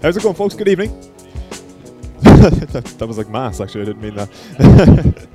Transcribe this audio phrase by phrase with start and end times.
[0.00, 0.54] How's it going, folks?
[0.54, 0.96] Good evening.
[2.20, 3.82] that, that was like mass, actually.
[3.82, 5.28] I didn't mean that.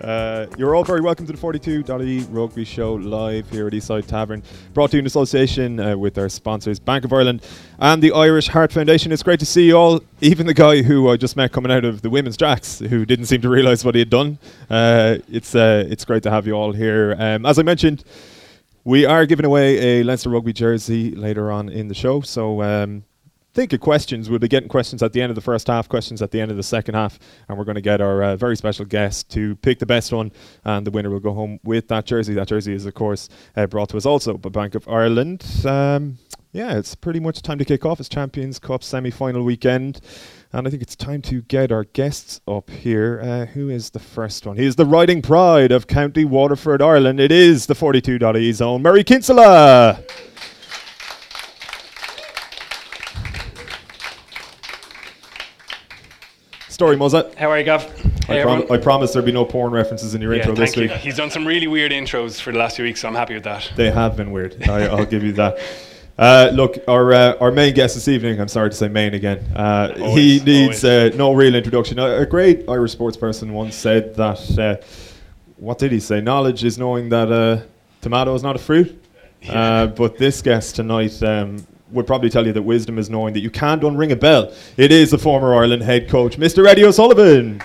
[0.00, 3.72] uh, you're all very welcome to the Forty Two 42.ie Rugby Show live here at
[3.72, 7.42] Eastside Tavern, brought to you in association uh, with our sponsors, Bank of Ireland
[7.80, 9.10] and the Irish Heart Foundation.
[9.10, 11.84] It's great to see you all, even the guy who I just met coming out
[11.84, 14.38] of the women's jacks, who didn't seem to realise what he had done.
[14.70, 17.16] Uh, it's uh, it's great to have you all here.
[17.18, 18.04] Um, as I mentioned,
[18.84, 22.62] we are giving away a Leinster Rugby jersey later on in the show, so.
[22.62, 23.02] Um,
[23.54, 24.30] think of questions.
[24.30, 26.50] We'll be getting questions at the end of the first half, questions at the end
[26.50, 29.56] of the second half, and we're going to get our uh, very special guest to
[29.56, 30.32] pick the best one,
[30.64, 32.34] and the winner will go home with that jersey.
[32.34, 35.44] That jersey is, of course, uh, brought to us also by Bank of Ireland.
[35.64, 36.18] Um,
[36.52, 38.00] yeah, it's pretty much time to kick off.
[38.00, 40.00] It's Champions Cup semi final weekend.
[40.50, 43.20] And I think it's time to get our guests up here.
[43.22, 44.56] Uh, who is the first one?
[44.56, 47.20] He is the riding pride of County Waterford, Ireland.
[47.20, 50.02] It is the 42.ie zone, Murray Kinsella.
[56.78, 57.34] Story Muzzet.
[57.34, 57.82] How are you, Gav?
[58.28, 60.76] I, prom- I promise there'll be no porn references in your yeah, intro thank this
[60.76, 60.82] you.
[60.82, 60.92] week.
[60.92, 63.42] He's done some really weird intros for the last few weeks, so I'm happy with
[63.42, 63.72] that.
[63.74, 64.62] They have been weird.
[64.68, 65.58] I, I'll give you that.
[66.16, 68.40] Uh, look, our uh, our main guest this evening.
[68.40, 69.38] I'm sorry to say main again.
[69.56, 71.98] Uh, he needs uh, no real introduction.
[71.98, 74.56] A, a great Irish sports person once said that.
[74.56, 74.76] Uh,
[75.56, 76.20] what did he say?
[76.20, 77.60] Knowledge is knowing that uh,
[78.02, 79.04] tomato is not a fruit.
[79.48, 83.40] Uh, but this guest tonight um, would probably tell you that wisdom is knowing that
[83.40, 84.52] you can't unring a bell.
[84.76, 86.66] It is the former Ireland head coach, Mr.
[86.66, 87.60] Eddie O'Sullivan.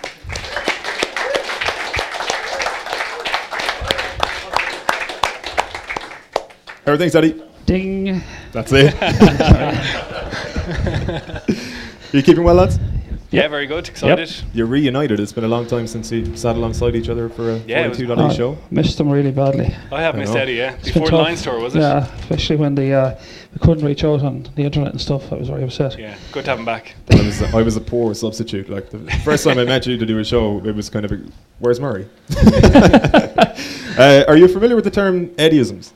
[6.86, 7.42] How are things, Eddie?
[7.66, 8.22] Ding.
[8.52, 8.94] That's it.
[12.14, 12.78] you keeping well, lads?
[13.34, 13.90] Yeah, very good.
[13.90, 14.32] Excited.
[14.54, 15.20] You're reunited.
[15.20, 17.90] It's been a long time since you sat alongside each other for a Yeah, it
[17.90, 18.58] was- 42 Oh, show.
[18.70, 19.74] Missed them really badly.
[19.92, 20.40] I have I missed know.
[20.42, 20.76] Eddie, yeah.
[20.76, 21.20] It's Before the tough.
[21.26, 21.80] Lions tour, was it?
[21.80, 23.20] Yeah, especially when the uh,
[23.54, 25.34] we couldn't reach out on the internet and stuff.
[25.34, 25.98] I was very upset.
[25.98, 26.94] Yeah, good to have him back.
[27.12, 28.70] I was I was a poor substitute.
[28.70, 31.12] Like the first time I met you to do a show, it was kind of
[31.12, 31.20] a,
[31.58, 32.08] where's Murray?
[32.38, 35.92] uh, are you familiar with the term Eddieisms?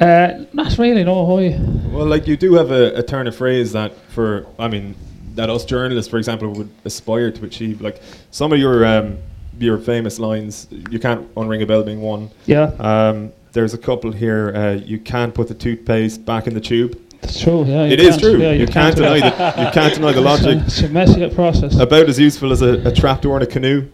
[0.00, 1.04] Uh, not really.
[1.04, 1.58] No, why?
[1.90, 4.94] Well, like you do have a, a turn of phrase that for I mean
[5.34, 7.80] that us journalists, for example, would aspire to achieve.
[7.80, 8.00] Like
[8.30, 9.18] some of your um,
[9.58, 12.30] your famous lines, you can't unring a bell being one.
[12.46, 14.52] Yeah, Um, there's a couple here.
[14.54, 16.98] Uh, you can't put the toothpaste back in the tube.
[17.22, 17.64] it's true.
[17.64, 18.36] Yeah, It is true.
[18.38, 19.38] Yeah, you, can't, do deny that.
[19.38, 19.58] that.
[19.66, 20.62] You can't deny the It's a- logic.
[20.66, 21.78] It's a messy process.
[21.78, 23.88] About as useful as a, a trapdoor in a canoe.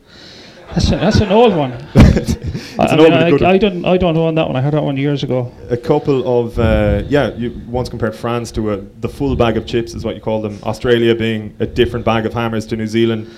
[0.71, 1.73] That's, a, that's an old one.
[1.95, 3.53] I, I an mean, old I.
[3.53, 3.85] I don't.
[3.85, 4.57] I don't own that one.
[4.57, 5.53] I heard that one years ago.
[5.71, 7.35] A couple of uh, yeah.
[7.35, 10.43] You once compared France to a, the full bag of chips, is what you call
[10.43, 10.59] them.
[10.65, 13.29] Australia being a different bag of hammers to New Zealand.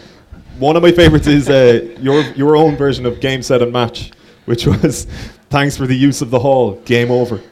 [0.58, 4.10] One of my favourites is uh, your your own version of game set and match,
[4.46, 5.06] which was
[5.50, 6.76] thanks for the use of the hall.
[6.84, 7.40] Game over.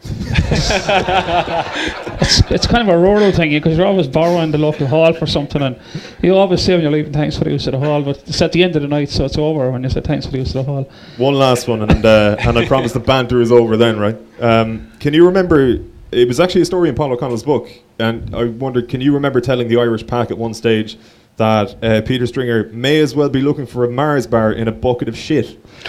[2.20, 5.26] It's, it's kind of a rural thing because you're always borrowing the local hall for
[5.26, 5.80] something, and
[6.20, 8.42] you always say when you're leaving thanks for the use of the hall, but it's
[8.42, 10.38] at the end of the night, so it's over when you say thanks for the
[10.38, 10.90] use of the hall.
[11.16, 14.16] One last one, and uh, and I promise the banter is over then, right?
[14.40, 15.78] Um, can you remember?
[16.10, 19.40] It was actually a story in Paul O'Connell's book, and I wondered, can you remember
[19.40, 20.98] telling the Irish pack at one stage
[21.38, 24.72] that uh, Peter Stringer may as well be looking for a Mars bar in a
[24.72, 25.58] bucket of shit?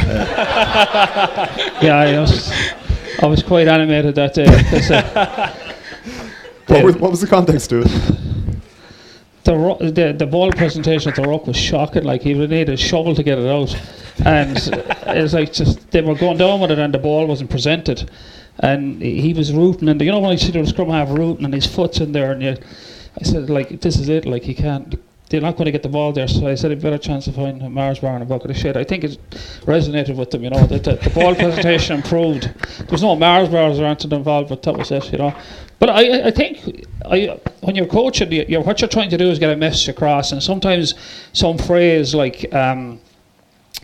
[1.82, 2.52] Yeah, I was,
[3.22, 4.46] I was quite animated that day.
[4.48, 5.54] uh,
[6.68, 7.88] What, was, what was the context to it?
[9.44, 12.04] the, ro- the the ball presentation at the rock was shocking.
[12.04, 13.76] Like he would need a shovel to get it out,
[14.26, 14.56] and
[15.18, 18.12] it was like just they were going down with it, and the ball wasn't presented,
[18.60, 21.46] and he he was rooting, and you know when I see the scrum half rooting,
[21.46, 22.58] and his foot's in there, and you,
[23.20, 24.94] I said like this is it, like he can't.
[25.30, 27.36] They're not going to get the ball there, so I said a better chance of
[27.36, 28.76] finding a Mars bar and a bucket of shit.
[28.76, 29.18] I think it
[29.62, 32.50] resonated with them, you know, that the, the ball presentation improved.
[32.88, 35.36] There's no Mars bars or anything involved, but that was it, you know.
[35.78, 39.30] But I, I- think I, when you're coaching, you, you're, what you're trying to do
[39.30, 40.96] is get a message across, and sometimes
[41.34, 43.00] some phrase like um,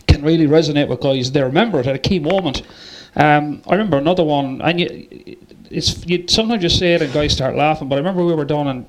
[0.08, 1.30] can really resonate with guys.
[1.30, 2.62] They remember it at a key moment.
[3.14, 5.36] Um, I remember another one, and you,
[5.70, 7.88] it's you, sometimes you say it and guys start laughing.
[7.88, 8.86] But I remember we were down in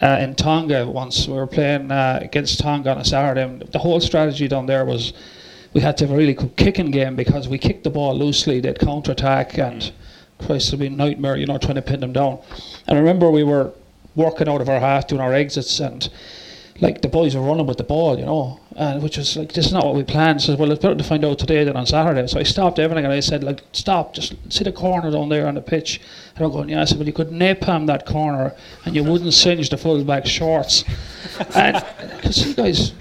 [0.00, 1.26] uh, in Tonga once.
[1.26, 3.42] We were playing uh, against Tonga on a Saturday.
[3.42, 5.12] And the whole strategy down there was
[5.72, 8.60] we had to have a really good kicking game because we kicked the ball loosely.
[8.60, 9.92] They'd counter attack and
[10.46, 12.38] Christ, it'd be a nightmare, you know, trying to pin them down.
[12.86, 13.72] And I remember we were
[14.16, 16.08] working out of our half, doing our exits, and
[16.80, 19.66] like the boys were running with the ball, you know, and which was like this
[19.66, 20.40] is not what we planned.
[20.42, 22.26] So well, it's better to find out today than on Saturday.
[22.28, 25.48] So I stopped everything and I said like, stop, just see the corner down there
[25.48, 26.00] on the pitch.
[26.36, 26.82] And I'm going, yeah.
[26.82, 30.24] I said, well, you could napalm that corner and you wouldn't singe the full back
[30.26, 30.84] shorts.
[31.54, 31.84] and
[32.16, 32.92] because you guys,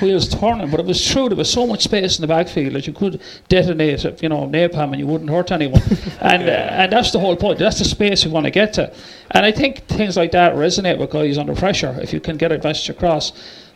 [0.00, 0.70] wheels turning.
[0.70, 1.28] But it was true.
[1.28, 4.92] There was so much space in the backfield that you could detonate, you know, napalm
[4.92, 5.80] and you wouldn't hurt anyone.
[6.20, 7.58] and uh, and that's the whole point.
[7.58, 8.92] That's the space we want to get to.
[9.30, 12.52] And I think things like that resonate with guys under pressure if you can get
[12.52, 13.32] a message across.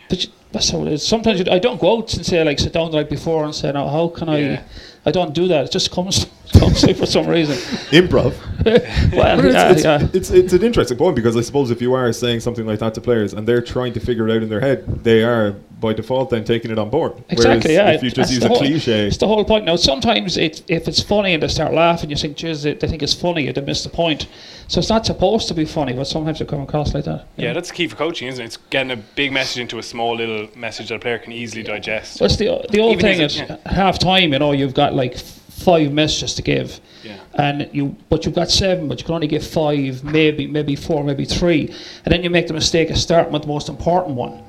[0.09, 1.07] But you, that's how it is.
[1.07, 3.73] Sometimes you, I don't go out and say like sit down like before and say,
[3.73, 4.63] "No, how can Yeah.
[4.63, 4.65] I?"
[5.05, 5.65] I don't do that.
[5.67, 7.57] It just comes comes for some reason.
[7.91, 8.35] Improv.
[9.13, 10.09] well, it's, yeah, it's, yeah.
[10.13, 12.95] it's, it's an interesting point because I suppose if you are saying something like that
[12.95, 15.93] to players and they're trying to figure it out in their head, they are by
[15.93, 17.13] default then taking it on board.
[17.29, 17.75] Exactly.
[17.75, 17.95] Whereas Yeah.
[17.97, 19.67] If you just That's use a whole- cliche, It's the whole point.
[19.67, 22.87] Now, sometimes it, if it's funny and they start laughing, you think, "Jeez, they, they
[22.87, 24.27] think it's funny," they miss the point.
[24.69, 27.27] So it's not supposed to be funny, but sometimes it come across like that.
[27.37, 28.47] Yeah, that's key for coaching, isn't it?
[28.47, 31.63] It's getting a big message into a small little message that a player can easily
[31.65, 32.21] digest.
[32.21, 33.57] What's the the old Even thing if is yeah.
[33.67, 34.33] half time.
[34.33, 37.13] You know, you've got like five messages to give, Yeah.
[37.35, 41.05] and you but you've got seven, but you can only give five, maybe maybe four,
[41.05, 41.63] maybe three,
[42.05, 44.43] and then you make the mistake of starting with the most important one.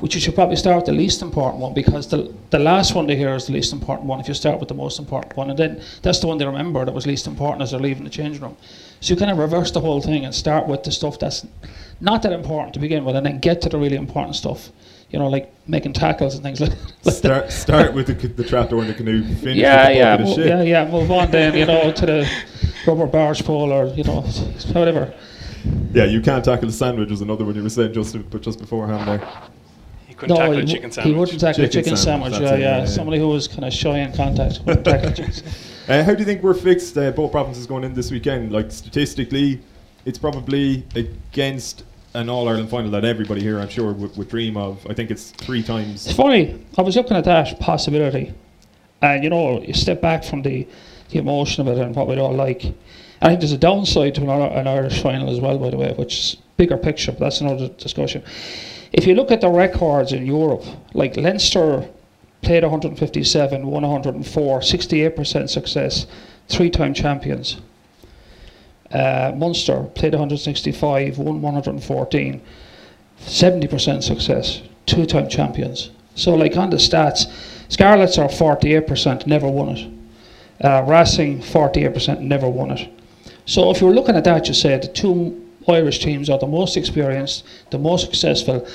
[0.00, 3.06] Which you should probably start with the least important one because the the last one
[3.08, 4.20] they hear is the least important one.
[4.20, 6.84] If you start with the most important one, and then that's the one they remember
[6.84, 8.56] that was least important as they're leaving the changing room.
[9.00, 11.44] So you kind of reverse the whole thing and start with the stuff that's
[12.00, 14.70] not that important to begin with, and then get to the really important stuff.
[15.10, 16.70] You know, like making tackles and things like,
[17.04, 17.10] like that.
[17.12, 20.26] start start with the, the trapdoor in the canoe, finish Yeah, with the yeah, bucket
[20.28, 20.46] mo- shit.
[20.46, 20.90] yeah, yeah.
[20.90, 22.30] Move on then, you know, to the
[22.86, 24.20] rubber barge pole or you know,
[24.74, 25.12] whatever.
[25.92, 28.60] Yeah, you can't tackle a sandwich was another one you were saying just but just
[28.60, 29.28] beforehand there.
[30.20, 31.16] He couldn't tackle he, a w- chicken he sandwich.
[31.16, 32.50] wouldn't tackle a Chicken chicken sandwich, sandwich.
[32.50, 32.76] Yeah, it, yeah.
[32.76, 32.86] yeah, yeah.
[32.86, 35.32] Somebody who was kind of shy in contact wouldn't tackle a chicken.
[35.88, 36.98] Uh, how do you think we're fixed?
[36.98, 38.52] Uh, both provinces going in this weekend.
[38.52, 39.58] Like statistically,
[40.04, 44.58] it's probably against an All Ireland final that everybody here, I'm sure, would, would dream
[44.58, 44.86] of.
[44.86, 46.12] I think it's three It's times.
[46.12, 46.62] funny.
[46.76, 48.34] I was looking at that possibility,
[49.00, 50.68] and you know, you step back from the,
[51.08, 52.66] the emotion of it and what we'd all like.
[53.22, 55.94] I think there's a downside to an, an Irish final as well, by the way,
[55.96, 58.22] which is bigger picture, but that's another discussion.
[58.92, 60.64] If you look at the records in Europe,
[60.94, 61.88] like Leinster
[62.42, 66.06] played 157, won 104, 68% success,
[66.48, 67.60] three-time champions.
[68.90, 72.40] Uh, Munster played 165, won 114,
[73.20, 75.90] 70% success, two-time champions.
[76.14, 77.26] So, like on the stats,
[77.68, 79.92] Scarlets are 48%, never won it.
[80.64, 82.90] Uh, Racing 48%, never won it.
[83.44, 86.76] So, if you're looking at that, you say the two Irish teams are the most
[86.76, 88.66] experienced, the most successful,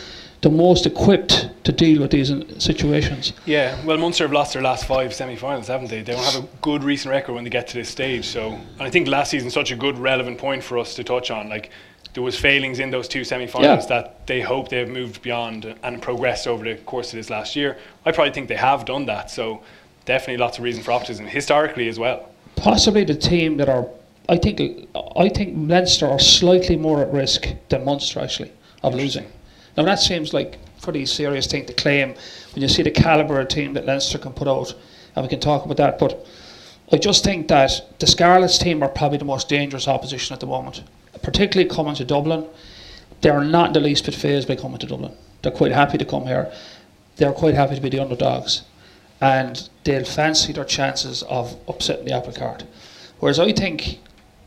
[0.42, 2.32] the most equipped to deal with these
[2.64, 3.34] situations.
[3.46, 6.02] Yeah, well, Munster have lost their last five semi-finals, haven't they?
[6.02, 8.26] They don't have a good recent record when they get to this stage.
[8.26, 11.32] So, and I think last season such a good relevant point for us to touch
[11.32, 11.50] on.
[11.50, 11.72] Like
[12.14, 14.02] there was failings in those two semi-finals Yeah.
[14.02, 17.56] that they hope they have moved beyond and progressed over the course of this last
[17.56, 17.78] year.
[18.06, 19.32] I probably think they have done that.
[19.32, 19.64] So,
[20.06, 22.30] definitely lots of reason for optimism historically as well.
[22.58, 23.88] Possibly the team that are,
[24.30, 24.88] I think,
[25.18, 29.26] I think Leinster are slightly more at risk than Munster actually of losing.
[29.76, 32.16] Now that seems like a pretty serious thing to claim
[32.54, 34.74] when you see the calibre of team that Leinster can put out,
[35.16, 36.00] and we can talk about that.
[36.00, 36.26] But
[36.92, 40.46] I just think that the Scarlets team are probably the most dangerous opposition at the
[40.46, 40.84] moment,
[41.22, 42.46] particularly coming to Dublin.
[43.22, 45.14] They're not in the least bit phased by coming to Dublin.
[45.42, 46.52] They're quite happy to come here.
[47.18, 48.64] They're quite happy to be the underdogs,
[49.20, 52.64] and they'll fancy their chances of upsetting the apple cart.
[53.20, 54.00] Whereas I think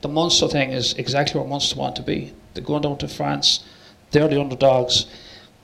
[0.06, 2.32] the Munster thing is exactly where Munster want to be.
[2.55, 3.64] They're going down to France.
[4.12, 5.06] They're the underdogs.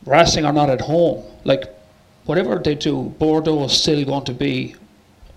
[0.05, 1.25] Racing are not at home.
[1.45, 1.65] Like
[2.25, 4.75] whatever they do, Bordeaux is still going to be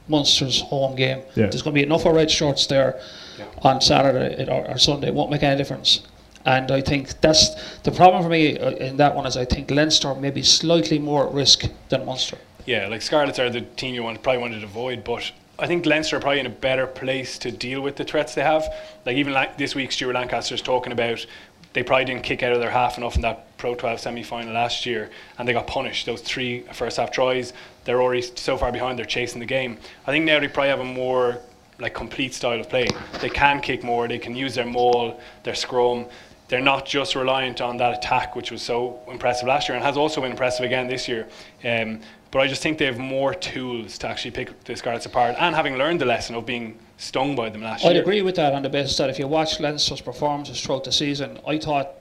[0.08, 1.20] Munster's home game.
[1.36, 1.48] Yeah.
[1.48, 3.00] There's going to be enough of red shirts there
[3.38, 3.46] Yeah.
[3.62, 5.08] on Saturday or, or Sunday.
[5.10, 6.02] It won't make any difference.
[6.46, 9.70] And I think that's the problem for me uh, in that one is I think
[9.70, 12.38] Leinster may be slightly more at risk than Munster.
[12.66, 15.86] Yeah, like Scarlets are the team you want probably wanted to avoid, but I think
[15.86, 18.68] Leinster are probably in a better place to deal with the threats they have.
[19.06, 21.26] Like even like this week, Stuart Lancaster's talking about
[21.74, 24.54] they probably didn't kick out of their half enough in that Pro 12 semi final
[24.54, 26.06] last year, and they got punished.
[26.06, 28.98] Those three first half tries, they're already so far behind.
[28.98, 29.78] They're chasing the game.
[30.08, 31.40] I think now they probably have a more
[31.78, 32.88] like complete style of play.
[33.22, 34.08] They can kick more.
[34.08, 36.06] They can use their maul, their scrum.
[36.48, 39.98] They're not just reliant on that attack, which was so impressive last year and has
[39.98, 41.28] also been impressive again this year.
[41.64, 42.00] Um,
[42.36, 45.56] but I just think they have more tools to actually pick the Scarlets apart, and
[45.56, 47.94] having learned the lesson of being stung by them last year.
[47.94, 50.92] I'd agree with that on the basis that if you watch Leinster's performances throughout the
[50.92, 51.94] season, I thought,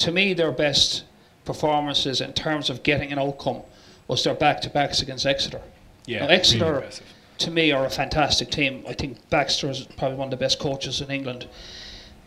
[0.00, 1.04] to me, their best
[1.46, 3.62] performances in terms of getting an outcome
[4.06, 5.62] was their back-to-backs against Exeter.
[6.04, 7.06] Yeah, Now, Exeter, impressive.
[7.38, 8.84] to me, are a fantastic team.
[8.86, 11.48] I think Baxter is probably one of the best coaches in England.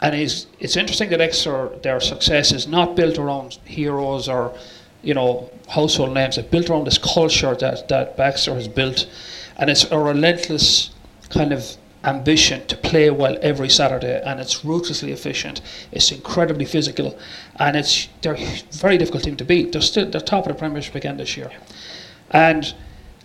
[0.02, 4.58] And he's, it's interesting that Exeter, their success is not built around heroes or,
[5.04, 6.38] you know, household names.
[6.38, 9.08] It's built around this culture that, that Baxter has built.
[9.58, 10.90] And it's a relentless
[11.30, 15.62] kind of ambition to play well every Saturday, and it's ruthlessly efficient.
[15.92, 17.18] It's incredibly physical,
[17.58, 19.72] and it's they're a very difficult team to beat.
[19.72, 21.52] They're still they're top of the Premiership again this year,
[22.32, 22.74] and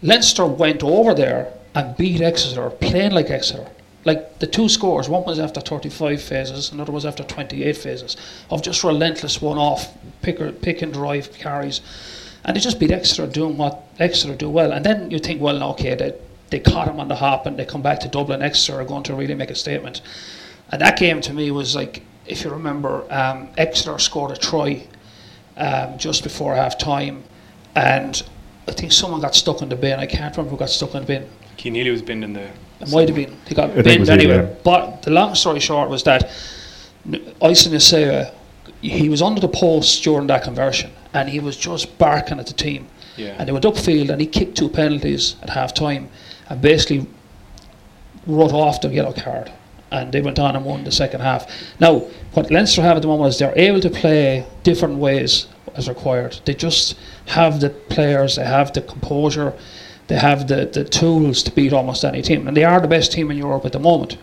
[0.03, 3.67] Leinster went over there and beat Exeter, playing like Exeter.
[4.09, 8.17] Like the two scores, one was after 35 phases, another was after 28 phases
[8.51, 11.83] of just relentless one-off pick, or, pick and drive carries,
[12.43, 14.73] and they just beat Exeter doing what Exeter do well.
[14.73, 16.15] And then you think, well, okay, they
[16.49, 18.41] they caught him on the hop and they come back to Dublin.
[18.41, 20.01] Exeter are going to really make a statement.
[20.73, 24.87] And that game to me was like, if you remember, um, Exeter scored a try
[25.59, 27.25] um, just before half time,
[27.75, 28.23] and
[28.67, 30.01] I think someone got stuck in the bin.
[30.01, 31.29] I can't remember who got stuck in the bin.
[31.59, 32.49] Keane was binned in the.
[32.81, 33.37] It might have been.
[33.47, 34.37] He got think binned he, anyway.
[34.37, 34.55] yeah.
[34.63, 36.31] But the long story short was that
[37.43, 38.33] Isa Nacewa,
[38.81, 42.53] he was under the post during that conversion, and he was just barking at the
[42.53, 42.87] team.
[43.17, 43.35] Yeah.
[43.39, 46.09] And they went upfield, and he kicked two penalties at half time,
[46.49, 47.07] and basically
[48.27, 49.51] wrote off the yellow card.
[49.91, 51.51] And they went on and won the second half.
[51.81, 52.01] Now,
[52.35, 56.39] what Leinster have at the moment is they're able to play different ways as required.
[56.45, 59.55] They just have the players, they have the composure,
[60.09, 62.49] they have the, the tools to beat almost any team.
[62.49, 64.17] And they are the best team in Europe at the moment.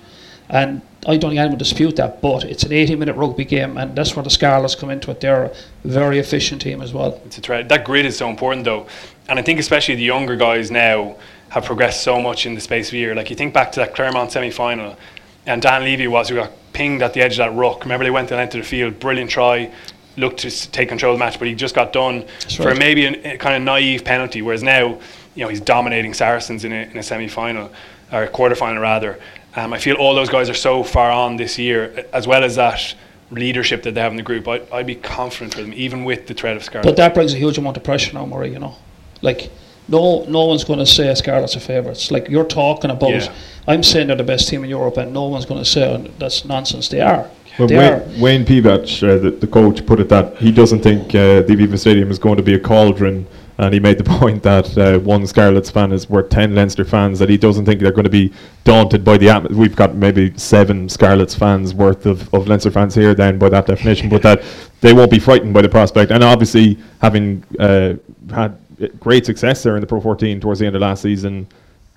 [0.50, 3.96] And I don't think anyone dispute that, but it's an 80 minute rugby game, and
[3.96, 5.22] that's where the Scarlets come into it.
[5.22, 7.22] They're a very efficient team as well.
[7.26, 7.70] It's a threat.
[7.70, 8.88] That grid is so important, though,
[9.28, 11.16] and I think especially the younger guys now
[11.50, 13.16] have progressed so much in the space of a year.
[13.16, 14.98] Like you think back to that Clermont semi-final,
[15.46, 17.84] and Dan Leavy was who got pinged at the edge of that ruck.
[17.84, 19.72] Remember they went and into the field, brilliant try,
[20.18, 22.26] looked to take control of the match, but he just got done
[22.56, 22.78] for right.
[22.78, 24.42] maybe an- a kind of naive penalty.
[24.42, 25.00] Whereas now,
[25.36, 27.72] you know, he's dominating Saracens in a, in a semi-final
[28.12, 29.20] or a quarter-final rather.
[29.56, 32.56] Um, I feel all those guys are so far on this year, as well as
[32.56, 32.96] that
[33.32, 34.48] leadership that they have in the group.
[34.48, 36.86] I, I'd be confident for them, even with the threat of Scarlet.
[36.86, 38.52] But that brings a huge amount of pressure now, Murray.
[38.52, 38.76] You know,
[39.22, 39.52] like
[39.88, 42.12] no no one's going to say Scarlets are favourites.
[42.12, 43.34] Like you're talking about, Yeah.
[43.68, 45.98] I'm saying they're the best team in Europe, and no one's going to say oh,
[46.20, 46.90] that's nonsense.
[46.90, 47.30] They are.
[47.58, 48.22] Well, they Wayne, are.
[48.22, 51.80] Wayne Pivac, uh, the, the coach, put it that he doesn't think uh, the Aviva
[51.80, 53.26] Stadium is going to be a cauldron,
[53.58, 57.20] and he made the point that uh, one Scarlets fan is worth ten Leinster fans.
[57.20, 58.32] That he doesn't think they're going to be
[58.64, 59.60] daunted by the atmosphere.
[59.60, 63.66] We've got maybe seven Scarlets fans worth of, of Leinster fans here, then by that
[63.68, 64.44] definition, but that
[64.82, 66.12] they won't be frightened by the prospect.
[66.12, 67.94] And obviously, having uh,
[68.34, 68.58] had
[69.00, 71.48] great success there in the Pro 14 towards the end of last season.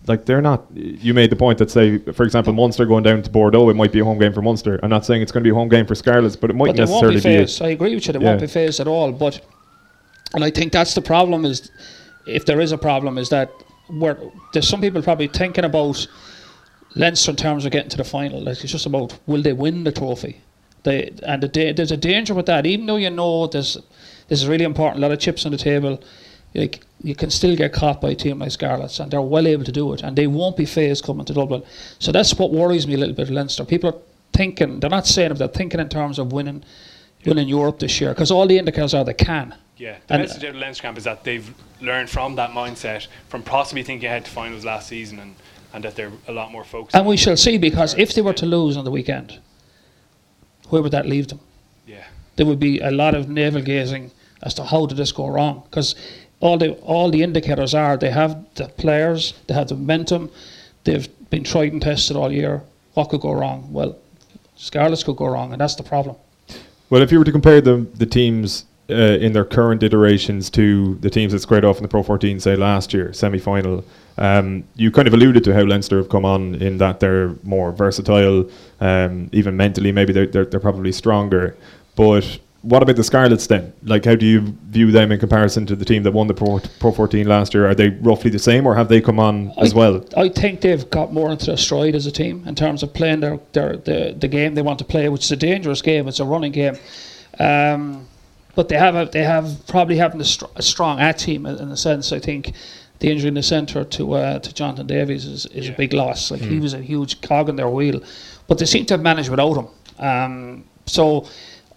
[0.06, 0.64] Like they're not.
[0.74, 3.92] You made the point that say, for example, Munster going down to Bordeaux, it might
[3.92, 4.80] be a home game for Munster.
[4.82, 6.68] I'm not saying it's going to be a home game for Scarlets, but it might
[6.68, 7.36] But necessarily be be.
[7.36, 8.14] a- I agree with you.
[8.14, 8.28] It Yeah.
[8.28, 9.12] won't be phased at all.
[9.12, 9.40] But
[10.34, 11.44] and I think that's the problem.
[11.44, 11.70] Is
[12.26, 13.50] if there is a problem, is that
[13.88, 14.18] where
[14.52, 16.06] there's some people probably thinking about
[16.94, 18.40] Leinster in terms of getting to the final.
[18.40, 20.40] Like it's just about will they win the trophy.
[20.82, 22.66] They and the there's a danger with that.
[22.66, 23.78] Even though you know there's
[24.28, 24.98] this is really important.
[24.98, 26.02] A lot of chips on the table.
[26.54, 29.64] Like you can still get caught by a team like Scarlets, and they're well able
[29.64, 31.62] to do it, and they won't be phased coming to Dublin.
[31.98, 33.30] So that's what worries me a little bit.
[33.30, 33.98] Leinster people are
[34.32, 36.64] thinking they're not saying it, they're thinking in terms of winning,
[37.26, 39.54] winning Europe this year because all the indicators are they can.
[39.78, 43.06] Yeah, the And- message out of Leinster camp is that they've learned from that mindset,
[43.28, 45.36] from possibly thinking ahead to finals last season, and,
[45.72, 46.96] and that they're a lot more focused.
[46.96, 49.38] And we shall see because if they were to lose on the weekend,
[50.68, 51.40] where would that leave them?
[51.86, 52.04] yeah,
[52.36, 54.10] There would be a lot of navel gazing
[54.42, 55.94] as to how did this go wrong because
[56.40, 60.30] all the all the indicators are they have the players, they have the momentum,
[60.84, 62.62] they've been tried and tested all year.
[62.94, 63.68] What could go wrong?
[63.72, 63.96] Well,
[64.56, 66.16] Scarlets could go wrong, and that's the problem.
[66.90, 70.94] Well, if you were to compare the the teams uh, in their current iterations to
[70.96, 73.84] the teams that squared off in the Pro 14, say last year semi final,
[74.16, 77.70] um, you kind of alluded to how Leinster have come on in that they're more
[77.72, 78.48] versatile,
[78.80, 79.92] um, even mentally.
[79.92, 81.56] Maybe they're, they're they're probably stronger,
[81.96, 82.38] but.
[82.62, 83.72] What about the Scarlets then?
[83.84, 86.58] Like, how do you view them in comparison to the team that won the Pro,
[86.80, 87.68] Pro 14 last year?
[87.68, 90.04] Are they roughly the same, or have they come on as I, well?
[90.16, 93.20] I think they've got more into their stride as a team in terms of playing
[93.20, 96.08] their, their the, the game they want to play, which is a dangerous game.
[96.08, 96.76] It's a running game,
[97.38, 98.07] um,
[98.54, 101.56] but they have a, they have probably having a, str- a strong at team in,
[101.70, 102.12] a sense.
[102.12, 102.52] I think
[102.98, 105.74] the injury in the centre to uh, to Jonathan Davies is, is Yeah.
[105.74, 106.30] a big loss.
[106.30, 108.00] Like he was a huge cog in their wheel,
[108.48, 109.68] but they seem to have managed without him.
[110.04, 111.26] Um, so.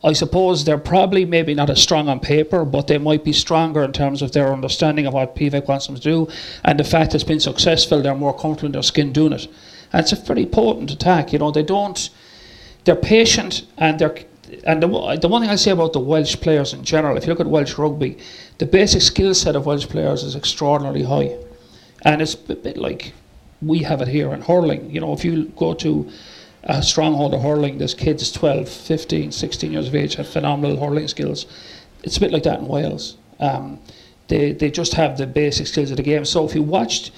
[0.03, 3.83] I suppose they're probably maybe not as strong on paper, but they might be stronger
[3.83, 6.27] in terms of their understanding of what Pivac wants them to do,
[6.65, 9.47] and the fact it's been successful, they're more comfortable in their skin doing it.
[9.93, 11.31] And it's a pretty potent attack.
[11.33, 12.09] You know, they don't.
[12.83, 14.15] They're patient, and they're.
[14.63, 17.29] And the, the one thing I say about the Welsh players in general, if you
[17.29, 18.17] look at Welsh rugby,
[18.57, 21.37] the basic skill set of Welsh players is extraordinarily high,
[22.03, 23.13] and it's a bit like
[23.61, 24.89] we have it here in hurling.
[24.89, 26.09] You know, if you go to
[26.63, 31.07] a stronghold of hurling, there's kids 12, 15, 16 years of age have phenomenal hurling
[31.07, 31.45] skills.
[32.03, 33.17] It's a bit like that in Wales.
[33.39, 33.79] Um,
[34.27, 36.25] they, they just have the basic skills of the game.
[36.25, 37.11] So if you watched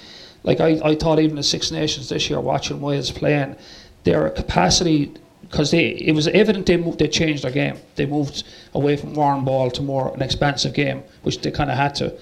[0.44, 3.56] like I, I thought even the Six Nations this year, watching Wales playing,
[4.04, 5.12] their capacity
[5.54, 7.76] because they it was evident they moved, they changed their game.
[7.94, 8.42] They moved
[8.74, 12.12] away from warm ball to more an expansive game, which they kind of had to.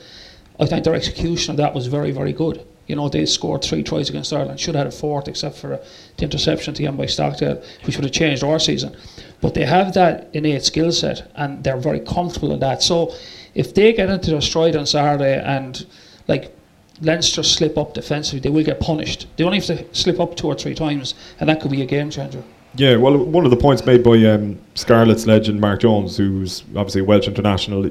[0.60, 2.62] I think their execution of that was very very good.
[2.88, 4.60] You know, they scored three tries against Ireland.
[4.60, 5.80] Should have had a fourth, except for
[6.18, 8.94] the interception at the end by Stockdale, which would have changed our season.
[9.40, 12.82] But they have that innate skill set, and they're very comfortable in that.
[12.82, 13.14] So,
[13.54, 15.86] if they get into their stride on Saturday and
[16.28, 16.54] like
[17.00, 19.26] Leinster slip up defensively, they will get punished.
[19.36, 21.86] They only have to slip up two or three times, and that could be a
[21.86, 22.42] game changer.
[22.74, 27.02] Yeah, well, one of the points made by um, Scarlets legend Mark Jones, who's obviously
[27.02, 27.88] a Welsh international,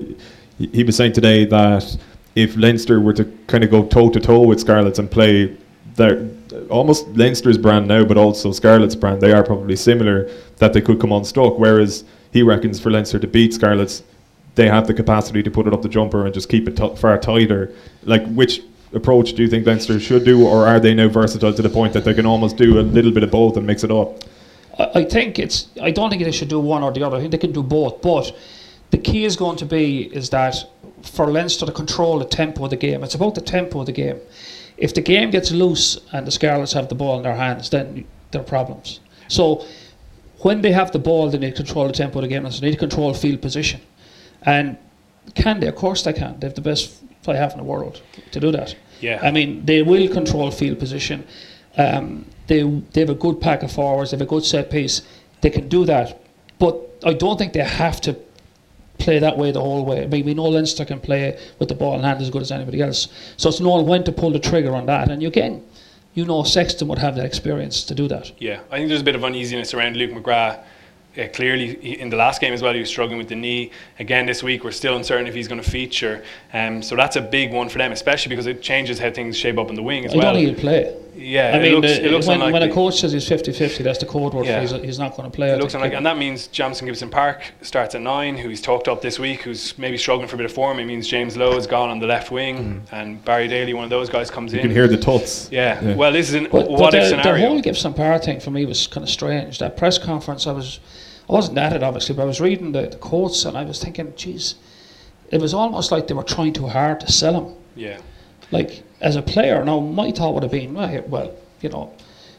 [0.57, 1.97] he, was saying today that
[2.35, 5.55] if Leinster were to kind of go toe to toe with Scarlets and play
[5.95, 6.27] their
[6.69, 10.29] almost Leinster's brand now, but also Scarlet's brand, they are probably similar.
[10.57, 11.59] That they could come unstuck.
[11.59, 14.03] Whereas he reckons for Leinster to beat Scarlets,
[14.55, 16.95] they have the capacity to put it up the jumper and just keep it t-
[16.95, 17.73] far tighter.
[18.03, 18.61] Like which
[18.93, 21.93] approach do you think Leinster should do, or are they now versatile to the point
[21.93, 24.23] that they can almost do a little bit of both and mix it up?
[24.77, 25.67] I think it's.
[25.81, 27.17] I don't think they should do one or the other.
[27.17, 28.01] I think they can do both.
[28.01, 28.35] But
[28.91, 30.55] the key is going to be is that
[31.03, 33.03] for Leinster to control the tempo of the game.
[33.03, 34.19] It's about the tempo of the game.
[34.77, 38.05] If the game gets loose and the Scarlets have the ball in their hands, then
[38.31, 38.99] there are problems.
[39.27, 39.65] So
[40.39, 42.45] when they have the ball, they need to control the tempo of the game.
[42.45, 43.81] And so they need to control field position.
[44.41, 44.77] And
[45.35, 45.67] can they?
[45.67, 46.39] Of course they can.
[46.39, 48.01] They have the best play half in the world
[48.31, 48.75] to do that.
[48.99, 49.19] Yeah.
[49.21, 51.25] I mean, they will control field position.
[51.77, 54.11] Um, they they have a good pack of forwards.
[54.11, 55.01] They have a good set piece.
[55.39, 56.21] They can do that,
[56.59, 58.15] but I don't think they have to
[58.99, 60.03] play that way the whole way.
[60.03, 62.51] I mean, we know Leinster can play with the ball in hand as good as
[62.51, 63.07] anybody else.
[63.37, 65.09] So it's knowing when to pull the trigger on that.
[65.09, 65.63] And again,
[66.13, 68.31] you know, Sexton would have that experience to do that.
[68.37, 70.61] Yeah, I think there's a bit of uneasiness around Luke McGrath
[71.17, 73.71] uh, clearly in the last game as well, he was struggling with the knee.
[73.99, 76.23] Again, this week we're still uncertain if he's going to feature.
[76.53, 79.57] Um, so that's a big one for them, especially because it changes how things shape
[79.57, 80.33] up in the wing as I well.
[80.33, 80.97] don't think he'll play.
[81.13, 83.83] Yeah, I it mean, looks, the, it looks when, when a coach says he's 50-50,
[83.83, 84.65] that's the code word Yeah.
[84.65, 85.49] for he's, he's not going to play.
[85.51, 85.83] It looks think.
[85.83, 89.19] unlikely, and that means Jamison Gibson Park starts at nine, who he's talked up this
[89.19, 90.79] week, who's maybe struggling for a bit of form.
[90.79, 93.89] It means James Lowe is gone on the left wing, and Barry Daly, one of
[93.89, 94.63] those guys, comes You in.
[94.63, 95.49] You can hear the tuts.
[95.51, 95.83] yeah.
[95.83, 95.95] Yeah.
[95.95, 98.51] well, this is an But, what but if the, the whole Gibson Park thing for
[98.51, 99.59] me was kind of strange.
[99.59, 100.79] That press conference, I was,
[101.31, 103.81] I wasn't at it obviously, but I was reading the, the quotes and I was
[103.81, 104.55] thinking, geez,
[105.31, 107.55] it was almost like they were trying too hard to sell him.
[107.75, 108.01] yeah,
[108.51, 111.93] Like as a player, now my thought would have been, well, you know,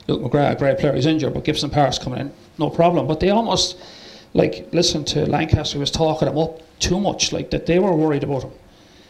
[0.09, 3.07] Luke McGrath, a great player, he's injured, but Gibson Park's coming in, no problem.
[3.07, 3.79] But they almost,
[4.35, 7.95] like, listen to Lancaster, he was talking him up too much, like that they were
[7.95, 8.51] worried about him,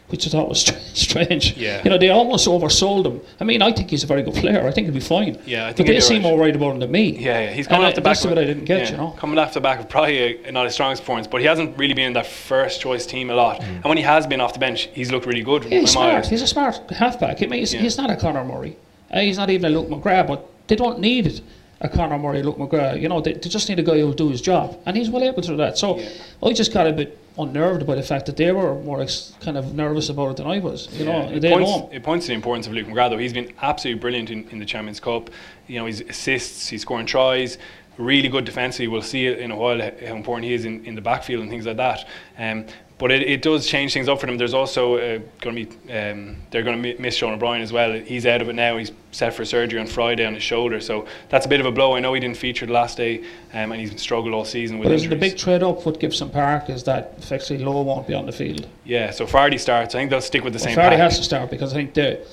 [0.09, 0.61] which I thought was
[0.95, 1.57] strange.
[1.57, 1.83] Yeah.
[1.85, 3.21] You know, they almost oversold him.
[3.41, 4.67] I mean, I think he's a very good player.
[4.67, 5.39] I think he'll be fine.
[5.47, 6.29] Yeah, I think but they seem right.
[6.31, 7.17] more worried about him than me.
[7.19, 7.51] yeah, yeah.
[7.53, 8.17] He's And coming I- off the back.
[8.17, 9.11] that's of the I didn't get, yeah, you know.
[9.19, 11.95] coming off the back of probably a, not his strongest performance, but he hasn't really
[11.95, 13.63] been in that first choice team a lot.
[13.63, 15.65] And when he has been off the bench, he's looked really good.
[15.65, 16.27] Yeah, he's smart.
[16.27, 17.43] He's a smart halfback.
[17.43, 17.81] I mean, he's, Yeah.
[17.81, 18.77] he's not a Conor Murray.
[19.11, 21.43] Uh, he's not even a Luke McGrath, but they don't need
[21.83, 23.01] a Conor Murray, Luke McGrath.
[23.01, 25.23] You know, they, they just need a guy who'll do his job, and he's well
[25.23, 25.77] able to do that.
[25.77, 26.09] So Yeah.
[26.43, 29.57] I just got a bit unnerved by the fact that they were more ex- kind
[29.59, 30.89] of nervous about it than I was.
[30.93, 33.11] You Yeah, know, it, they points, know it points to the importance of Luke McGrath,
[33.11, 33.19] though.
[33.19, 35.29] He's been absolutely brilliant in, in the Champions Cup.
[35.67, 37.59] You know, his assists, he's scoring tries,
[37.99, 38.87] really good defensively.
[38.89, 41.51] We'll see it in a while how important he is in, in the backfield and
[41.51, 42.07] things like that.
[42.39, 42.67] Um,
[43.03, 44.39] but it, it does change things up for them.
[44.39, 47.93] There's also uh, going to be, um, they're going to miss Sean O'Brien as well.
[47.93, 48.77] He's out of it now.
[48.77, 50.81] He's set for surgery on Friday on his shoulder.
[50.81, 51.97] So that's a bit of a blow.
[51.97, 54.87] I know he didn't feature the last day um, and he's struggled all season with
[54.87, 58.15] But isn't the big trade up with Gibson Park is that effectively Lowe won't be
[58.15, 58.69] on the field.
[58.85, 59.97] yeah, so Fardy starts.
[59.97, 60.99] I think they'll stick with the Well, same Fardy pack.
[61.01, 62.25] has to start because I think the,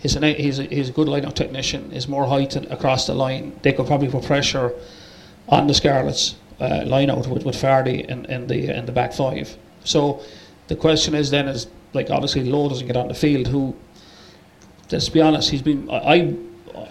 [0.00, 1.90] he's, an, he's, a, he's a good line-out technician.
[1.90, 3.52] He's more height across the line.
[3.60, 4.72] They could probably put pressure
[5.46, 9.58] on the Scarlets uh, line-out with, with Fardy in, in the in the back five.
[9.84, 10.22] So
[10.68, 13.48] the question is then is like obviously Lowe doesn't get on the field.
[13.48, 13.74] Who,
[14.90, 15.96] let's be honest, he's been I.
[15.96, 16.36] I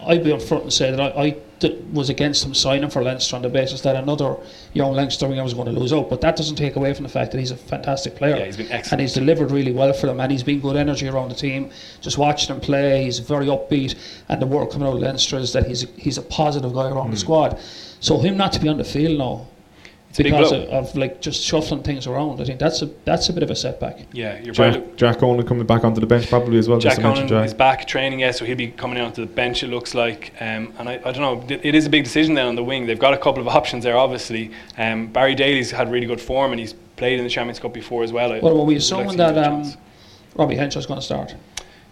[0.05, 3.01] I'd be up front and say that I, I d- was against him signing for
[3.03, 4.37] Leinster on the basis that another
[4.73, 6.09] young Leinster winger was going to lose out.
[6.09, 8.57] But that doesn't take away from the fact that he's a fantastic player Yeah, he's
[8.57, 8.91] been excellent.
[8.91, 11.71] and he's delivered really well for them and he's been good energy around the team
[12.01, 13.95] just watching him play he's very upbeat
[14.27, 16.89] and the word coming out of Leinster is that he's a, he's a positive guy
[16.89, 17.21] around the mm.
[17.21, 17.59] squad
[17.99, 19.58] so him not to be on the field now It's a big
[20.17, 20.63] because blow.
[20.63, 23.51] of, of like just shuffling things around I think that's a that's a bit of
[23.51, 26.67] a setback Yeah, you're probably Jack, Jack Owen coming back onto the bench probably as
[26.67, 26.79] well.
[26.79, 27.45] Jack just Conan Jack.
[27.45, 29.63] is back training, yeah, so he'll be coming onto the bench.
[29.63, 31.45] It looks like, um, and I, I don't know.
[31.49, 32.85] It is a big decision then on the wing.
[32.85, 34.51] They've got a couple of options there, obviously.
[34.77, 38.03] Um, Barry Daly's had really good form, and he's played in the Champions Cup before
[38.03, 38.33] as well.
[38.33, 39.77] I- well were we I'd like assuming that him um, chance.
[40.35, 41.35] Robbie Henshaw's going to start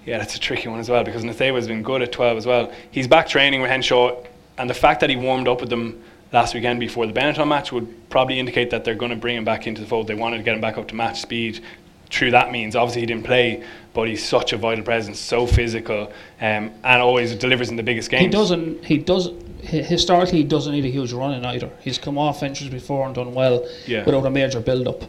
[0.05, 2.71] Yeah, that's a tricky one as well because Nacewa's been good at 12 as well.
[2.91, 4.23] He's back training with Henshaw,
[4.57, 6.01] and the fact that he warmed up with them
[6.31, 9.45] last weekend before the Benetton match would probably indicate that they're going to bring him
[9.45, 10.07] back into the fold.
[10.07, 11.61] They wanted to get him back up to match speed
[12.09, 12.75] through that means.
[12.75, 13.63] Obviously, he didn't play,
[13.93, 16.11] but he's such a vital presence, so physical,
[16.41, 18.23] um, and always delivers in the biggest games.
[18.23, 18.85] He doesn't.
[18.85, 19.29] He does.
[19.61, 21.69] Historically, he doesn't need a huge run in either.
[21.81, 24.05] He's come off injuries before and done well Yeah.
[24.05, 25.03] without a major build-up.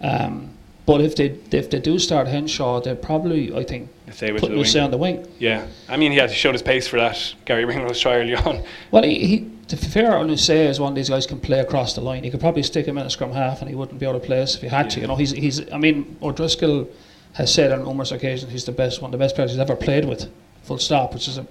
[0.00, 0.50] Um,
[0.86, 4.50] but if they if they do start Henshaw, they probably I think If they put
[4.50, 5.28] the Luce on the wing.
[5.38, 8.34] Yeah, I mean, he had to show his pace for that Garry Ringrose try early
[8.34, 8.64] on.
[8.90, 11.94] Well, he, he to be fair, Luce is one of these guys can play across
[11.94, 12.24] the line.
[12.24, 14.22] He could probably stick him in a scrum half, and he wouldn't be out of
[14.24, 15.00] place if he had to.
[15.00, 15.72] You know, he's he's.
[15.72, 16.88] I mean, O'Driscoll
[17.34, 19.76] has said on numerous occasions he's the best one of the best players he's ever
[19.76, 20.28] played with.
[20.64, 21.46] Full stop, which is a,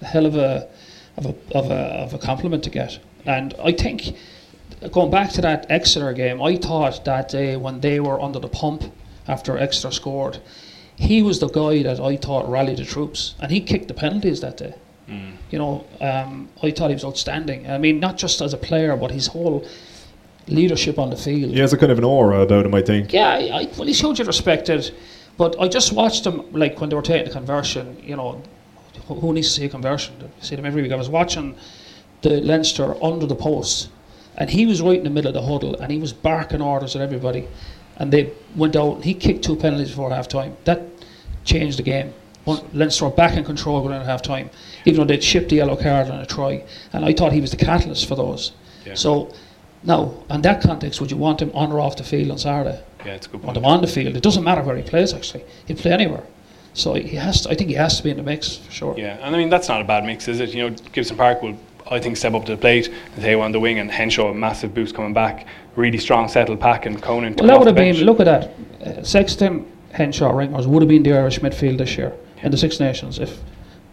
[0.00, 0.68] a hell of a
[1.16, 2.98] of a of a of a compliment to get.
[3.24, 4.16] And I think
[4.90, 8.48] going back to that Exeter game, I thought that day when they were under the
[8.48, 8.82] pump
[9.28, 10.40] after Exeter scored,
[10.96, 14.40] he was the guy that I thought rallied the troops, and he kicked the penalties
[14.40, 14.74] that day.
[15.50, 17.68] You know, um, I thought he was outstanding.
[17.68, 19.66] I mean, not just as a player, but his whole
[20.46, 21.52] leadership on the field.
[21.52, 23.12] He has a kind of an aura about him, I think.
[23.12, 24.92] Yeah, I, well, he showed you respected,
[25.36, 28.00] but I just watched him like when they were taking the conversion.
[28.04, 28.42] You know,
[29.06, 30.14] who, needs to see a conversion?
[30.22, 30.92] I see them every week.
[30.92, 31.56] I was watching
[32.22, 33.90] the Leinster under the post,
[34.36, 36.94] and he was right in the middle of the huddle, and he was barking orders
[36.94, 37.48] at everybody,
[37.96, 38.96] and they went out.
[38.96, 40.56] and He kicked two penalties before half time.
[40.64, 40.82] That
[41.44, 42.12] changed the game.
[42.44, 44.50] One- Leinster were back in control going into half time,
[44.84, 47.50] even though they'd shipped the yellow card on a try, and I thought he was
[47.50, 48.52] the catalyst for those.
[48.84, 48.94] Yeah.
[48.94, 49.32] So.
[49.82, 52.82] Now, in that context, would you want him on or off the field on Saturday?
[53.06, 53.46] Yeah, it's a good point.
[53.46, 54.14] want him on the field.
[54.14, 55.14] It doesn't matter where he plays.
[55.14, 56.22] Actually, he'd play anywhere.
[56.74, 57.42] So he has.
[57.42, 58.94] To, I think he has to be in the mix for sure.
[58.98, 60.50] Yeah, and I mean that's not a bad mix, is it?
[60.50, 61.58] You know, Gibson Park will,
[61.90, 62.92] I think, step up to the plate.
[63.16, 65.46] They on the wing, and Henshaw a massive boost coming back.
[65.76, 67.36] Really strong, settled pack, and Conan.
[67.36, 67.96] Well, that would have been.
[68.04, 68.98] Look at that.
[68.98, 72.12] Uh, Sexton, Henshaw, Ringers would have been the Irish midfield this year
[72.42, 73.38] in the Six Nations if,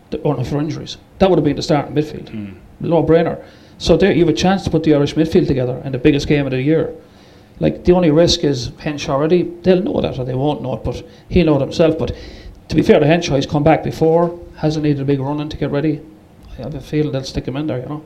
[0.09, 0.97] the, or not for injuries.
[1.19, 2.29] That would have been the starting midfield.
[2.29, 2.53] Hmm.
[2.79, 3.43] No brainer.
[3.77, 6.27] So there you have a chance to put the Irish midfield together in the biggest
[6.27, 6.93] game of the year.
[7.59, 9.43] Like the only risk is Henshaw already.
[9.43, 11.97] They'll know that or they won't know it, but he'll know it himself.
[11.97, 12.15] But
[12.69, 15.49] to be fair to Henshaw, he's come back before, hasn't needed a big run in
[15.49, 16.01] to get ready.
[16.51, 18.05] I have a feeling they'll stick him in there, you know.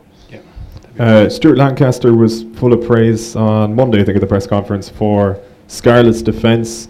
[0.99, 4.89] Uh, Stuart Lancaster was full of praise on Monday, I think, at the press conference
[4.89, 6.89] for Scarlett's defence.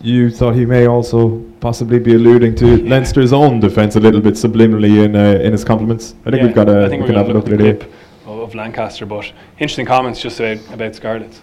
[0.00, 4.34] You thought he may also possibly be alluding to Leinster's own defence a little bit
[4.34, 6.14] subliminally in uh, in his compliments.
[6.24, 7.60] I think Yeah, we've got a I think we can have going a look look
[7.60, 7.92] at at the clip
[8.26, 11.40] of, of Lancaster, but interesting comments just about, about Scarlets.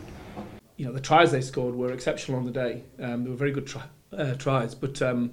[0.78, 2.84] you know, the tries they scored were exceptional on the day.
[3.00, 3.84] Um, they were very good try,
[4.16, 5.32] uh, tries, but um,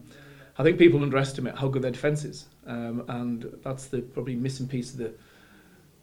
[0.59, 4.67] I think people underestimate how good their defence is, um, and that's the probably missing
[4.67, 5.13] piece of the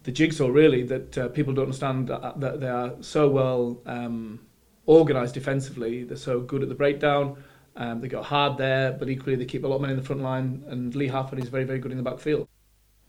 [0.03, 0.47] the jigsaw.
[0.47, 4.39] Really, that uh, people don't understand that, that they are so well um,
[4.87, 6.03] organised defensively.
[6.03, 7.37] They're so good at the breakdown.
[7.75, 10.03] Um, they go hard there, but equally they keep a lot of men in the
[10.03, 12.47] front line, and Lee Halford is very, very good in the backfield.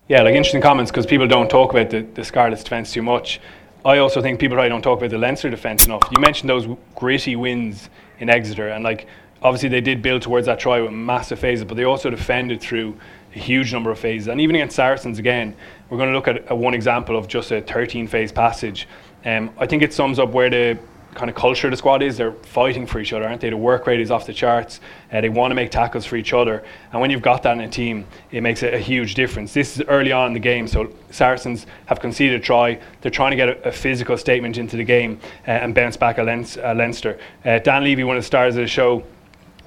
[0.08, 3.40] Yeah, like interesting comments because people don't talk about the, the Scarlets defence too much.
[3.84, 6.02] I also think people probably don't talk about the Leinster defence enough.
[6.10, 7.88] You mentioned those gritty wins
[8.18, 9.06] in Exeter, and like
[9.42, 12.98] obviously they did build towards that try with massive phases, but they also defended through
[13.34, 14.28] a huge number of phases.
[14.28, 15.54] And even against Saracens again,
[15.88, 18.88] we're going to look at, at one example of just a 13 phase passage.
[19.24, 20.78] Um, I think it sums up where the
[21.14, 22.16] kind of culture the squad is.
[22.16, 23.50] They're fighting for each other, aren't they?
[23.50, 24.80] The work rate is off the charts.
[25.12, 26.64] Uh, they want to make tackles for each other.
[26.92, 29.52] And when you've got that in a team, it makes a, a huge difference.
[29.52, 32.78] This is early on in the game, so Saracens have conceded a try.
[33.00, 36.18] They're trying to get a, a physical statement into the game uh, and bounce back
[36.18, 36.74] at Leinster.
[36.74, 37.18] Leinster.
[37.44, 39.04] Uh, Dan Leavy, one of the stars of the show,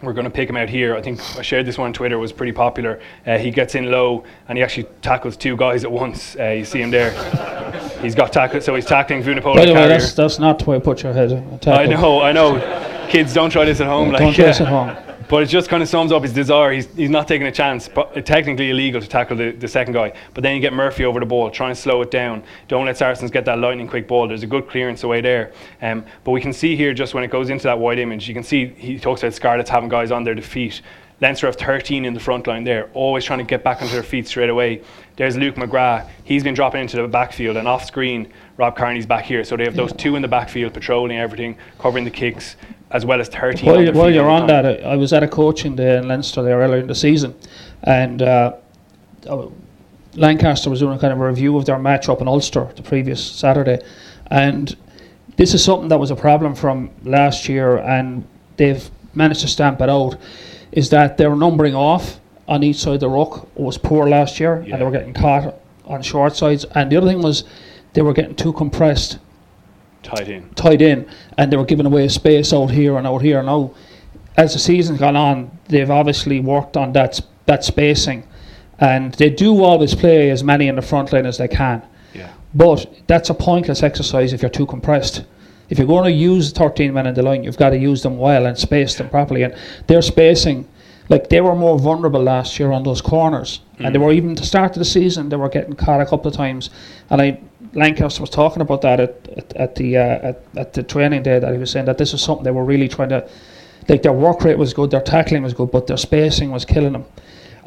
[0.01, 0.95] we're going to pick him out here.
[0.95, 2.15] I think I shared this one on Twitter.
[2.15, 2.99] It was pretty popular.
[3.25, 6.35] Uh, he gets in low and he actually tackles two guys at once.
[6.39, 7.11] Uh, you see him there.
[8.01, 10.77] he's got tackled, so he's tackling Vunipola By the way, that's that's not the way
[10.77, 11.31] to put your head.
[11.31, 13.07] in a I know, I know.
[13.09, 14.11] Kids, don't try this at home.
[14.11, 14.95] Don't like, try this at home.
[15.31, 16.73] But it just kind of sums up his desire.
[16.73, 17.87] He's, he's not taking a chance.
[17.87, 20.11] But technically illegal to tackle the, the second guy.
[20.33, 22.43] But then you get Murphy over the ball, trying to slow it down.
[22.67, 24.27] Don't let Saracens get that lightning quick ball.
[24.27, 25.53] There's a good clearance away there.
[25.81, 28.33] Um, but we can see here, just when it goes into that wide image, you
[28.33, 30.81] can see he talks about Scarlets having guys on their defeat.
[31.21, 34.03] Leinster have 13 in the front line there, always trying to get back onto their
[34.03, 34.81] feet straight away.
[35.15, 36.09] There's Luke McGrath.
[36.25, 39.43] He's been dropping into the backfield, and off screen, Rob Kearney's back here.
[39.43, 42.55] So they have those two in the backfield, patrolling everything, covering the kicks,
[42.91, 44.63] as well as 13 While, their while you're on time.
[44.63, 47.33] that, I, was at a coaching day in Leinster there earlier in the season,
[47.83, 48.53] and uh,
[49.27, 49.47] uh,
[50.13, 52.83] Lancaster was doing a kind of a review of their match up in Ulster the
[52.83, 53.79] previous Saturday,
[54.27, 54.77] and
[55.37, 58.23] this is something that was a problem from last year, and
[58.57, 60.17] they've managed to stamp it out.
[60.71, 64.63] Is that their numbering off on each side of the ruck was poor last year,
[64.67, 64.73] Yeah.
[64.73, 67.43] and they were getting caught on short sides, and the other thing was
[67.93, 69.19] they were getting too compressed
[70.03, 70.49] tied in.
[70.55, 73.41] tied in and they were giving away space out here and out here.
[73.43, 73.71] Now,
[74.37, 78.23] as the season's gone on, they've obviously worked on that that spacing,
[78.79, 81.81] and they do always play as many in the front line as they can.
[82.13, 82.29] Yeah.
[82.53, 85.25] But that's a pointless exercise if you're too compressed.
[85.69, 88.17] if you're going to use 13 men in the line, you've got to use them
[88.17, 89.43] well and space them properly.
[89.43, 89.55] And
[89.87, 90.67] their spacing,
[91.07, 94.03] like they were more vulnerable last year on those corners, and they Mm.
[94.03, 96.69] were even to start of the season they were getting caught a couple of times.
[97.09, 97.39] And I
[97.73, 101.39] Lancaster was talking about that at at, at the uh, at, at the training day
[101.39, 103.27] that he was saying that this was something they were really trying to,
[103.87, 106.93] like their work rate was good, their tackling was good, but their spacing was killing
[106.93, 107.05] them.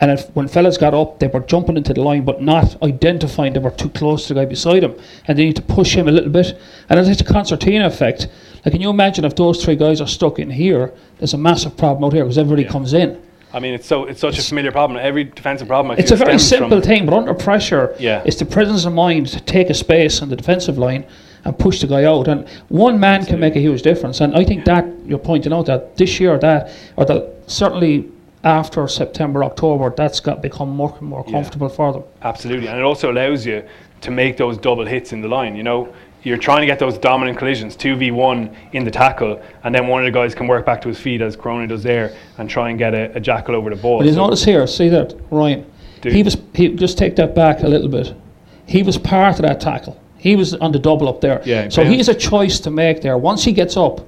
[0.01, 3.53] And if, when fellas got up, they were jumping into the line, but not identifying
[3.53, 4.97] they were too close to the guy beside him,
[5.29, 6.59] and they need to push him a little bit.
[6.89, 8.27] And it's a concertina effect.
[8.65, 10.93] Like, can you imagine if those three guys are stuck in here?
[11.19, 12.71] There's a massive problem out here because everybody Yeah.
[12.73, 13.23] comes in.
[13.55, 14.99] I mean, it's so it's such a familiar problem.
[15.01, 15.93] Every defensive problem.
[15.93, 18.23] I It's a very simple thing, but under pressure, Yeah.
[18.25, 21.05] it's the presence of mind to take a space on the defensive line
[21.45, 22.27] and push the guy out.
[22.27, 24.21] And one man can make a huge difference.
[24.21, 28.07] And I think that you're pointing out that this year, that or that certainly
[28.43, 31.35] after September, October, that's got become more and more Yeah.
[31.35, 32.03] comfortable for them.
[32.23, 33.63] Absolutely, and it also allows you
[34.01, 35.55] to make those double hits in the line.
[35.55, 35.89] You know,
[36.25, 39.87] you're trying to get those dominant collisions, two v one in the tackle, and then
[39.87, 42.49] one of the guys can work back to his feet as Cronin does there, and
[42.51, 43.99] try and get a, a jackal over the ball.
[43.99, 45.65] But you So- notice here, see that Ryan.
[46.01, 48.13] Do- He was he just take that back a little bit.
[48.67, 50.01] He was part of that tackle.
[50.17, 51.43] He was on the double up there.
[51.45, 53.19] Yeah, So he's a choice to make there.
[53.19, 54.01] Once he gets up,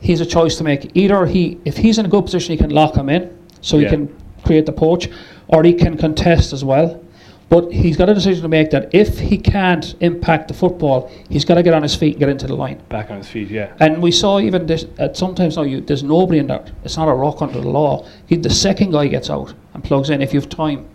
[0.00, 0.92] he's a choice to make.
[0.94, 3.82] Either he, if he's in a good position, he can lock him in, so he
[3.84, 3.90] Yeah.
[3.90, 5.08] can create the poach,
[5.48, 7.00] or he can contest as well.
[7.52, 11.44] But he's got a decision to make that if he can't impact the football, he's
[11.44, 12.80] got to get on his feet and get into the line.
[12.88, 13.50] back on his feet.
[13.50, 16.64] Yeah, And we saw even this, at sometimes now you, there's nobody in there.
[16.82, 18.08] It's not a rock under the law.
[18.26, 20.88] He, the second guy gets out and plugs in if you have time.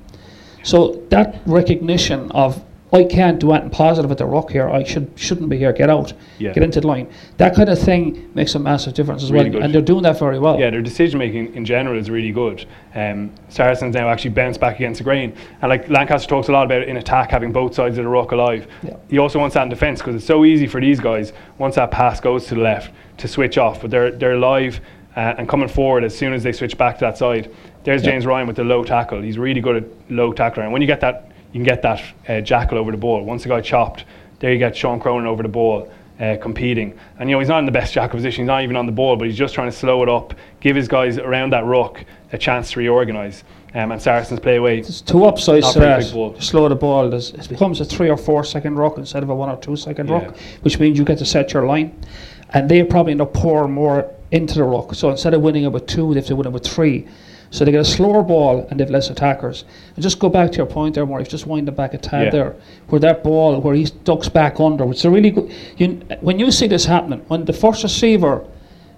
[0.64, 4.70] So that recognition of I can't do anything positive at the rock here.
[4.70, 5.74] I should shouldn't be here.
[5.74, 6.14] Get out.
[6.40, 6.54] Yeah.
[6.54, 7.10] Get into the line.
[7.36, 9.54] That kind of thing makes a massive difference as Really well.
[9.60, 9.64] good.
[9.64, 10.58] And they're doing that very well.
[10.58, 10.70] yeah.
[10.70, 12.66] Their decision making in general is really good.
[12.96, 16.66] Um, Saracens now actually bounce back against the grain, and like Lancaster talks a lot
[16.66, 18.68] about in attack having both sides of the rock alive.
[18.84, 18.96] Yeah.
[19.10, 21.92] He also wants that in defence because it's so easy for these guys once that
[21.92, 24.80] pass goes to the left to switch off, but they're they're alive
[25.18, 27.52] uh, and coming forward as soon as they switch back to that side.
[27.84, 28.12] There's Yeah.
[28.12, 29.22] James Ryan with the low tackle.
[29.22, 32.04] He's really good at low tackler, and when you get that, you can get that
[32.28, 33.24] uh, jackal over the ball.
[33.24, 34.06] Once the guy chopped,
[34.40, 35.92] there you get Sean Cronin over the ball.
[36.20, 38.42] Uh, competing, and you know he's not in the best jackal position.
[38.42, 40.76] He's not even on the ball, but he's just trying to slow it up, give
[40.76, 43.44] his guys around that ruck a chance to reorganise.
[43.76, 44.82] Um, and Saracens play away.
[44.82, 46.04] There's two upsides to that.
[46.42, 47.12] Slow the ball.
[47.12, 49.76] There's, it becomes a three or four second rock instead of a one or two
[49.76, 50.26] second Yeah.
[50.26, 51.96] rock, which means you get to set your line.
[52.50, 54.96] And they probably end up pouring more into the rock.
[54.96, 57.08] So instead of winning it with two, they have to win it with three.
[57.50, 59.64] So they get a slower ball and they've less attackers.
[59.96, 61.28] And just go back to your point there, Maurice.
[61.30, 62.30] Just wind it back a tad Yeah.
[62.30, 62.56] there,
[62.90, 64.90] where that ball, where he ducks back under.
[64.92, 65.52] It's a really good.
[65.78, 68.44] You, when you see this happening, when the first receiver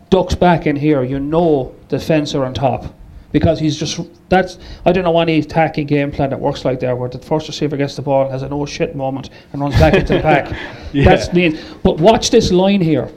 [0.09, 2.93] ducks back in here, you know the defence are on top
[3.31, 6.97] because he's just that's I don't know any attacking game plan that works like that
[6.97, 9.75] where the first receiver gets the ball and has an oh shit moment and runs
[9.75, 10.51] back into the pack.
[10.91, 11.03] Yeah.
[11.05, 11.59] That's mean.
[11.83, 13.12] But watch this line here.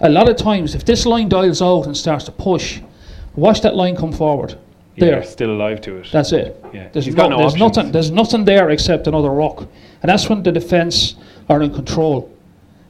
[0.00, 2.80] A lot of times, if this line dials out and starts to push,
[3.36, 4.56] watch that line come forward.
[4.98, 6.08] Yeah, There, they're still alive to it.
[6.12, 6.62] that's it.
[6.72, 6.88] Yeah.
[6.92, 7.92] There's, no, no there's nothing.
[7.92, 9.66] There's nothing there except another rock,
[10.02, 11.14] and that's when the defence
[11.48, 12.30] are in control.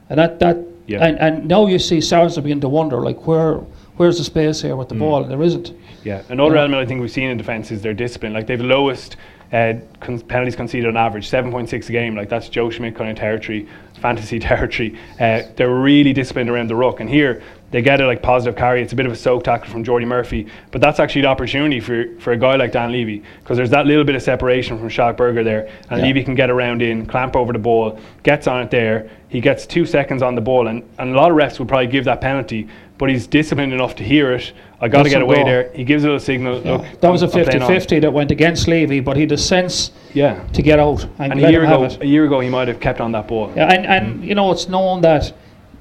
[0.09, 1.05] And that that Yeah.
[1.05, 3.55] and, and now you see Saracens are beginning to wonder like where
[3.97, 5.21] where's the space here with the ball?
[5.23, 5.71] And there isn't.
[6.03, 6.61] Yeah, another Yeah.
[6.61, 8.33] element I think we've seen in defence is their discipline.
[8.33, 9.17] Like they've lowest
[9.51, 12.15] uh, con- penalties conceded on average, seven point six a game.
[12.15, 13.67] Like that's Joe Schmidt kind of territory,
[14.01, 14.95] fantasy territory.
[15.19, 18.81] Uh, they're really disciplined around the ruck, and here they get a like positive carry.
[18.81, 21.79] It's a bit of a soak tackle from Jordi Murphy, but that's actually the opportunity
[21.79, 24.89] for, for a guy like Dan Leavy because there's that little bit of separation from
[24.89, 26.07] Schalk Burger there, and Yeah.
[26.07, 29.09] Leavy can get around in, clamp over the ball, gets on it there.
[29.29, 31.85] He gets two seconds on the ball, and, and a lot of refs would probably
[31.87, 34.51] give that penalty, but he's disciplined enough to hear it.
[34.81, 35.71] I got to get away there.
[35.73, 36.61] He gives it a signal.
[36.63, 36.71] Yeah.
[36.77, 37.69] Look, that was a I'm- I'm playing on.
[37.69, 40.41] 50-50 that went against Leavy, but he had the sense Yeah.
[40.53, 42.99] to get out and, And a year ago, a year ago, he might have kept
[42.99, 43.51] on that ball.
[43.55, 45.31] Yeah, and, and you know, it's known that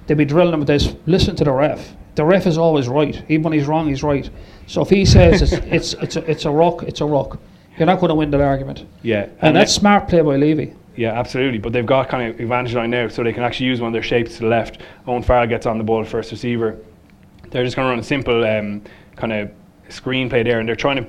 [0.09, 0.97] they'd be drilling him with this.
[1.07, 1.95] Listen to the ref.
[2.17, 3.23] The ref is always right.
[3.29, 4.29] Even when he's wrong, he's right.
[4.67, 7.39] So if he says it's it's it's a, it's a rock, it's a rock.
[7.79, 8.85] You're not going to win that argument.
[9.03, 10.75] Yeah, And, they- that's smart play by Leavy.
[10.97, 11.59] Yeah, absolutely.
[11.59, 13.93] But they've got kind of advantage line now, so they can actually use one of
[13.93, 14.81] their shapes to the left.
[15.07, 16.77] Owen Farrell gets on the ball, first receiver.
[17.51, 18.83] They're just going to run a simple um,
[19.15, 19.51] kind of
[19.91, 21.07] screen play there, and they're trying to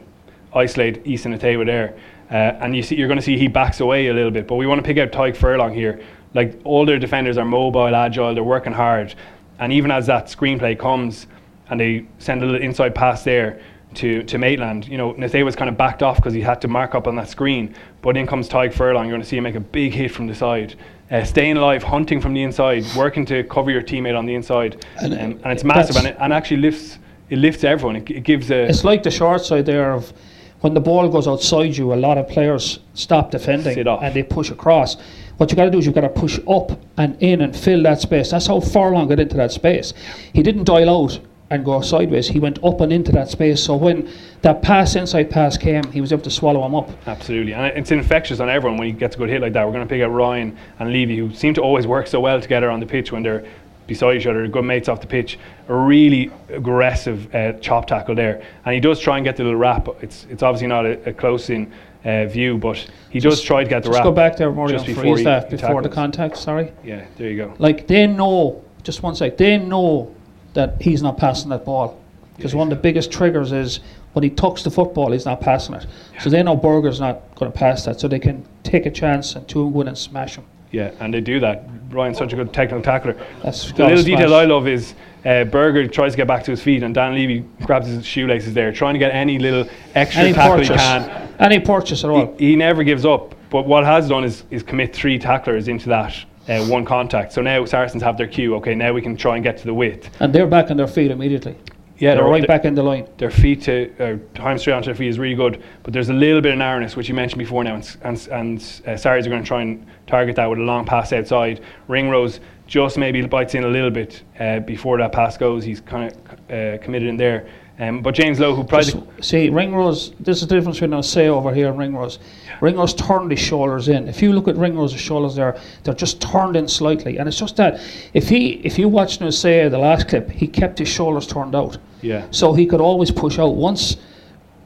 [0.54, 1.98] isolate Isa Nacewa there.
[2.30, 4.46] Uh, and you see, you're going to see he backs away a little bit.
[4.48, 6.00] But we want to pick out Tadhg Furlong here.
[6.34, 9.16] Like all their defenders are mobile, agile, they're working hard.
[9.60, 11.28] And even as that screenplay comes,
[11.70, 13.62] and they send a little inside pass there
[13.96, 14.88] to, to Maitland.
[14.88, 17.16] You know, Nathay was kind of backed off because he had to mark up on
[17.16, 17.76] that screen.
[18.02, 19.06] But in comes Tadhg Furlong.
[19.06, 20.76] You're going to see him make a big hit from the side.
[21.12, 24.86] Uh, staying alive, hunting from the inside, working to cover your teammate on the inside.
[25.02, 27.96] And, Um, and it's massive and it and actually lifts it lifts everyone.
[27.96, 28.64] It, it gives a.
[28.64, 30.14] It's like the short side there of
[30.62, 34.52] when the ball goes outside you, a lot of players stop defending and they push
[34.52, 34.98] across.
[35.40, 37.82] What you got to do is you've got to push up and in and fill
[37.84, 38.32] that space.
[38.32, 39.94] That's how Furlong got into that space.
[40.34, 41.18] He didn't dial out
[41.50, 42.28] and go sideways.
[42.28, 43.64] He went up and into that space.
[43.64, 46.90] So when that pass, inside pass came, he was able to swallow him up.
[47.08, 49.66] Absolutely, and it's infectious on everyone when he gets a good hit like that.
[49.66, 52.42] We're going to pick out Ryan and Leavy, who seem to always work so well
[52.42, 53.46] together on the pitch when they're
[53.88, 55.40] beside each other, good mates off the pitch.
[55.70, 59.58] A really aggressive uh, chop tackle there, and he does try and get the little
[59.58, 59.88] wrap.
[60.02, 61.72] It's it's obviously not a, a close in
[62.06, 64.04] uh, view, but he does try to get the Just wrap.
[64.04, 66.38] go back there, Murray, just before he- that before the contact.
[66.38, 66.72] Sorry.
[66.84, 67.54] Yeah, there you go.
[67.60, 70.14] Like they know, just one sec, they know
[70.54, 72.00] that he's not passing that ball.
[72.36, 73.82] Because one of the biggest triggers is
[74.14, 75.86] when he tucks the football, he's not passing it.
[76.22, 79.36] So they know Burger's not going to pass that, so they can take a chance
[79.36, 80.46] and two and in and smash him.
[80.72, 81.68] Yeah, and they do that.
[81.90, 83.18] Ryan's such a good technical tackler.
[83.44, 84.94] That's The little detail I love is
[85.26, 88.54] uh, Burger tries to get back to his feet, and Dan Leavy grabs his shoelaces
[88.54, 91.36] there, trying to get any little extra Any tackle purchase, he can.
[91.40, 92.36] any purchase at all.
[92.38, 93.36] He, he never gives up.
[93.50, 96.16] But what has done is, is commit three tacklers into that
[96.48, 97.34] uh, one contact.
[97.34, 98.56] So now Saracens have their cue.
[98.56, 100.10] Okay, now we can try and get to the width.
[100.20, 101.58] And they're back on their feet immediately.
[101.98, 103.10] Yeah, they're right back in the line.
[103.18, 106.14] Their feet to uh, time straight onto their feet is really good, but there's a
[106.14, 109.30] little bit of narrowness, which you mentioned before now, and and, and uh, Sarries are
[109.30, 111.60] going to try and target that with a long pass outside.
[111.90, 115.64] Ringrose just maybe bites in a little bit uh, before that pass goes.
[115.64, 117.50] He's kind of uh, committed in there.
[117.80, 121.30] Um, but James Lowe, who probably Just see, Ringrose, this is the difference between say
[121.30, 122.20] over here and Ringrose.
[122.62, 124.08] Ringrose turned his shoulders in.
[124.08, 127.18] If you look at Ringrose's shoulders there, they're just turned in slightly.
[127.18, 127.82] And it's just that
[128.14, 131.78] if he if you watched say the last clip, he kept his shoulders turned out.
[132.02, 132.28] yeah.
[132.32, 133.56] So he could always push out.
[133.56, 133.96] Once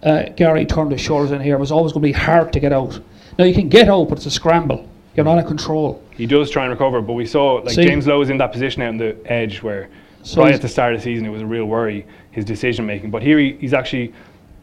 [0.02, 2.60] uh, Garry turned his shoulders in here, it was always going to be hard to
[2.60, 3.00] get out.
[3.38, 4.90] Now you can get out, but it's a scramble.
[5.16, 6.02] You're not in control.
[6.12, 8.52] He does try and recover, but we saw like See- James Lowe is in that
[8.52, 9.90] position out on the edge where
[10.24, 12.86] So right at the start of the season it was a real worry his decision
[12.86, 13.12] making.
[13.12, 14.14] But here he, he's actually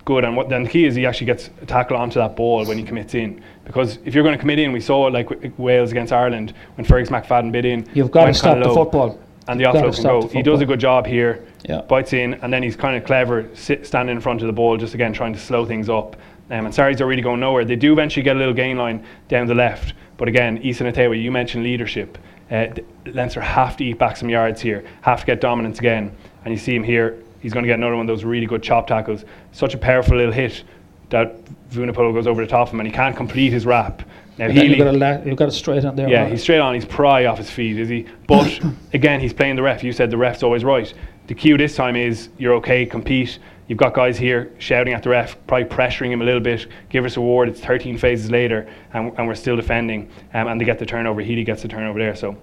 [0.05, 2.65] good, and what then the key is he actually gets a tackle onto that ball
[2.67, 3.43] when he commits in.
[3.65, 7.11] Because if you're going to commit in, we saw like Wales against Ireland when Fergus
[7.11, 7.89] McFadden bid in.
[7.95, 9.21] You've got to stop the football.
[9.47, 10.27] and the offload can go.
[10.29, 11.45] He does a good job here.
[11.69, 11.83] Yeah.
[11.83, 14.77] Bites in, and then he's kind of clever, sit, standing in front of the ball,
[14.79, 16.17] just again trying to slow things up.
[16.51, 17.65] Um, and Sarries are really going nowhere.
[17.65, 21.21] They do eventually get a little gain line down the left, but again, Isa Nacewa,
[21.21, 22.19] you mentioned leadership.
[22.51, 22.67] Uh,
[23.07, 26.15] Leinster have to eat back some yards here, have to get dominance again.
[26.45, 28.63] And you see him here, he's going to get another one of those really good
[28.63, 29.25] chop tackles.
[29.53, 30.65] Such a powerful little hit
[31.11, 34.03] that Vunipola goes over the top of him, and he can't complete his wrap.
[34.39, 36.09] Now, then you've got, la- you've got straight on there.
[36.09, 36.33] yeah, Mark.
[36.33, 36.75] he's straight on.
[36.75, 38.07] He's pry off his feet, is he?
[38.27, 38.59] But
[38.95, 39.85] again, he's playing the ref.
[39.85, 40.93] You said the ref's always right.
[41.27, 43.39] The cue this time is you're okay, compete.
[43.71, 46.67] You've got guys here shouting at the ref, probably pressuring him a little bit.
[46.89, 47.49] Give us a award.
[47.49, 50.11] It's 13 phases later, and, and we're still defending.
[50.35, 51.21] Um, and they get the turnover.
[51.21, 52.17] Healy gets the turnover there.
[52.17, 52.37] So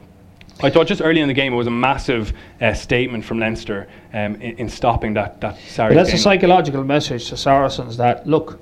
[0.63, 3.89] I thought just early in the game it was a massive uh, statement from Leinster
[4.13, 8.61] um, in, in stopping that that But that's a psychological message to Saracens that look,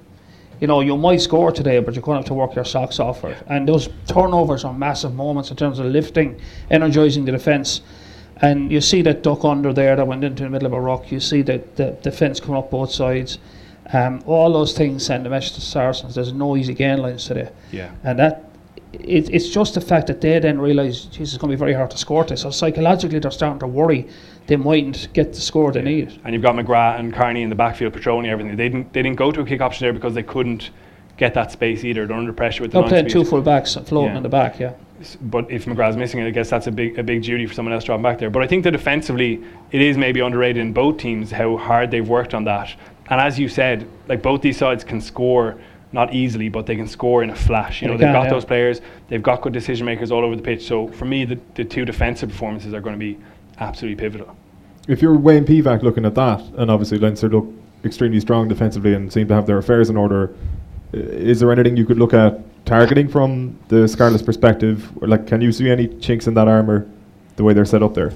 [0.59, 2.99] you know, you might score today, but you're going to have to work your socks
[2.99, 3.37] off for it.
[3.45, 7.81] And those turnovers are massive moments in terms of lifting, energising the defence.
[8.41, 11.11] And you see that duck under there that went into the middle of a rock.
[11.11, 13.37] You see that the the fence coming up both sides.
[13.93, 16.15] Um, all those things send a message to Saracens.
[16.15, 17.49] There's no easy gain lines today.
[17.71, 17.91] Yeah.
[18.03, 18.49] And that
[18.93, 21.73] it, it's just the fact that they then realise, Jesus, it's going to be very
[21.73, 22.41] hard to score this.
[22.41, 24.07] So psychologically, they're starting to worry
[24.47, 26.19] they mightn't get the score they need.
[26.23, 28.55] And you've got McGrath and Kearney in the backfield patrolling everything.
[28.55, 30.71] They didn't they didn't go to a kick option there because they couldn't
[31.17, 32.05] get that space either.
[32.05, 34.17] They're under pressure with the They're playing two full backs floating Yeah.
[34.17, 34.73] in the back, yeah.
[35.01, 37.53] S- But if McGrath's missing it, I guess that's a big a big duty for
[37.53, 38.29] someone else to dropping back there.
[38.29, 42.07] But I think that defensively, it is maybe underrated in both teams how hard they've
[42.07, 42.73] worked on that.
[43.09, 45.59] And as you said, like both these sides can score
[45.91, 47.81] not easily, but they can score in a flash.
[47.81, 48.29] You They know, they've got yeah.
[48.29, 50.65] those players, they've got good decision makers all over the pitch.
[50.67, 53.17] So for me, the, the two defensive performances are going to be
[53.59, 54.35] absolutely pivotal.
[54.87, 57.47] If you're Wayne Pivac looking at that, and obviously Leinster look
[57.83, 60.35] extremely strong defensively and seem to have their affairs in order,
[60.91, 64.91] is there anything you could look at targeting from the Scarlet's perspective?
[65.01, 66.87] Or like, can you see any chinks in that armour
[67.35, 68.11] the way they're set up there?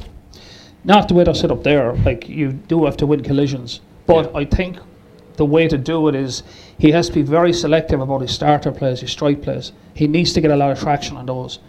[0.83, 1.93] Not the way they're set up there.
[1.93, 4.39] Like you do have to win collisions, but Yeah.
[4.39, 4.77] I think
[5.35, 6.43] the way to do it is
[6.77, 9.71] he has to be very selective about his starter plays, his strike plays.
[9.93, 11.59] He needs to get a lot of traction on those.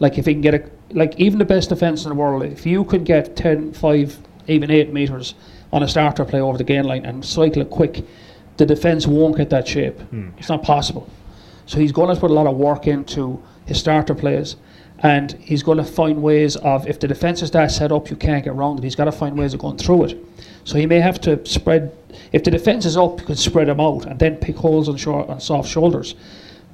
[0.00, 0.62] Like if he can get a
[0.92, 4.70] like even the best defence in the world, if you could get 10, 5, even
[4.70, 5.34] 8 metres
[5.72, 8.04] on a starter play over the gain line and cycle it quick,
[8.56, 10.00] the defence won't get that shape.
[10.00, 10.30] Hmm.
[10.38, 11.08] It's not possible.
[11.68, 14.56] So he's going to put a lot of work into his starter plays,
[15.00, 18.16] and he's going to find ways of if the defence is that set up, you
[18.16, 18.84] can't get around it.
[18.84, 20.26] He's got to find ways of going through it.
[20.64, 21.94] So he may have to spread.
[22.32, 24.96] If the defence is up, you can spread them out and then pick holes on
[24.96, 26.14] short on soft shoulders.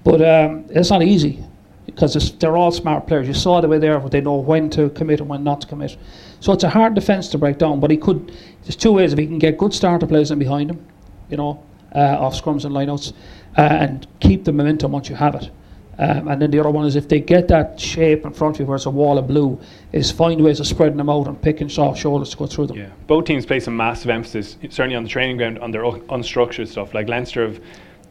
[0.05, 1.43] But um, it's not easy
[1.87, 3.27] because they're all smart players.
[3.27, 5.67] You saw the way there, but they know when to commit and when not to
[5.67, 5.97] commit.
[6.39, 7.81] So it's a hard defence to break down.
[7.81, 8.33] But he could.
[8.63, 10.87] There's two ways if he can get good starter players in behind him,
[11.31, 11.65] you know,
[11.99, 13.13] off scrums and lineouts,
[13.57, 15.51] uh, and keep the momentum once you have it.
[15.97, 18.61] Um, and then the other one is if they get that shape in front of
[18.61, 19.61] you where it's a wall of blue,
[19.93, 22.77] is find ways of spreading them out and picking soft shoulders to go through them.
[22.79, 26.67] Yeah, both teams place a massive emphasis, certainly on the training ground, on their unstructured
[26.67, 26.95] stuff.
[26.95, 27.61] Like Leinster have,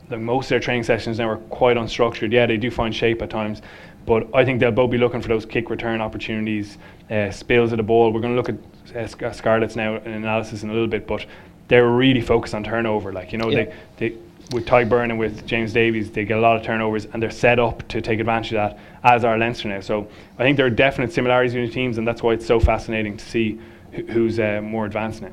[0.10, 2.32] like most of their training sessions now are quite unstructured.
[2.32, 3.62] Yeah, they do find shape at times,
[4.06, 6.78] but I think they'll both be looking for those kick return opportunities,
[7.10, 8.12] uh, spills of the ball.
[8.12, 11.08] We're going to look at uh, Sc- Scarlets now in analysis in a little bit,
[11.08, 11.26] but
[11.70, 13.14] they're really focused on turnover.
[13.14, 13.66] Like you know, Yeah.
[13.98, 14.18] they, they
[14.52, 17.32] with Tadhg Beirne and with James Davies, they get a lot of turnovers and they're
[17.32, 19.80] set up to take advantage of that, as are Leinster now.
[19.80, 22.60] So I think there are definite similarities between the teams, and that's why it's so
[22.60, 23.58] fascinating to see
[23.94, 25.32] who- who's uh, more advanced now.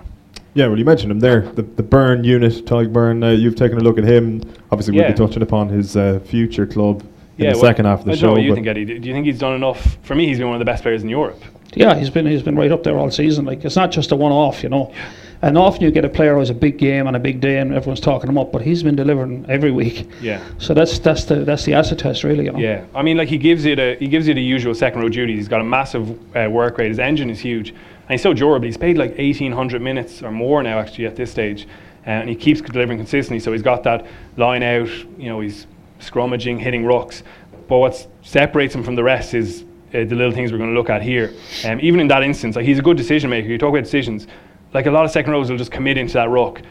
[0.55, 3.23] Yeah, well, you mentioned him there, the, the Beirne unit, Tadhg Beirne.
[3.25, 4.41] Uh, you've taken a look at him.
[4.71, 5.11] Obviously, we'll Yeah.
[5.13, 7.03] be touching upon his uh, future club
[7.47, 8.27] in the well, second half of the I don't show.
[8.29, 8.85] know what you think, Eddie.
[8.85, 9.99] Do do you think he's done enough?
[10.03, 11.43] For me, he's been one of the best players in Europe.
[11.75, 13.45] Yeah, he's been he's been right up there all season.
[13.45, 14.93] Like it's not just a one off, you know.
[15.43, 17.61] And often you get a player who has a big game and a big day,
[17.61, 20.07] and everyone's talking him up, but he's been delivering every week.
[20.21, 20.45] Yeah.
[20.59, 22.45] So that's that's the that's the acid test, really.
[22.45, 22.59] You know.
[22.59, 25.09] Yeah, I mean, like he gives you the he gives you the usual second row
[25.09, 25.39] duties.
[25.39, 26.89] He's got a massive uh, work rate.
[26.89, 28.67] His engine is huge, and he's so durable.
[28.67, 31.67] He's played like eighteen hundred minutes or more now, actually, at this stage,
[32.07, 33.41] uh, and he keeps delivering consistently.
[33.41, 34.91] So he's got that line out.
[35.17, 35.67] You know, he's
[36.01, 37.23] scrummaging, hitting rocks.
[37.69, 40.77] But what separates him from the rest is uh, the little things we're going to
[40.77, 41.33] look at here.
[41.65, 43.49] Um, even in that instance, like he's a good decision maker.
[43.49, 44.27] You talk about decisions.
[44.73, 46.63] Like a lot of second rows will just commit into that rock.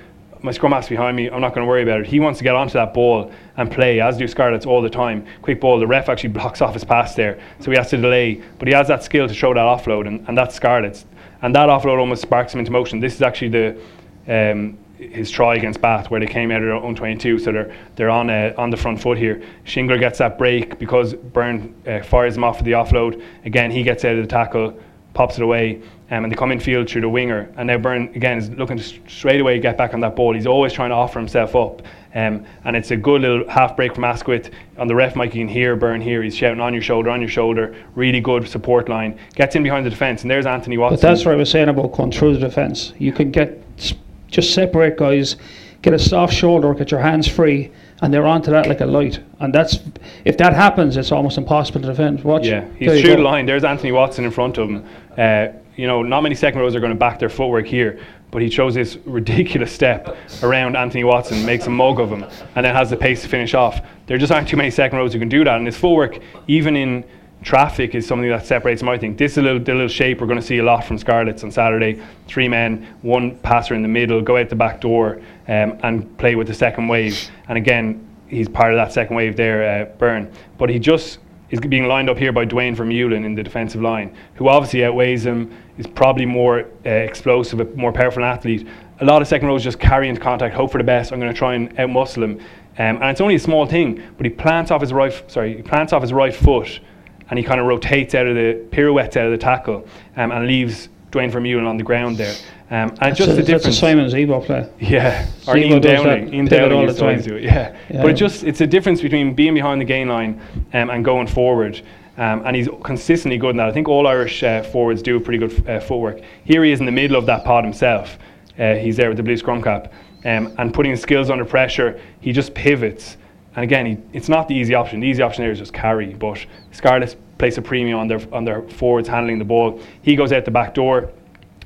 [0.42, 1.30] my scrum half's behind me.
[1.30, 2.08] I'm not going to worry about it.
[2.08, 5.26] He wants to get onto that ball and play, as do Scarlets all the time.
[5.42, 5.80] Quick ball.
[5.80, 8.42] The ref actually blocks off his pass there, so he has to delay.
[8.58, 11.06] But he has that skill to throw that offload, and, and that's Scarlets.
[11.42, 13.00] And that offload almost sparks him into motion.
[13.00, 16.74] This is actually the um, his try against Bath, where they came out of their
[16.76, 19.42] own 22, so they're they're on uh, on the front foot here.
[19.66, 23.24] Shingler gets that break because Beirne uh, fires him off for the offload.
[23.46, 24.78] Again, he gets out of the tackle,
[25.14, 25.82] pops it away,
[26.12, 27.50] um, and they come in field through the winger.
[27.58, 30.34] And now Beirne again is looking to straight away to get back on that ball.
[30.34, 31.82] He's always trying to offer himself up,
[32.14, 34.52] um, and it's a good little half break from Asquith.
[34.78, 36.22] On the ref mic, you can hear Beirne here.
[36.24, 37.74] He's shouting on your shoulder, on your shoulder.
[37.96, 39.18] Really good support line.
[39.36, 40.98] Gets in behind the defence, and there's Anthony Watson.
[40.98, 42.92] But that's what I was saying about going through the defence.
[42.98, 43.94] You can get s-
[44.30, 45.36] just separate guys,
[45.82, 47.72] get a soft shoulder, get your hands free,
[48.02, 49.20] and they're onto that like a light.
[49.40, 49.80] And that's
[50.26, 52.24] if that happens, it's almost impossible to defend.
[52.24, 52.46] Watch.
[52.46, 53.46] Yeah, he's you through the line.
[53.46, 54.86] There's Anthony Watson in front of him.
[55.18, 58.00] Uh, you know, not many second rows are going to back their footwork here,
[58.32, 62.24] but he chose this ridiculous step around Anthony Watson, makes a mug of him,
[62.56, 63.82] and then has the pace to finish off.
[64.08, 66.76] There just aren't too many second rows who can do that, and his footwork, even
[66.76, 67.06] in
[67.42, 68.90] traffic, is something that separates him.
[68.90, 70.84] I think this is a little, the little shape we're going to see a lot
[70.84, 72.02] from Scarlets on Saturday.
[72.28, 76.36] Three men, one passer in the middle, go out the back door, um, and play
[76.36, 77.30] with the second wave.
[77.48, 80.26] And again, he's part of that second wave there, uh.
[80.58, 81.20] But he just
[81.50, 85.26] is being lined up here by Duane Vermeulen in the defensive line, who obviously outweighs
[85.26, 88.68] him, is probably more uh, explosive, a more powerful athlete.
[89.00, 91.12] A lot of second rows just carry into contact, hope for the best.
[91.12, 92.40] I'm going to try and outmuscle him,
[92.78, 95.56] um, and it's only a small thing, but he plants off his right, f- sorry,
[95.56, 96.82] he plants off his right foot,
[97.30, 100.48] and he kind of rotates out of the pirouettes out of the tackle, um, and
[100.48, 102.36] leaves Duane Vermeulen on the ground there.
[102.72, 103.80] Um, and That's just a, the that's a difference.
[103.80, 104.70] Simon Zebo play.
[104.80, 106.34] Yeah, or Zebo Ian Downing.
[106.34, 107.22] Ian Downing all the time.
[107.22, 107.44] do it.
[107.44, 108.02] Yeah, Yeah.
[108.04, 110.40] but it just it's a difference between being behind the gain line
[110.74, 111.82] um, and going forward.
[112.18, 113.70] Um, and he's consistently good in that.
[113.70, 116.20] I think all Irish uh, forwards do pretty good uh, footwork.
[116.44, 118.20] Here he is in the middle of that pod himself.
[118.60, 119.94] Uh, he's there with the blue scrum cap
[120.26, 122.00] um, and putting his skills under pressure.
[122.20, 123.16] He just pivots.
[123.56, 125.00] And again, he, it's not the easy option.
[125.00, 126.14] The easy option there is just carry.
[126.14, 129.82] But Scarlets place a premium on their on their forwards handling the ball.
[130.02, 131.12] He goes out the back door.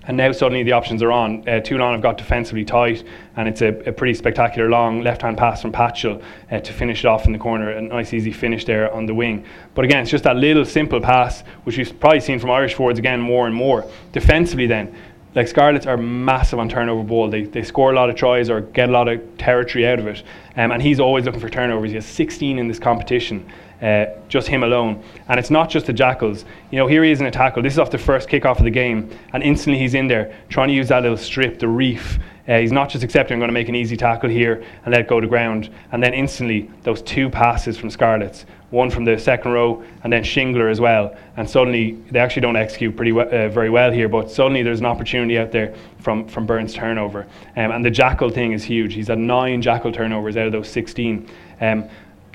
[0.06, 1.48] And now suddenly the options are on.
[1.48, 3.06] Uh, Toulon have got defensively tight,
[3.38, 6.22] and it's a, a pretty spectacular long left-hand pass from Patchell
[6.52, 7.70] uh, to finish it off in the corner.
[7.72, 9.46] A nice easy finish there on the wing.
[9.76, 13.00] But again, it's just that little simple pass, which we've probably seen from Irish forwards
[13.00, 13.90] again more and more.
[14.12, 14.94] Defensively, then,
[15.36, 17.30] like Scarlets are massive on turnover ball.
[17.30, 20.08] They, they score a lot of tries or get a lot of territory out of
[20.08, 20.24] it.
[20.56, 21.90] Um, and he's always looking for turnovers.
[21.90, 23.50] He has 16 in this competition,
[23.82, 25.04] uh, just him alone.
[25.28, 26.46] And it's not just the Jackals.
[26.72, 27.64] You know, here he is in a tackle.
[27.64, 29.10] This is off the first kickoff of the game.
[29.34, 32.20] And instantly he's in there trying to use that little strip, the reef.
[32.48, 35.02] Uh, he's not just accepting, I'm going to make an easy tackle here and let
[35.02, 35.70] it go to ground.
[35.92, 40.24] And then instantly, those two passes from Scarlets, one from the second row and then
[40.24, 41.16] Shingler as well.
[41.38, 44.88] And suddenly, they actually don't execute pretty uh, very well here, but suddenly there's an
[44.88, 47.28] opportunity out there from, from Beirne's turnover.
[47.56, 48.96] Um, and the Jackal thing is huge.
[48.96, 51.30] He's had nine Jackal turnovers out of those 16.
[51.62, 51.88] Um,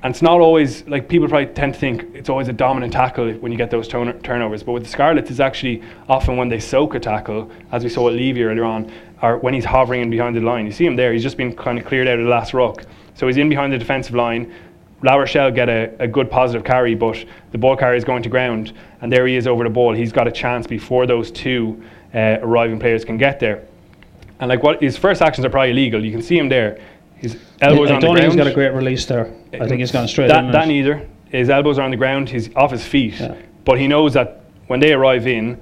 [0.04, 3.32] and it's not always, like people probably tend to think it's always a dominant tackle
[3.32, 4.62] when you get those turn- turnovers.
[4.62, 8.04] But with the Scarlets, it's actually often when they soak a tackle, as we saw
[8.04, 10.66] with Leavy earlier on, or when he's hovering in behind the line.
[10.66, 12.84] You see him there, he's just been kind of cleared out of the last ruck.
[13.14, 14.54] So he's in behind the defensive line.
[15.02, 18.28] La Rochelle get a, a good positive carry, but the ball carrier is going to
[18.28, 19.94] ground, and there he is over the ball.
[19.94, 21.82] He's got a chance before those two
[22.14, 23.64] uh, arriving players can get there.
[24.40, 26.04] And like what his first actions are probably illegal.
[26.04, 26.80] You can see him there.
[27.16, 28.18] His elbows I, on I the don't ground.
[28.18, 29.32] think he's got a great release there.
[29.52, 31.06] I think he's gone straight that, that neither.
[31.30, 32.28] His elbows are on the ground.
[32.28, 33.14] He's off his feet.
[33.14, 33.34] Yeah.
[33.64, 35.60] But he knows that when they arrive in,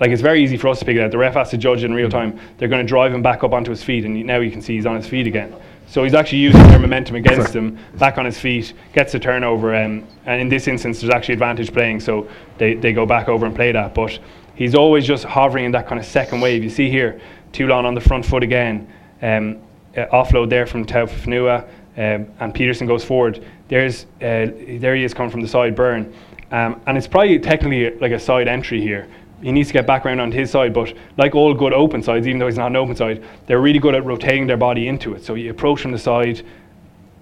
[0.00, 1.10] like it's very easy for us to pick it out.
[1.10, 2.38] The ref has to judge it in real time.
[2.56, 4.76] They're going to drive him back up onto his feet, and now you can see
[4.76, 5.54] he's on his feet again.
[5.88, 9.74] So he's actually using their momentum against him, back on his feet, gets the turnover,
[9.74, 12.28] um, and in this instance, there's actually advantage playing, so
[12.58, 13.94] they, they go back over and play that.
[13.94, 14.18] But
[14.54, 16.62] he's always just hovering in that kind of second wave.
[16.62, 17.18] You see here,
[17.52, 18.86] Toulon on the front foot again,
[19.22, 19.58] um,
[19.96, 21.66] uh, offload there from Taofifenua,
[21.96, 23.42] um, and Peterson goes forward.
[23.68, 26.12] There's uh, there he is coming from the side, Beirne,
[26.50, 29.08] um, and it's probably technically like a side entry here.
[29.40, 32.38] He needs to get background on his side, but like all good open sides, even
[32.38, 35.24] though he's not an open side, they're really good at rotating their body into it.
[35.24, 36.44] So you approach from the side,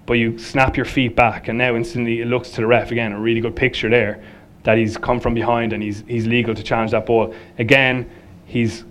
[0.07, 3.13] but you snap your feet back, and now instantly it looks to the ref again.
[3.13, 4.23] A really good picture there
[4.63, 7.33] that he's come from behind and he's he's legal to challenge that ball.
[7.59, 8.11] Again,
[8.47, 8.85] he's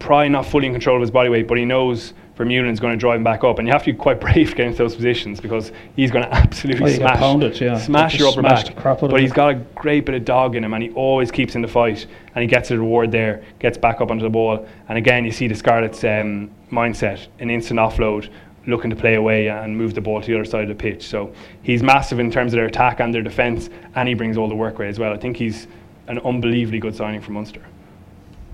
[0.00, 2.12] probably not fully in control of his body weight, but he knows
[2.42, 4.78] Vermeulen's going to drive him back up, and you have to be quite brave into
[4.78, 7.78] those positions because he's going to absolutely Oh, smash, pounded, yeah.
[7.78, 8.74] smash your upper back.
[8.82, 9.20] But it.
[9.20, 11.68] he's got a great bit of dog in him, and he always keeps in the
[11.68, 15.24] fight, and he gets a reward there, gets back up onto the ball, and again
[15.24, 18.28] you see the Scarlets' um, mindset, an instant offload,
[18.66, 21.04] looking to play away and move the ball to the other side of the pitch.
[21.04, 21.32] So
[21.62, 24.54] he's massive in terms of their attack and their defence, and he brings all the
[24.54, 25.12] work rate as well.
[25.12, 25.66] I think he's
[26.06, 27.62] an unbelievably good signing for Munster.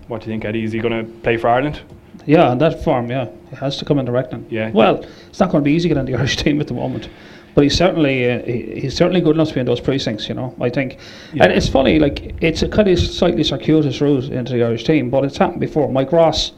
[0.08, 0.64] What do you think, Eddie?
[0.64, 1.82] Is he going to play for Ireland?
[2.26, 4.46] Yeah, in that form, yeah, he has to come in the reckoning.
[4.50, 4.70] Yeah.
[4.70, 7.08] Well, it's not going to be easy getting the Irish team at the moment,
[7.54, 10.28] but he's certainly uh, he, he's certainly good enough to be in those precincts.
[10.28, 10.98] You know, I think,
[11.32, 11.44] Yeah.
[11.44, 15.10] and it's funny, like it's a kind of slightly circuitous route into the Irish team,
[15.10, 15.90] but it's happened before.
[15.90, 16.52] Mike Ross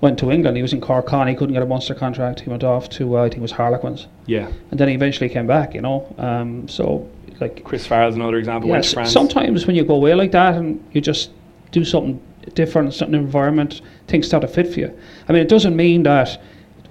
[0.00, 0.56] went to England.
[0.56, 2.40] He was in Cork He couldn't get a Munster contract.
[2.40, 4.50] He went off to uh, I think it was Harlequins, Yeah.
[4.70, 5.74] and then he eventually came back.
[5.74, 7.08] You know, um, so
[7.40, 8.68] like Chris Farrell's another example.
[8.70, 9.12] went Yes, to France.
[9.12, 11.30] sometimes when you go away like that and you just
[11.70, 12.20] do something
[12.54, 14.98] different, something environment, things start to fit for you.
[15.28, 16.40] I mean, it doesn't mean that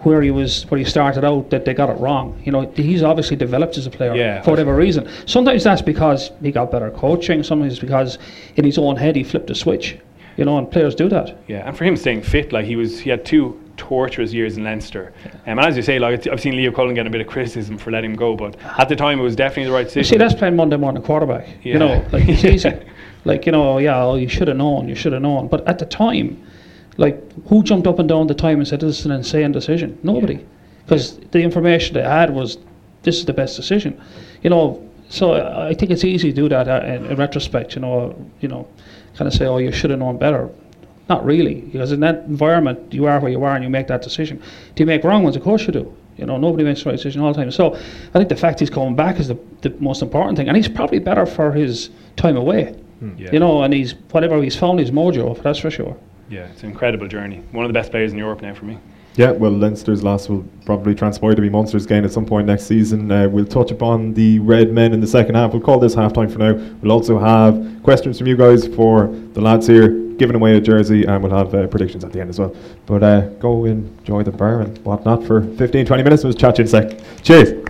[0.01, 2.39] where he was, where he started out, that they got it wrong.
[2.45, 4.41] You know, he's obviously developed as a player Yeah.
[4.43, 5.08] for whatever reason.
[5.26, 7.41] Sometimes that's because he got better coaching.
[7.43, 8.20] Sometimes it's because
[8.56, 9.97] in his own head he flipped a switch.
[10.38, 11.38] You know, and players do that.
[11.47, 14.66] Yeah, and for him staying fit, like he was, he had two torturous years in
[14.66, 15.14] Leinster.
[15.24, 17.78] Um, and as you say, like I've seen Leo Cullen get a bit of criticism
[17.78, 20.03] for letting him go, but at the time it was definitely the right You decision.
[20.16, 21.47] see, that's playing Monday morning quarterback.
[21.64, 21.74] Yeah.
[21.74, 22.70] You know, like it's easy.
[23.26, 24.88] Like you know, yeah, oh, you should have known.
[24.88, 25.47] You should have known.
[25.47, 26.41] But at the time,
[26.97, 29.97] like who jumped up and down the time and said this is an insane decision?
[30.03, 30.45] Nobody,
[30.86, 32.57] because the information they had was
[33.03, 33.99] this is the best decision.
[34.43, 37.76] You know, so I I think it's easy to do that uh, in, in retrospect.
[37.76, 38.67] You know, you know,
[39.15, 40.49] kind of say, oh, you should have known better.
[41.07, 44.01] Not really, because in that environment, you are where you are and you make that
[44.01, 44.41] decision.
[44.73, 45.36] Do you make wrong ones?
[45.36, 45.95] Of course you do.
[46.17, 47.51] You know, nobody makes the right decision all the time.
[47.51, 50.47] So I think the fact he's coming back is the, the most important thing.
[50.47, 52.76] And he's probably better for his time away.
[53.18, 53.30] Yeah.
[53.32, 55.96] You know, and he's whatever he's found his mojo, that's for sure.
[56.30, 57.41] yeah, it's an incredible journey.
[57.52, 58.78] One of the best players in Europe now for me.
[59.18, 62.66] Yeah, well, Leinster's loss will probably transpire to be Munster's gain at some point next
[62.66, 63.10] season.
[63.10, 65.54] Uh, we'll touch upon the Red Men in the second half.
[65.54, 66.54] We'll call this half time for now.
[66.82, 69.88] We'll also have questions from you guys for the lads here,
[70.18, 72.54] giving away a jersey, and we'll have uh, predictions at the end as well.
[72.88, 76.24] But uh, go enjoy the bar and whatnot for 15 20 minutes.
[76.26, 77.00] We'll chat you in a sec.
[77.24, 77.64] Cheers.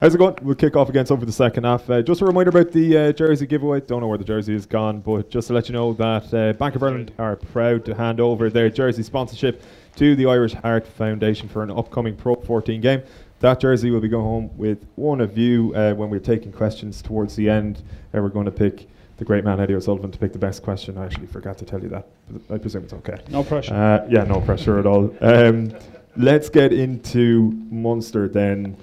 [0.00, 0.36] How's it going?
[0.42, 1.90] We'll kick off again over the second half.
[1.90, 3.80] Uh, just a reminder about the uh, jersey giveaway.
[3.80, 6.52] Don't know where the jersey is gone, but just to let you know that uh,
[6.52, 9.60] Bank of Ireland are proud to hand over their jersey sponsorship
[9.96, 13.02] to the Irish Heart Foundation for an upcoming Pro 14 game.
[13.40, 17.02] That jersey will be going home with one of you uh, when we're taking questions
[17.02, 17.82] towards the end.
[18.14, 18.86] Uh, we're going to pick
[19.16, 20.96] the great man Eddie O'Sullivan to pick the best question.
[20.96, 22.06] I actually forgot to tell you that.
[22.48, 23.18] I presume it's okay.
[23.30, 23.74] No pressure.
[23.74, 25.12] Uh, yeah, no pressure at all.
[25.20, 25.72] Um,
[26.16, 28.76] let's get into Munster then.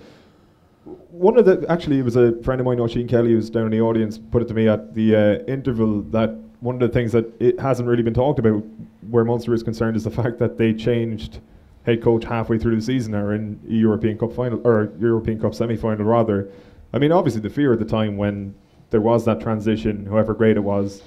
[1.18, 3.72] One of the actually, it was a friend of mine, Oisin Kelly, who's down in
[3.72, 7.14] the audience, put it to me at the uh, interval that one of the things
[7.14, 8.62] that it hasn't really been talked about
[9.10, 11.40] where Munster is concerned is the fact that they changed
[11.86, 15.78] head coach halfway through the season or in European Cup final or European Cup semi
[15.78, 16.50] final rather.
[16.92, 18.54] I mean, obviously the fear at the time when
[18.90, 21.02] there was that transition, however great it was,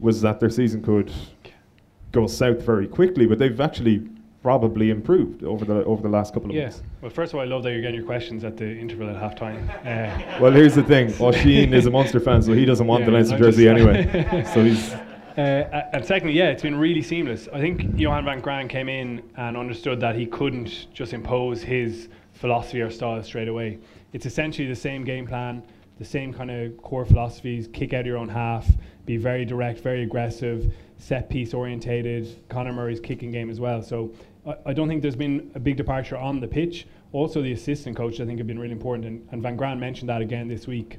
[0.00, 1.12] was that their season could
[2.10, 3.26] go south very quickly.
[3.26, 4.08] But they've actually
[4.48, 6.64] probably improved over the over the last couple of Yeah.
[6.64, 6.82] months.
[7.00, 9.16] Well, first of all, I love that you're getting your questions at the interval at
[9.16, 9.56] halftime.
[9.86, 13.06] Uh, Well, here's the thing: Oisin is a Munster fan, so he doesn't want Yeah,
[13.06, 14.44] the Leinster jersey anyway.
[14.54, 14.92] so he's
[15.36, 17.48] Uh, and secondly, yeah, it's been really seamless.
[17.54, 22.08] I think Johan van Graan came in and understood that he couldn't just impose his
[22.34, 23.78] philosophy or style straight away.
[24.12, 25.62] It's essentially the same game plan,
[25.98, 28.70] the same kind of core philosophies kick out your own half,
[29.06, 32.28] be very direct, very aggressive, set piece orientated.
[32.48, 33.82] Conor Murray's kicking game as well.
[33.82, 34.12] So
[34.46, 36.86] I, I don't think there's been a big departure on the pitch.
[37.12, 40.08] Also, the assistant coaches I think have been really important, and, and Van Graan mentioned
[40.08, 40.98] that again this week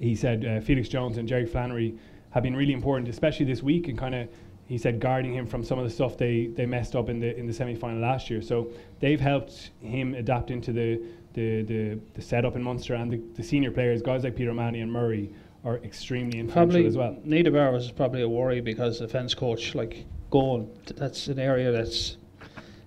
[0.00, 1.96] he said uh, Felix Jones and Jerry Flannery
[2.30, 4.28] have been really important, especially this week, and kind of
[4.66, 7.36] he said guarding him from some of the stuff they, they messed up in the
[7.36, 8.42] in the semi final last year.
[8.42, 11.00] So they've helped him adapt into the
[11.34, 14.80] the, the, the setup in Munster and the, the senior players, guys like Peter O'Mahony
[14.82, 15.32] and Murray
[15.64, 17.16] are extremely influential Probably as well.
[17.26, 22.18] Nienaber is probably a worry because the fence coach, like goal, that's an area that's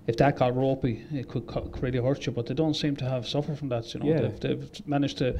[0.08, 2.32] if that got ropey, it could, co- could really hurt you.
[2.32, 3.92] But they don't seem to have suffered from that.
[3.94, 4.20] You know, Yeah.
[4.22, 5.38] they've, they've managed to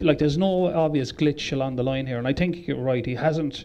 [0.00, 0.18] like.
[0.18, 3.04] There's no obvious glitch along the line here, and I think you're right.
[3.04, 3.64] He hasn't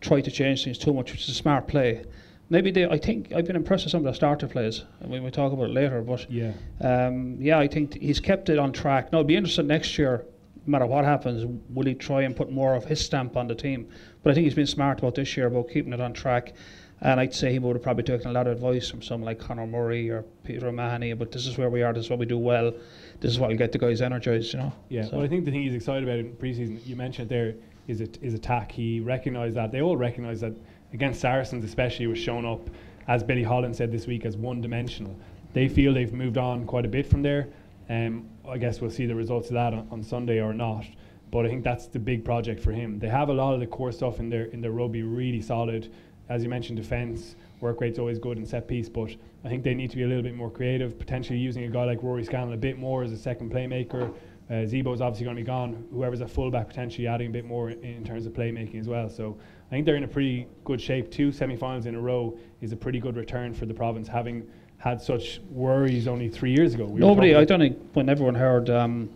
[0.00, 2.04] tried to change things too much, which is a smart play.
[2.50, 2.86] Maybe they.
[2.86, 5.52] I think I've been impressed with some of the starter plays, and we will talk
[5.52, 6.00] about it later.
[6.00, 6.52] But Yeah.
[6.80, 9.12] um, yeah, I think he's kept it on track.
[9.12, 10.24] Now, it'll be interesting next year,
[10.66, 11.44] no matter what happens,
[11.74, 13.86] will he try and put more of his stamp on the team?
[14.22, 16.54] But I think he's been smart about this year about keeping it on track.
[17.00, 19.38] And I'd say he would have probably taken a lot of advice from someone like
[19.38, 21.12] Conor Murray or Peter O'Mahony.
[21.12, 21.92] But this is where we are.
[21.92, 22.72] This is what we do well.
[23.20, 24.52] This is what will get the guys energised.
[24.52, 24.72] You know.
[24.88, 27.34] Yeah, So- well, I think the thing he's excited about in preseason, you mentioned it
[27.34, 27.54] there,
[27.86, 28.72] is it is attack.
[28.72, 30.52] He recognised that they all recognised that
[30.92, 32.68] against Saracens, especially, was shown up
[33.06, 35.16] as Billy Holland said this week as one dimensional.
[35.54, 37.48] They feel they've moved on quite a bit from there.
[37.88, 40.84] Um, I guess we'll see the results of that on, on Sunday or not.
[41.30, 42.98] But I think that's the big project for him.
[42.98, 45.90] They have a lot of the core stuff in their in their rugby really solid.
[46.28, 49.10] As you mentioned, defence, work rate's always good in set piece, but
[49.44, 51.84] I think they need to be a little bit more creative, potentially using a guy
[51.84, 54.14] like Rory Scannell a bit more as a second playmaker.
[54.50, 55.84] Uh, Zebo's obviously going to be gone.
[55.92, 59.08] Whoever's a fullback, potentially adding a bit more in, in terms of playmaking as well.
[59.08, 61.10] So I think they're in a pretty good shape.
[61.10, 64.46] Two semi-finals in a row is a pretty good return for the province, having
[64.78, 66.84] had such worries only three years ago.
[66.84, 69.10] We Nobody, I don't think, when everyone heard um,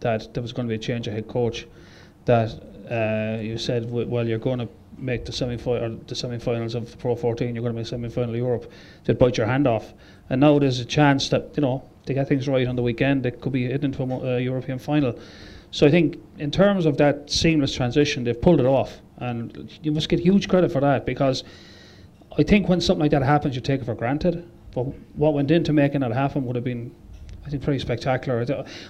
[0.00, 1.66] that there was going to be a change of head coach,
[2.26, 2.50] that
[2.90, 4.68] uh, you said, w- well, you're going to
[4.98, 8.36] make the semi or the semi-finals of the Pro 14, you're going to make semi-final
[8.36, 8.70] Europe,
[9.04, 9.92] they'd bite your hand off.
[10.30, 13.22] And now there's a chance that you know they get things right on the weekend,
[13.22, 15.18] they could be into a uh, European final.
[15.70, 19.92] So I think in terms of that seamless transition, they've pulled it off, and you
[19.92, 21.44] must get huge credit for that because
[22.38, 24.48] I think when something like that happens, you take it for granted.
[24.74, 24.82] But
[25.16, 26.94] what went into making that happen would have been,
[27.46, 28.44] I think, pretty spectacular.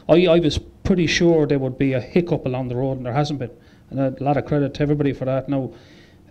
[0.09, 3.07] I, I, I was pretty sure there would be a hiccup along the road, and
[3.07, 3.51] there hasn't been.
[3.91, 5.49] And a lot of credit to everybody for that.
[5.49, 5.73] Now,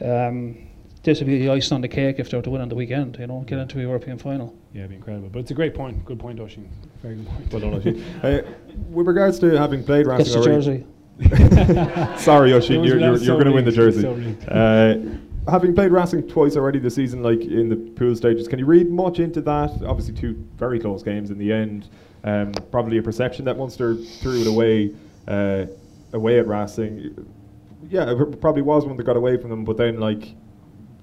[0.01, 0.57] um,
[1.03, 2.75] this would be the icing on the cake if they were to win on the
[2.75, 4.55] weekend, you know, get into a European final.
[4.73, 5.29] Yeah, it'd be incredible.
[5.29, 6.03] But it's a great point.
[6.05, 6.67] Good point, Oisin.
[7.01, 7.51] Very good point.
[7.53, 8.03] Well done, Oisin.
[8.23, 8.41] uh,
[8.89, 10.85] with regards to having played Gets the wrestling already,
[12.15, 12.23] jersey.
[12.23, 14.01] Sorry, It Oisin, was- you're, you're, was you're going to win the jersey.
[14.01, 14.51] So.
[14.51, 18.65] Uh, having played Racing twice already this season, like in the pool stages, can you
[18.65, 19.71] read much into that?
[19.85, 21.87] Obviously, two very close games in the end.
[22.23, 24.91] Um, probably a perception that Munster threw it away,
[25.27, 25.67] uh,
[26.13, 27.27] away at Racing.
[27.89, 30.35] Yeah, it probably was one that got away from them, but then like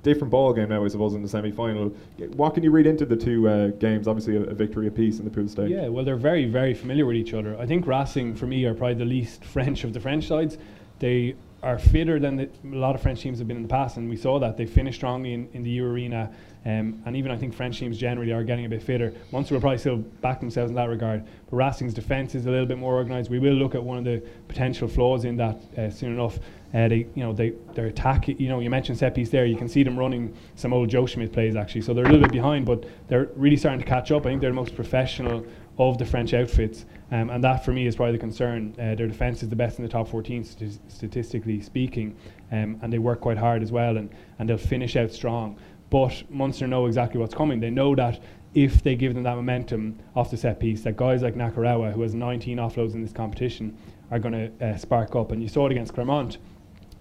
[0.02, 1.88] different ball game now, I suppose, in the semi final.
[2.34, 4.08] What can you read into the two uh, games?
[4.08, 5.70] Obviously, a, a victory apiece in the pool stage.
[5.70, 7.58] Yeah, well, they're very, very familiar with each other.
[7.58, 10.58] I think Racing, for me, are probably the least French of the French sides.
[10.98, 13.96] They are fitter than the, a lot of French teams have been in the past,
[13.96, 14.56] and we saw that.
[14.56, 16.32] They finished strongly in, in the U Arena,
[16.64, 19.12] um, and even I think French teams generally are getting a bit fitter.
[19.32, 22.66] Munster will probably still back themselves in that regard, but Racing's defence is a little
[22.66, 23.30] bit more organised.
[23.30, 26.38] We will look at one of the potential flaws in that uh, soon enough.
[26.72, 28.28] Uh, they, you know, they their attack.
[28.28, 29.44] You know, you mentioned set piece there.
[29.44, 31.82] You can see them running some old Joe Schmidt plays actually.
[31.82, 34.24] So they're a little bit behind, but they're really starting to catch up.
[34.24, 35.44] I think they're the most professional
[35.78, 38.74] of the French outfits, um, and that for me is probably the concern.
[38.78, 42.14] Uh, their defence is the best in the top 14 st- statistically speaking,
[42.52, 45.58] um, and they work quite hard as well, and, and they'll finish out strong.
[45.92, 47.60] But Munster know exactly what's coming.
[47.60, 48.18] They know that
[48.54, 52.00] if they give them that momentum off the set piece, that guys like Nakarawa, who
[52.00, 53.76] has 19 offloads in this competition,
[54.10, 55.32] are going to uh, spark up.
[55.32, 56.38] And you saw it against Clermont.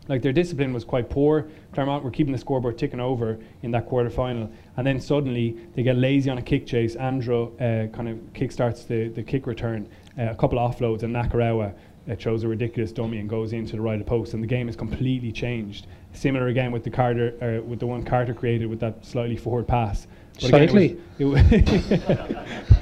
[0.09, 1.47] Like their discipline was quite poor.
[1.71, 5.83] Clermont were keeping the scoreboard ticking over in that quarter final, and then suddenly they
[5.83, 6.97] get lazy on a kick chase.
[6.97, 9.87] Andro uh, kind of kickstarts the, the kick return,
[10.19, 11.73] uh, a couple of offloads, and Nakarawa
[12.09, 14.69] uh, throws a ridiculous dummy and goes into the right of post, and the game
[14.69, 15.87] is completely changed.
[16.13, 19.67] Similar again with the Carter, uh, with the one Carter created with that slightly forward
[19.67, 20.07] pass.
[20.41, 21.35] But it it wa-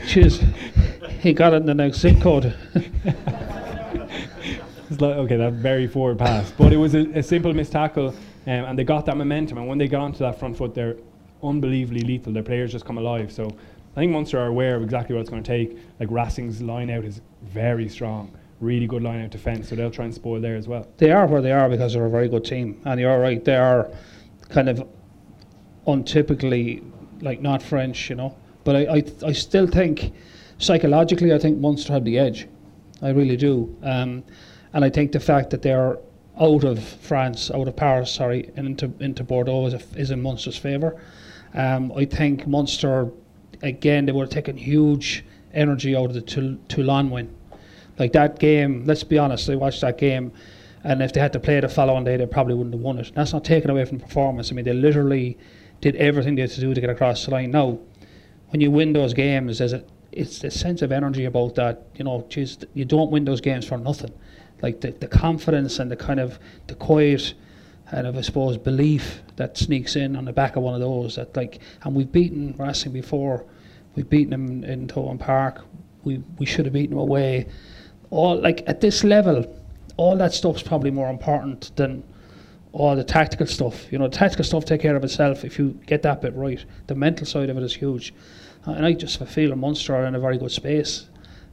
[0.06, 0.40] Jeez,
[1.20, 2.56] he got it in the next zip code.
[4.92, 6.52] Like, okay, that very forward pass.
[6.52, 8.16] But it was a, a simple missed tackle, um,
[8.48, 9.60] and they got that momentum.
[9.60, 10.96] And when they got onto that front foot, they're
[11.44, 12.34] unbelievably lethal.
[12.34, 13.32] Their players just come alive.
[13.32, 13.46] So
[13.96, 15.78] I think Munster are aware of exactly what it's going to take.
[16.00, 20.06] Like Racing's line out is very strong, really good line out defence, so they'll try
[20.06, 20.88] and spoil there as well.
[20.98, 23.44] they are where they are because they're a very good team, and you're right.
[23.44, 23.90] They are
[24.50, 24.88] kind of
[25.88, 26.84] untypically
[27.22, 28.36] like not French, you know.
[28.64, 30.14] But I, I, I still think
[30.58, 32.48] psychologically, I think Munster have the edge.
[33.02, 34.24] I really do, um,
[34.74, 35.98] and I think the fact that they're
[36.40, 40.58] out of France, out of Paris, sorry, and into into Bordeaux is, is in Munster's
[40.58, 41.02] favour.
[41.54, 43.10] Um, I think Munster,
[43.62, 47.34] again, they have taken huge energy out of the Toul- Toulon win.
[48.00, 50.32] Like that game, let's be honest, I watched that game
[50.84, 53.12] And if they had to play the following day, they probably wouldn't have won it.
[53.14, 54.52] That's not taken away from the performance.
[54.52, 55.38] I mean, they literally
[55.82, 57.52] did everything they had to do to get across the line.
[57.52, 57.80] Now,
[58.50, 61.86] when you win those games, there's a it's a sense of energy about that.
[61.96, 64.14] You know, geez, you don't win those games for nothing.
[64.62, 67.34] Like the, the confidence and the kind of the quiet
[67.92, 71.16] kind of I suppose belief that sneaks in on the back of one of those.
[71.16, 73.46] That like, and we've beaten Racing before.
[73.96, 75.66] We've beaten them in Thomond Park.
[76.04, 77.48] We we should have beaten them away.
[78.12, 79.46] All like at this level,
[79.98, 82.04] all that stuff's probably more important than
[82.72, 83.92] all the tactical stuff.
[83.92, 86.64] You know, the tactical stuff take care of itself if you get that bit right.
[86.88, 88.14] The mental side of it is huge,
[88.68, 91.08] uh, and I just feel Munster are in a very good space.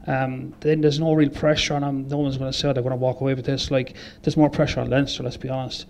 [0.06, 2.08] Um, then there's no real pressure on them.
[2.08, 3.70] No one's going to say they're going to walk away with this.
[3.70, 5.22] Like there's more pressure on Leinster.
[5.22, 5.86] Let's be honest,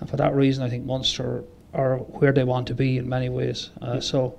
[0.00, 1.44] and for that reason, I think Munster
[1.74, 3.70] are where they want to be in many ways.
[3.80, 4.00] Uh, yeah.
[4.00, 4.38] So.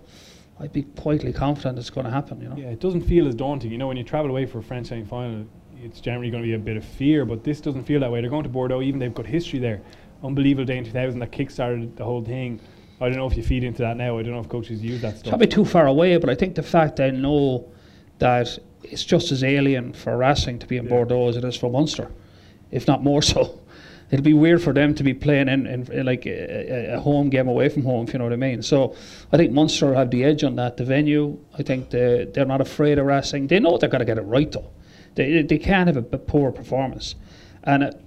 [0.62, 2.42] I'd be quietly confident it's going to happen.
[2.42, 2.58] You know.
[2.58, 3.72] Yeah, it doesn't feel as daunting.
[3.72, 5.46] You know, when you travel away for a French semi-final,
[5.84, 8.22] it's generally going to be a bit of fear, but this doesn't feel that way.
[8.22, 9.82] They're going to Bordeaux, even they've got history there.
[10.24, 12.60] Unbelievable day in 2000 that kick-started the whole thing.
[13.02, 14.18] I don't know if you feed into that now.
[14.18, 15.30] I don't know if coaches use that stuff.
[15.30, 17.72] Probably too far away, but I think the fact they know
[18.18, 20.90] that it's just as alien for Racing to be in yeah.
[20.90, 22.12] Bordeaux as it is for Munster,
[22.72, 23.60] if not more so.
[24.12, 27.30] It'll be weird for them to be playing in, in, in like a, a, home
[27.30, 28.64] game away from home, if you know what I mean.
[28.64, 28.96] So
[29.32, 30.78] I think Munster have the edge on that.
[30.78, 33.48] The venue, I think they, they're not afraid of Racing.
[33.48, 34.68] They know they've got to get it right, though.
[35.16, 37.16] They, they can't have a, poor performance.
[37.64, 38.02] And it,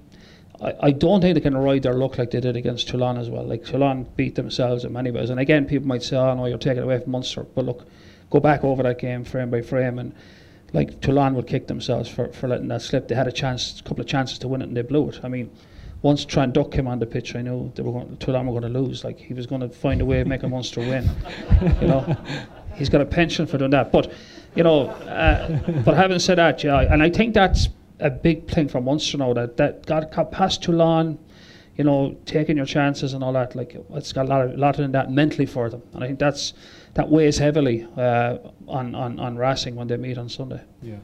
[0.61, 3.29] I, I don't think they can ride their luck like they did against Toulon as
[3.29, 3.45] well.
[3.45, 5.31] Like Toulon beat themselves in many ways.
[5.31, 7.43] And again, people might say, oh no, you're taking away from Munster.
[7.43, 7.87] But look,
[8.31, 10.15] go back over that game frame by frame and
[10.73, 13.09] like Toulon would kick themselves for, for letting that slip.
[13.09, 15.21] They had a chance, a couple of chances to win it and they blew it.
[15.23, 15.51] I mean,
[16.03, 18.73] once Trent Duck came on the pitch, I knew they were going, Toulon were going
[18.73, 19.05] to lose.
[19.05, 21.09] Like he was going to find a way of making Munster win.
[21.81, 22.17] You know,
[22.75, 23.93] he's got a pension for doing that.
[23.93, 24.13] But
[24.55, 27.69] you know, uh, but having said that, yeah, and I think that's
[28.01, 31.19] a big thing for Munster now that that got past Toulon,
[31.77, 33.55] you know, taking your chances and all that.
[33.55, 36.07] Like it's got a lot, of, a lot in that mentally for them, and I
[36.09, 36.55] think that's
[36.95, 38.39] that weighs heavily uh,
[38.69, 40.61] on, on on Racing when they meet on Sunday.
[40.83, 40.97] Yeah.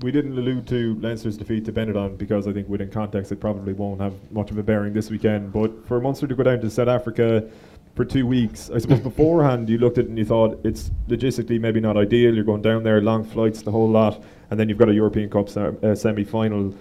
[0.00, 3.72] We didn't allude to Leinster's defeat to Benetton because I think within context it probably
[3.72, 5.52] won't have much of a bearing this weekend.
[5.52, 7.48] But for Munster to go down to South Africa
[7.94, 8.70] for two weeks.
[8.70, 12.34] I suppose beforehand you looked at it and you thought it's logistically maybe not ideal.
[12.34, 15.30] You're going down there, long flights, the whole lot, and then you've got a European
[15.30, 16.74] Cup se- uh, semi final.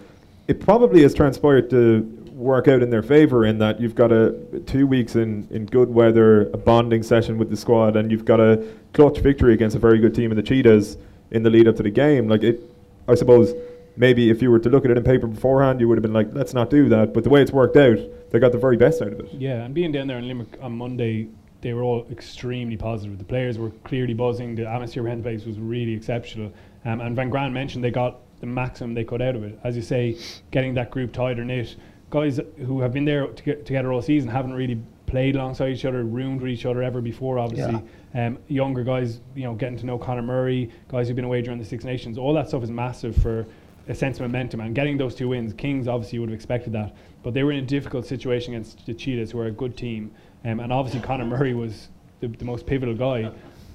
[0.47, 2.01] It probably has transpired to
[2.33, 4.35] work out in their favour in that you've got a
[4.65, 8.39] two weeks in, in good weather, a bonding session with the squad, and you've got
[8.39, 10.97] a clutch victory against a very good team in the Cheetahs
[11.31, 12.27] in the lead up to the game.
[12.27, 12.61] Like it,
[13.07, 13.53] I suppose
[13.95, 16.13] maybe if you were to look at it in paper beforehand, you would have been
[16.13, 17.13] like, let's not do that.
[17.13, 17.97] But the way it's worked out,
[18.31, 19.33] they got the very best out of it.
[19.33, 21.29] Yeah, and being down there in Limerick on Monday,
[21.61, 23.17] they were all extremely positive.
[23.17, 24.55] The players were clearly buzzing.
[24.55, 26.51] The atmosphere behind the place was really exceptional.
[26.85, 29.57] Um, and Van Graan mentioned they got the maximum they could out of it.
[29.63, 30.17] As you say,
[30.51, 31.77] getting that group tighter knit.
[32.09, 36.03] Guys who have been there to together all season haven't really played alongside each other,
[36.03, 37.81] roomed with each other ever before, obviously.
[38.13, 38.27] Yeah.
[38.27, 41.59] Um, younger guys, you know, getting to know Conor Murray, guys who've been away during
[41.59, 43.45] the Six Nations, all that stuff is massive for
[43.87, 45.53] a sense of momentum and getting those two wins.
[45.53, 48.93] Kings obviously would have expected that, but they were in a difficult situation against the
[48.93, 50.11] Cheetahs, who are a good team,
[50.45, 53.31] um, and obviously Conor Murray was the, the most pivotal guy.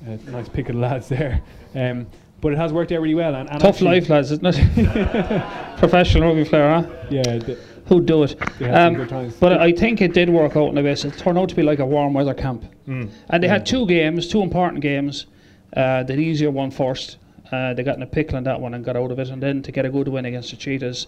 [0.06, 1.42] Uh, nice pick of the lads there.
[1.74, 2.06] Um,
[2.40, 3.34] but it has worked out really well.
[3.34, 5.76] And, and Tough life, lads, isn't it?
[5.78, 7.06] Professional rugby player, huh?
[7.11, 7.56] Yeah.
[7.86, 8.40] Who'd do it?
[8.62, 10.92] Um, but I think it did work out in a way.
[10.92, 12.64] It turned out to be like a warm weather camp.
[12.86, 13.11] Mm.
[13.30, 15.26] And they had two games, two important games.
[15.74, 17.16] Uh, the easier one first,
[17.53, 19.42] uh, they got in a pickle on that one and got out of it, and
[19.42, 21.07] then to get a good win against the Cheetahs.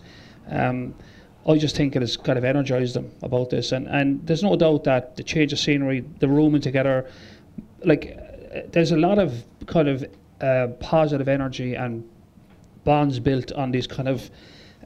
[0.49, 0.95] Um,
[1.49, 4.57] I just think it has kind of energised them about this, and, and there's no
[4.57, 7.11] doubt that the change of scenery, the rooming together,
[7.84, 8.18] like
[8.55, 10.05] uh, there's a lot of kind of
[10.41, 12.09] uh, positive energy and
[12.84, 14.30] bonds built on these kind of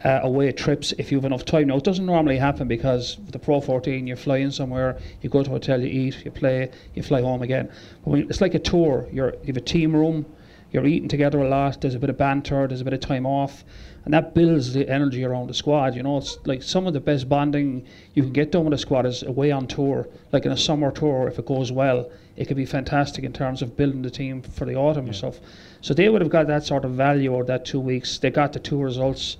[0.04, 1.68] uh, away trips if you have enough time.
[1.68, 5.50] Now, it doesn't normally happen because the Pro 14, you're flying somewhere, you go to
[5.50, 7.70] a hotel, you eat, you play, you fly home again.
[8.04, 9.08] But when, it's like a tour.
[9.12, 10.26] You're, you have a team room,
[10.74, 11.80] you're eating together a lot.
[11.80, 12.66] There's a bit of banter.
[12.66, 13.62] There's a bit of time off,
[14.04, 15.94] and that builds the energy around the squad.
[15.94, 18.78] You know, it's like some of the best bonding you can get done with a
[18.78, 21.28] squad is away on tour, like in a summer tour.
[21.28, 24.64] If it goes well, it could be fantastic in terms of building the team for
[24.64, 25.10] the autumn yeah.
[25.10, 25.38] and stuff.
[25.80, 28.18] So they would have got that sort of value over that two weeks.
[28.18, 29.36] They got the two results.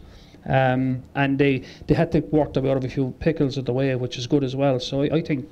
[0.47, 3.65] Um, and they, they had to work their way out of a few pickles of
[3.65, 4.79] the way, which is good as well.
[4.79, 5.49] So I, I think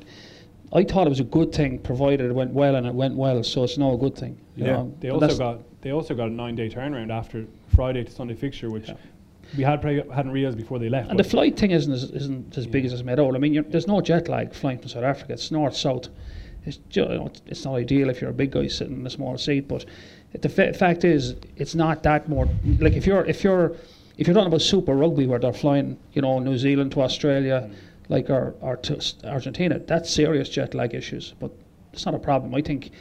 [0.73, 3.43] I thought it was a good thing, provided it went well, and it went well.
[3.43, 4.39] So it's not a good thing.
[4.55, 4.95] yeah, know?
[5.01, 8.71] they also got they also got a nine day turnaround after Friday to Sunday fixture,
[8.71, 8.95] which yeah.
[9.57, 11.11] we had hadn't realised before they left.
[11.11, 12.73] And the flight thing isn't as, isn't as yeah.
[12.73, 13.35] big as it's made out.
[13.35, 15.35] I mean, there's no jet lag flying from South Africa.
[15.35, 16.09] It's north south.
[16.65, 19.37] It's you know, it's not ideal if you're a big guy sitting in a small
[19.37, 19.85] seat, but
[20.41, 23.77] the fa- fact is, it's not that more like if you're if you're
[24.17, 27.69] if you're talking about Super Rugby where they're flying, you know, New Zealand to Australia,
[27.69, 27.75] mm.
[28.09, 31.35] like or, or to Argentina, that's serious jet lag issues.
[31.41, 31.51] But
[31.93, 32.55] it's not a problem.
[32.55, 32.93] I think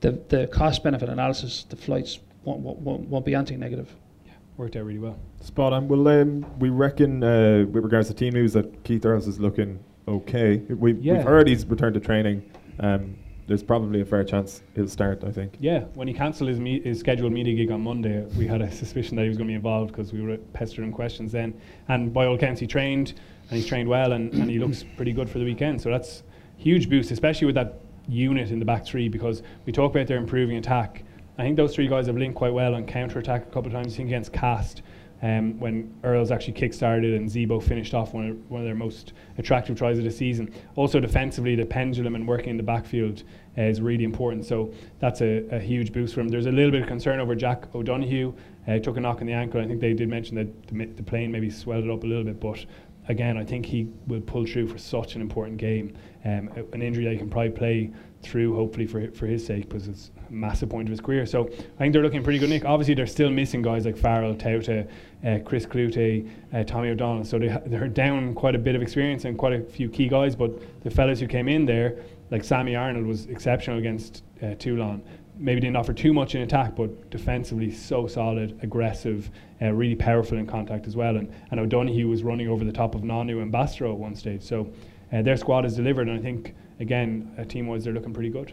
[0.00, 3.94] the the cost benefit analysis, the flights won't, won't, won't be anti-negative.
[4.26, 5.18] Yeah, Worked out really well.
[5.40, 5.88] Spot on.
[5.88, 9.82] Well, um, we reckon uh, with regards to team news that Keith Earls is looking
[10.08, 10.58] okay.
[10.58, 11.14] We, Yeah.
[11.14, 12.50] We've heard he's returned to training.
[12.78, 13.16] Um,
[13.46, 15.24] there's probably a fair chance he'll start.
[15.24, 15.56] I think.
[15.58, 18.70] Yeah, when he cancelled his, me- his scheduled media gig on Monday, we had a
[18.82, 21.60] suspicion that he was going to be involved because we were pestering questions then.
[21.88, 23.14] And by all accounts, he trained
[23.50, 25.80] and he's trained well and, and he looks pretty good for the weekend.
[25.82, 26.22] So that's
[26.58, 30.18] huge boost, especially with that unit in the back three because we talk about their
[30.18, 31.02] improving attack.
[31.40, 33.72] I think those three guys have linked quite well on counter attack a couple of
[33.72, 33.94] times.
[33.94, 34.84] I think against Castres.
[35.22, 39.12] Um, when Earls actually kick-started and Zebo finished off one of, one of their most
[39.36, 40.52] attractive tries of the season.
[40.76, 43.24] Also defensively, the pendulum and working in the backfield
[43.58, 44.46] uh, is really important.
[44.46, 46.28] So that's a, a huge boost for him.
[46.28, 48.34] There's a little bit of concern over Jack O'Donoghue.
[48.66, 49.60] Uh, took a knock on the ankle.
[49.60, 52.24] I think they did mention that the, the plane maybe swelled it up a little
[52.24, 52.64] bit, but
[53.08, 55.96] again, I think he will pull through for such an important game.
[56.24, 57.90] Um, an injury that he can probably play
[58.22, 61.26] through, hopefully for for his sake, because it's a massive point of his career.
[61.26, 62.50] So I think they're looking pretty good.
[62.50, 64.86] Nick, obviously they're still missing guys like Farrell, Taute,
[65.24, 67.24] uh, Chris Cloete, uh, Tommy O'Donnell.
[67.24, 70.08] So they ha- they're down quite a bit of experience and quite a few key
[70.08, 70.36] guys.
[70.36, 71.96] But the fellas who came in there,
[72.30, 75.02] like Sammy Arnold, was exceptional against uh, Toulon.
[75.36, 79.30] Maybe didn't offer too much in attack, but defensively so solid, aggressive,
[79.62, 81.16] uh, really powerful in contact as well.
[81.16, 84.42] And, and O'Donoghue was running over the top of Nonu and Bastareaud at one stage.
[84.42, 84.70] So
[85.12, 88.30] uh, their squad has delivered, and I think again, uh, team wise, they're looking pretty
[88.30, 88.52] good.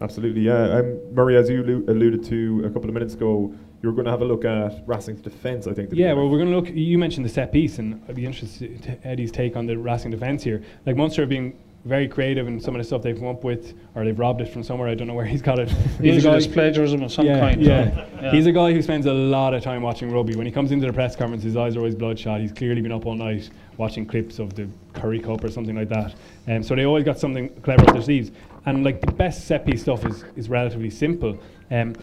[0.00, 0.78] Absolutely, yeah.
[0.78, 4.10] Um, Murray, as you alluded to a couple of minutes ago, you were going to
[4.10, 5.66] have a look at Racing's defence.
[5.66, 5.90] I think.
[5.92, 6.68] Yeah, well, we're going to look.
[6.68, 10.10] You mentioned the set piece, and I'd be interested to Eddie's take on the Racing
[10.10, 10.62] defence here.
[10.84, 11.54] Like Munster have been
[11.86, 14.48] very creative in some of the stuff they've come up with, or they've robbed it
[14.52, 14.88] from somewhere.
[14.88, 15.70] I don't know where he's got it.
[16.00, 17.62] He's a guy- plagiarism of some yeah, kind.
[17.62, 18.06] Yeah.
[18.20, 18.30] Yeah.
[18.34, 20.34] he's a guy who spends a lot of time watching rugby.
[20.34, 22.40] When he comes into the press conference, his eyes are always bloodshot.
[22.40, 25.88] He's clearly been up all night watching clips of the Currie Cup or something like
[25.90, 26.14] that.
[26.48, 28.32] Um, so they always got something clever up their sleeves.
[28.66, 31.38] And like the best set piece stuff is, is relatively simple.
[31.70, 31.94] Um,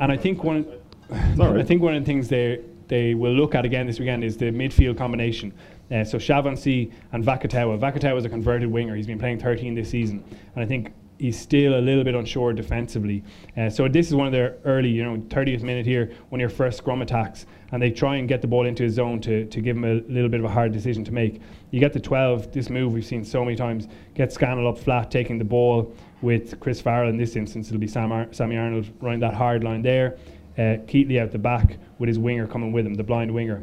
[0.00, 0.66] and I think one,
[1.10, 1.56] right.
[1.58, 2.60] I think one of the things they
[2.90, 5.54] they will look at again this weekend is the midfield combination.
[5.90, 7.78] Uh, so Chavancy and Vakatawa.
[7.78, 8.94] Vakatawa is a converted winger.
[8.94, 10.22] He's been playing 13 this season,
[10.54, 13.22] and I think he's still a little bit unsure defensively.
[13.56, 16.40] Uh, so this is one of their early, you know, 30th minute here, one of
[16.40, 19.44] your first scrum attacks, and they try and get the ball into his zone to,
[19.46, 21.40] to give him a little bit of a hard decision to make.
[21.70, 25.10] You get the 12, this move we've seen so many times, get Scannell up flat,
[25.10, 28.90] taking the ball with Chris Farrell in this instance, it'll be Sam Ar- Sammy Arnold
[29.00, 30.16] running that hard line there.
[30.58, 33.62] Uh, Keatley out the back with his winger coming with him, the blind winger.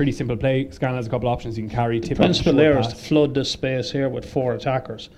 [0.00, 0.66] Pretty simple play.
[0.70, 1.58] Scannell has a couple of options.
[1.58, 5.10] you can carry, The principle there is to flood this space here with four attackers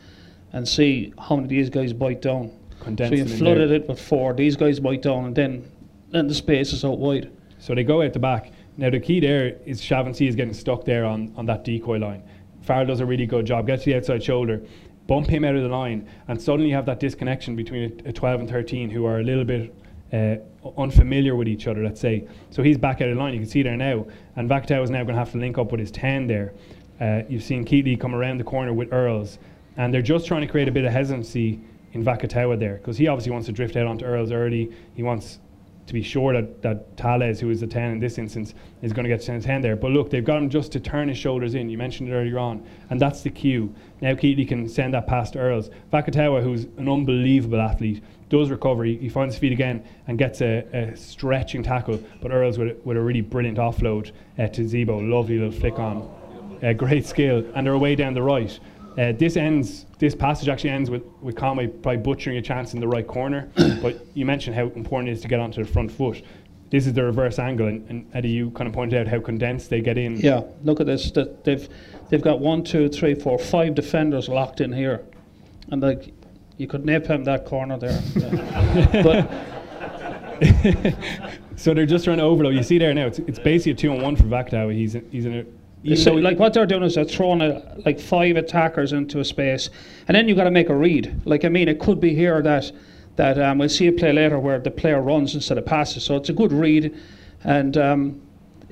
[0.53, 2.51] and see how many of these guys bite down.
[2.81, 5.71] condense so you flooded it with four, these guys bite down, and then
[6.11, 7.31] then the space is out wide.
[7.61, 8.51] So they go out the back.
[8.77, 12.25] Now the key there is Chavancy is getting stuck there on, on that decoy line.
[12.63, 14.63] Farrell does a really good job, gets to the outside shoulder,
[15.07, 18.13] bump him out of the line, and suddenly you have that disconnection between a, a
[18.13, 19.73] 12 and 13 who are a little bit
[20.13, 20.37] uh,
[20.77, 22.27] unfamiliar with each other, let's say.
[22.51, 24.07] So he's back out of line, you can see there now.
[24.37, 26.53] And Vakatawa is now going to have to link up with his 10 there.
[27.01, 29.39] Uh, you've seen Keatley come around the corner with Earls,
[29.77, 31.61] and they're just trying to create a bit of hesitancy
[31.93, 34.71] in Vakatawa there, because he obviously wants to drift out onto Earls early.
[34.95, 35.39] He wants
[35.87, 39.05] to be sure that, that Tales, who is the 10 in this instance, is going
[39.05, 39.77] to get to 10 there.
[39.77, 41.69] But look, they've got him just to turn his shoulders in.
[41.69, 42.65] You mentioned it earlier on.
[42.91, 43.75] And that's the cue.
[44.01, 45.71] Now Keatley can send that past Earls.
[45.93, 48.03] Vakatawa, who's an unbelievable athlete,
[48.33, 48.83] does recover.
[48.85, 52.03] He, he finds his feet again and gets a, a stretching tackle.
[52.23, 55.07] But Earls with, a- with a really brilliant offload uh, to Zebo.
[55.09, 56.59] Lovely little flick on.
[56.63, 57.45] Uh, great skill.
[57.55, 58.59] And they're away down the right.
[58.97, 59.85] Uh, this ends.
[59.99, 63.51] This passage actually ends with, with Conway probably butchering a chance in the right corner.
[63.83, 66.23] but you mentioned how important it is to get onto the front foot.
[66.71, 69.69] This is the reverse angle, and, and Eddie, you kind of pointed out how condensed
[69.69, 70.17] they get in.
[70.17, 71.11] Yeah, look at this.
[71.11, 71.69] That they've
[72.09, 75.05] they've got one, two, three, four, five defenders locked in here,
[75.71, 76.15] and like
[76.63, 78.01] you could nip him that corner there.
[79.03, 79.31] But
[81.63, 82.55] So they're just trying to overload.
[82.55, 84.75] You see there now, it's, it's basically a two on one for Vakatawa.
[84.75, 85.47] He's he's in
[85.85, 85.97] a.
[85.97, 89.71] so, like what they're doing is they're throwing a, like five attackers into a space,
[90.09, 91.23] and then you got to make a read.
[91.25, 92.73] Like I mean, it could be here that
[93.15, 96.03] that um, we'll see a play later where the player runs instead of passes.
[96.03, 96.99] So it's a good read,
[97.45, 98.21] and um,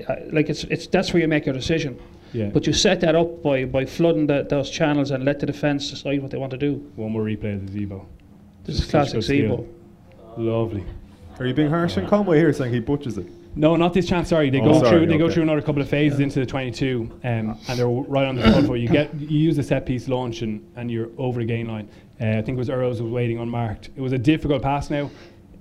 [0.09, 1.97] uh, like it's it's that's where you make your decision.
[2.33, 2.47] Yeah.
[2.49, 5.91] But you set that up by, by flooding the, those channels and let the defence
[5.91, 6.75] decide what they want to do.
[6.97, 8.05] one more replay of the Zebo.
[8.65, 9.31] This is classic such.
[9.35, 9.67] Zebo.
[10.37, 10.85] Lovely.
[11.39, 13.27] Are you being harsh on Conway here, saying he butches it?
[13.57, 14.29] No, not this chance.
[14.29, 15.07] Sorry, they Oh, go sorry, through.
[15.07, 18.37] They go through another couple of phases into the 22, um, and they're right on
[18.37, 18.79] the front foot.
[18.79, 21.89] You get you use a set piece launch, and, and you're over the gain line.
[22.21, 23.89] Uh, I think it was Earls was waiting unmarked.
[23.97, 24.89] It was a difficult pass.
[24.91, 25.11] Now,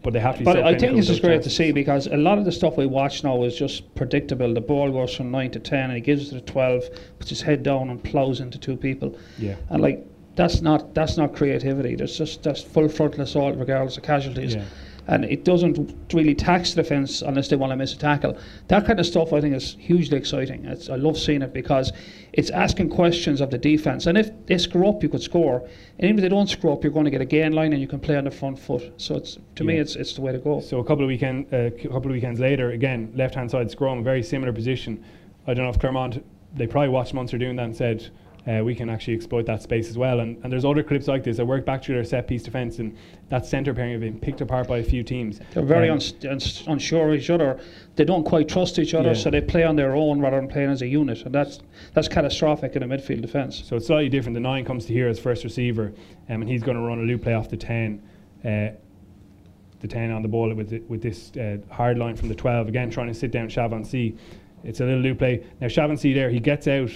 [0.01, 0.43] but they have to.
[0.43, 2.85] But I think this is great to see because a lot of the stuff we
[2.85, 4.53] watch now is just predictable.
[4.53, 6.83] The ball goes from nine to ten, and he gives it to twelve,
[7.17, 9.55] puts his head down and plows into two people, Yeah.
[9.69, 11.95] and like that's not that's not creativity.
[11.95, 14.55] There's just that's full frontal assault regardless of casualties.
[14.55, 14.63] Yeah.
[15.09, 18.37] And it doesn't really tax the defence unless they want to miss a tackle.
[18.67, 20.65] That kind of stuff I think is hugely exciting.
[20.65, 21.91] It's, I love seeing it because
[22.33, 24.05] it's asking questions of the defence.
[24.05, 25.67] And if they screw up, you could score.
[25.97, 27.81] And even if they don't screw up, you're going to get a gain line and
[27.81, 28.93] you can play on the front foot.
[28.97, 30.61] So it's to me, it's it's the way to go.
[30.61, 34.03] So a couple of weekend, uh, couple of weekends later, again left hand side scrum,
[34.03, 35.03] very similar position.
[35.47, 38.09] I don't know if Clermont they probably watched Munster doing that and said
[38.49, 40.21] uh, we can actually exploit that space as well.
[40.21, 41.39] And, and there's other clips like this.
[41.39, 42.97] I work back through their set piece defence and
[43.29, 45.39] that centre pairing have been picked apart by a few teams.
[45.53, 47.59] They're very Um, uns- uns- unsure of each other.
[47.95, 49.13] They don't quite trust each other, Yeah.
[49.13, 51.59] so they play on their own rather than playing as a unit, and that's
[51.93, 53.61] that's catastrophic in a midfield defence.
[53.65, 54.33] So it's slightly different.
[54.33, 55.91] The nine comes to here as first receiver,
[56.29, 58.01] um, and he's going to run a loop play off the ten,
[58.43, 58.69] uh,
[59.81, 62.67] the ten on the ball with the, with this uh, hard line from the twelve.
[62.67, 64.17] Again, trying to sit down Chavancy.
[64.63, 65.43] It's a little loop play.
[65.61, 66.89] Now Chavancy there, he gets out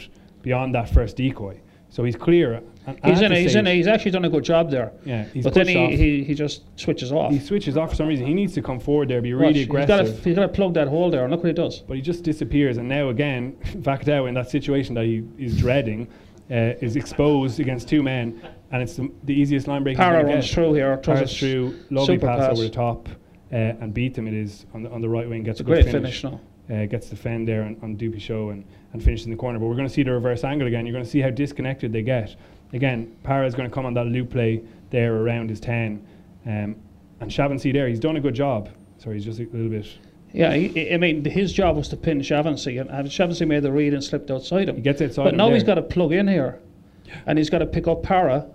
[0.43, 2.61] beyond that first decoy, so he's clear.
[2.85, 3.31] And He's in.
[3.31, 3.65] A, he's in.
[3.65, 4.91] A, he's actually done a good job there.
[5.05, 7.31] Yeah, he's but then he, he, he just switches off.
[7.31, 8.25] He switches off for some reason.
[8.25, 10.17] He needs to come forward there, be Watch, really he's got aggressive.
[10.21, 11.79] to he's got to plug that hole there, and look what he does.
[11.79, 12.75] but he just disappears.
[12.77, 16.09] And now again, Vakatawa in that situation that he is dreading
[16.51, 18.41] uh, is exposed against two men,
[18.71, 19.95] and it's the, the easiest line break.
[19.95, 20.53] Parra runs get.
[20.53, 22.51] through here, throws through, lovely pass, pass.
[22.51, 24.27] over the top, uh, and beat him.
[24.27, 25.43] It is on the, on the right wing.
[25.43, 26.41] Gets It's a good great finish now.
[26.71, 29.59] Uh, gets the fend there on, on Show and, and finishes in the corner.
[29.59, 30.85] But we're going to see the reverse angle again.
[30.85, 32.37] You're going to see how disconnected they get.
[32.71, 36.07] Again, Parra is going to come on that loop play there around his 10.
[36.45, 36.75] Um,
[37.19, 38.69] and Chavancy there, he's done a good job.
[38.97, 39.87] Sorry, he's just a little bit.
[40.31, 43.93] Yeah, he, I mean, his job was to pin Chavancy, and and made the read
[43.93, 44.77] and slipped outside him.
[44.77, 45.53] He gets outside but now there.
[45.53, 46.59] he's got to plug in here,
[47.27, 48.47] and he's got to pick up Parra,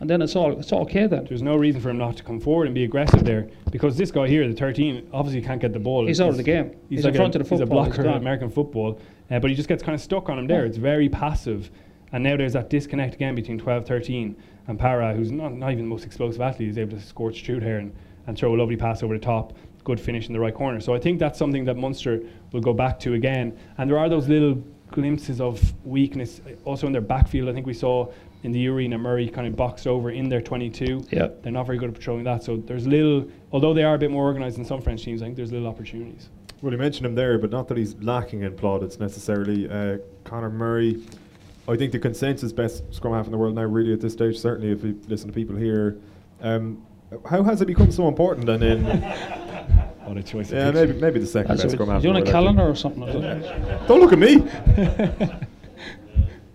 [0.00, 1.24] and then it's all it's all okay then.
[1.24, 4.10] There's no reason for him not to come forward and be aggressive there because this
[4.10, 6.06] guy here, the 13, obviously can't get the ball.
[6.06, 6.76] He's out of the game.
[6.88, 7.84] He's in like front a, of the football.
[7.84, 8.22] He's a he's blocker in.
[8.22, 10.62] American football, uh, but he just gets kind of stuck on him there.
[10.62, 10.68] Yeah.
[10.68, 11.70] It's very passive.
[12.12, 14.36] And now there's that disconnect again between 12 13
[14.68, 17.60] and Parra, who's not, not even the most explosive athlete, is able to scorch through
[17.60, 17.94] there and,
[18.26, 19.56] and throw a lovely pass over the top.
[19.84, 20.80] Good finish in the right corner.
[20.80, 22.20] So I think that's something that Munster
[22.52, 23.56] will go back to again.
[23.78, 27.48] And there are those little glimpses of weakness uh, also in their backfield.
[27.48, 28.10] I think we saw
[28.42, 31.06] in the arena Murray kind of boxed over in their 22.
[31.10, 31.28] Yeah.
[31.42, 32.42] They're not very good at patrolling that.
[32.44, 35.26] So there's little, although they are a bit more organised than some French teams, I
[35.26, 36.28] think there's little opportunities.
[36.62, 39.68] Well, you mentioned him there, but not that he's lacking in plaudits necessarily.
[39.68, 41.02] Uh, Conor Murray,
[41.68, 44.38] I think the consensus best scrum half in the world now, really at this stage.
[44.38, 45.98] Certainly, if you listen to people here,
[46.40, 46.84] um,
[47.28, 48.48] how has it become so important?
[48.48, 48.82] And then,
[50.06, 50.52] What a choice.
[50.52, 52.04] yeah, maybe maybe the second That's best a, scrum do half.
[52.04, 53.02] you want a calendar or something?
[53.02, 53.24] Is it?
[53.24, 53.88] actually.
[53.88, 54.36] Don't look at me.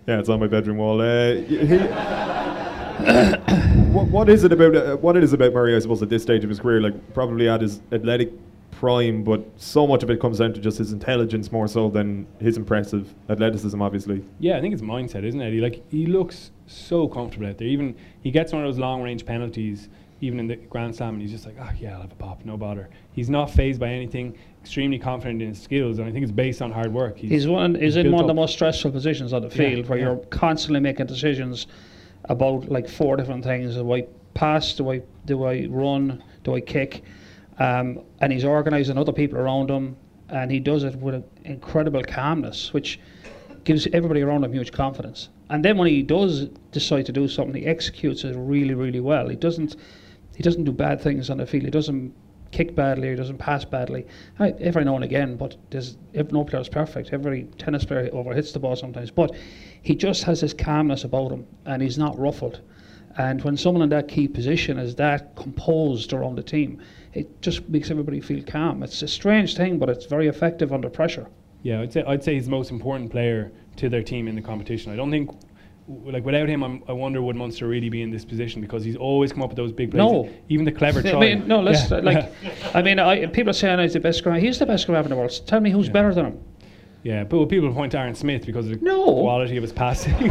[0.06, 1.00] yeah, it's on my bedroom wall.
[1.00, 1.78] Uh, he,
[3.92, 5.74] what, what is it about uh, what it is about Murray?
[5.76, 8.32] I suppose at this stage of his career, like probably at his athletic
[8.72, 12.26] prime, but so much of it comes down to just his intelligence more so than
[12.40, 14.24] his impressive athleticism, obviously.
[14.40, 15.52] Yeah, I think it's mindset, isn't it?
[15.52, 17.68] He like he looks so comfortable out there.
[17.68, 19.88] Even he gets one of those long range penalties,
[20.20, 22.44] even in the Grand Slam, and he's just like, oh yeah, I'll have a pop,
[22.44, 22.88] no bother.
[23.12, 24.36] He's not phased by anything.
[24.62, 27.18] Extremely confident in his skills, and I think it's based on hard work.
[27.18, 27.74] He's one.
[27.74, 30.04] He's in one of the most stressful positions on the Yeah, field, where yeah.
[30.04, 31.66] you're constantly making decisions
[32.26, 34.72] about like four different things: do I pass?
[34.74, 36.22] Do I do I run?
[36.44, 37.02] Do I kick?
[37.58, 39.96] Um, and he's organising other people around him,
[40.28, 43.00] and he does it with incredible calmness, which
[43.64, 45.28] gives everybody around him huge confidence.
[45.50, 49.28] And then when he does decide to do something, he executes it really, really well.
[49.28, 49.74] He doesn't.
[50.36, 51.64] He doesn't do bad things on the field.
[51.64, 52.14] He doesn't
[52.52, 53.08] kick badly.
[53.08, 54.06] or doesn't pass badly.
[54.38, 57.12] I, every now and again, but there's ev- no player is perfect.
[57.12, 59.34] Every tennis player overhits the ball sometimes, but
[59.82, 62.60] he just has this calmness about him, and he's not ruffled.
[63.18, 66.80] And when someone in that key position is that composed around the team,
[67.12, 68.82] it just makes everybody feel calm.
[68.82, 71.26] It's a strange thing, but it's very effective under pressure.
[71.62, 74.42] Yeah, I'd say I'd say he's the most important player to their team in the
[74.42, 74.92] competition.
[74.92, 75.30] I don't think.
[75.88, 78.96] Like without him, I'm, I wonder would Munster really be in this position because he's
[78.96, 79.98] always come up with those big plays.
[79.98, 80.30] No.
[80.48, 81.12] even the clever try.
[81.12, 82.32] I mean, no, let's Yeah, like.
[82.74, 84.36] I mean, I, people are saying he's the best scrum.
[84.38, 85.32] He's the best half in the world.
[85.46, 85.92] Tell me who's Yeah.
[85.92, 86.40] better than him.
[87.02, 89.04] Yeah, but people point to Aaron Smith because of the No.
[89.22, 90.14] quality of his passing.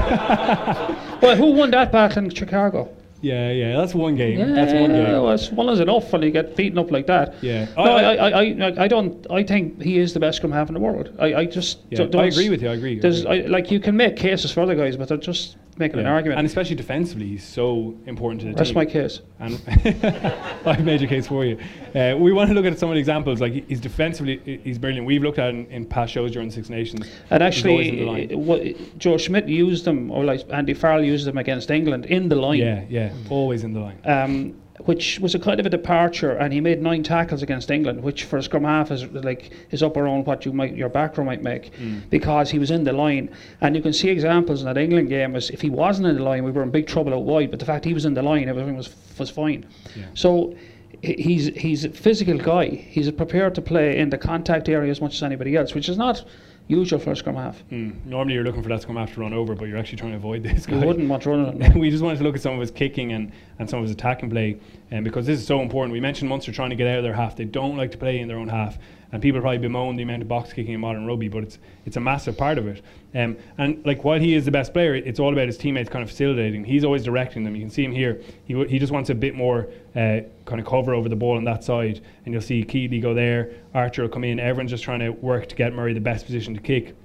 [1.22, 2.90] Well, who won that battle in Chicago?
[3.22, 4.40] Yeah, yeah, that's one game.
[4.56, 5.12] that's one game.
[5.12, 7.36] well, it's one is enough when you get beaten up like that.
[7.42, 7.66] Yeah.
[7.78, 9.26] No, I- I, I, I, I don't.
[9.30, 11.16] I think he is the best scrum half in the world.
[11.20, 11.80] I, I just.
[11.90, 12.70] Yeah, don't- I agree with you.
[12.70, 12.98] I agree.
[12.98, 13.44] I There's, agree.
[13.44, 16.38] I, like you can make cases for other guys, but they're just making an argument.
[16.40, 18.76] And especially defensively, he's so important to the That's team.
[18.76, 19.20] my case.
[19.40, 19.60] And
[20.66, 21.58] I've made your case for you.
[21.94, 23.42] Uh, we want to look at some of the examples.
[23.42, 25.06] Like he's defensively, he's brilliant.
[25.06, 27.06] We've looked at in, in past shows during Six Nations.
[27.30, 28.46] And He's always in the actually, line.
[28.46, 32.36] what, Joe Schmidt used them, or like Andy Farrell used them against England in the
[32.36, 32.60] line.
[32.60, 34.00] Yeah, yeah, always in the line.
[34.06, 34.56] Um,
[34.86, 38.24] which was a kind of a departure, and he made nine tackles against England, which
[38.24, 41.24] for a scrum half is like is up around what you might your back row
[41.24, 42.02] might make, mm.
[42.10, 43.30] because he was in the line,
[43.62, 45.34] and you can see examples in that England game.
[45.34, 47.52] Was if he wasn't in the line, we were in big trouble out wide.
[47.52, 49.66] But the fact he was in the line, everything was was fine.
[50.14, 50.56] So
[51.02, 52.68] he's he's a physical guy.
[52.70, 55.98] He's prepared to play in the contact area as much as anybody else, which is
[55.98, 56.24] not
[56.68, 57.64] usual a scrum half.
[57.70, 58.06] Mm.
[58.06, 60.18] Normally you're looking for that to come after run over, but you're actually trying to
[60.18, 60.84] avoid this guy.
[60.86, 61.62] wouldn't want running.
[61.62, 61.80] him.
[61.80, 63.92] we just wanted to look at some of his kicking and, and some of his
[63.92, 64.58] attacking play,
[64.92, 65.94] um, because this is so important.
[65.94, 67.36] We mentioned Munster trying to get out of their half.
[67.36, 68.78] They don't like to play in their own half,
[69.12, 71.98] and people probably bemoan the amount of box kicking in modern rugby, but it's it's
[71.98, 72.84] a massive part of it.
[73.14, 76.04] Um, and like while he is the best player, it's all about his teammates kind
[76.04, 76.64] of facilitating.
[76.64, 77.56] He's always directing them.
[77.56, 78.22] You can see him here.
[78.46, 81.38] He w- he just wants a bit more uh, kind of cover over the ball
[81.38, 83.52] on that side, and you'll see Keatley go there.
[83.74, 84.40] Archer will come in.
[84.40, 86.96] Everyone's just trying to work to get Murray the best position to kick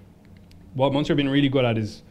[0.76, 2.02] what Munster have been really good at is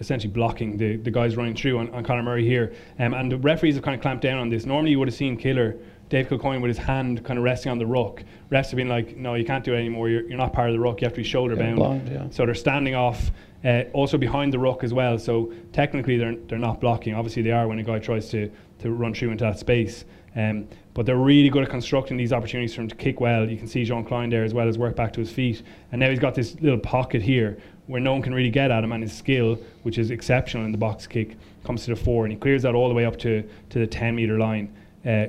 [0.00, 2.74] essentially blocking the, the guys running through on, on Conor Murray here.
[2.98, 4.64] Um, and the referees have kind of clamped down on this.
[4.64, 5.76] Normally, you would have seen Killer,
[6.14, 8.22] Dave Kilcoyne, with his hand kind of resting on the ruck.
[8.48, 10.08] Refs have been like, no, you can't do it anymore.
[10.08, 11.00] You're, you're not part of the ruck.
[11.00, 11.78] You have to be shoulder Yeah, bound.
[11.80, 12.26] bound, yeah.
[12.30, 13.32] So they're standing off,
[13.64, 15.18] uh, also behind the ruck as well.
[15.18, 17.16] So technically, they're, they're not blocking.
[17.16, 18.48] Obviously, they are when a guy tries to,
[18.78, 20.04] to run through into that space.
[20.36, 23.50] Um, but they're really good at constructing these opportunities for him to kick well.
[23.50, 25.64] You can see Jean Kleyn there as well as work back to his feet.
[25.90, 27.58] And now he's got this little pocket here
[27.88, 30.70] where no one can really get at him, and his skill, which is exceptional in
[30.70, 33.18] the box kick, comes to the fore, and he clears that all the way up
[33.18, 34.72] to, to the 10 metre line.
[35.04, 35.26] Uh,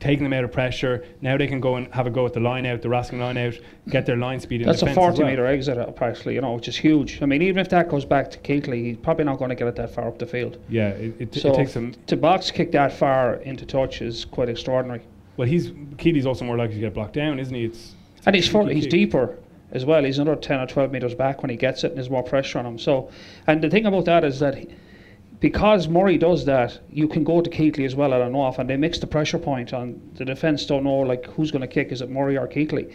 [0.00, 1.04] taking them out of pressure.
[1.20, 3.36] Now they can go and have a go at the line out, the Raskin line
[3.36, 3.54] out,
[3.88, 5.30] get their line speed in That's a 40 well.
[5.30, 7.20] metre exit, apparently, you know, which is huge.
[7.22, 9.66] I mean, even if that goes back to Keatley, he's probably not going to get
[9.66, 10.58] it that far up the field.
[10.68, 11.94] Yeah, it, it, So it takes him.
[12.06, 15.02] to box kick that far into touch is quite extraordinary.
[15.36, 17.64] Well, he's Keatley's also more likely to get blocked down, isn't he?
[17.64, 17.94] It's
[18.26, 19.36] And he's Cheeky he's deeper
[19.72, 20.02] as well.
[20.04, 22.58] He's another 10 or 12 metres back when he gets it, and there's more pressure
[22.58, 22.78] on him.
[22.78, 23.10] So,
[23.46, 24.68] and the thing about that is that he-
[25.40, 28.68] because Murray does that, you can go to Keatley as well at an off, and
[28.68, 30.66] they mix the pressure point on the defence.
[30.66, 31.92] Don't know like who's going to kick.
[31.92, 32.92] Is it Murray or Keatley?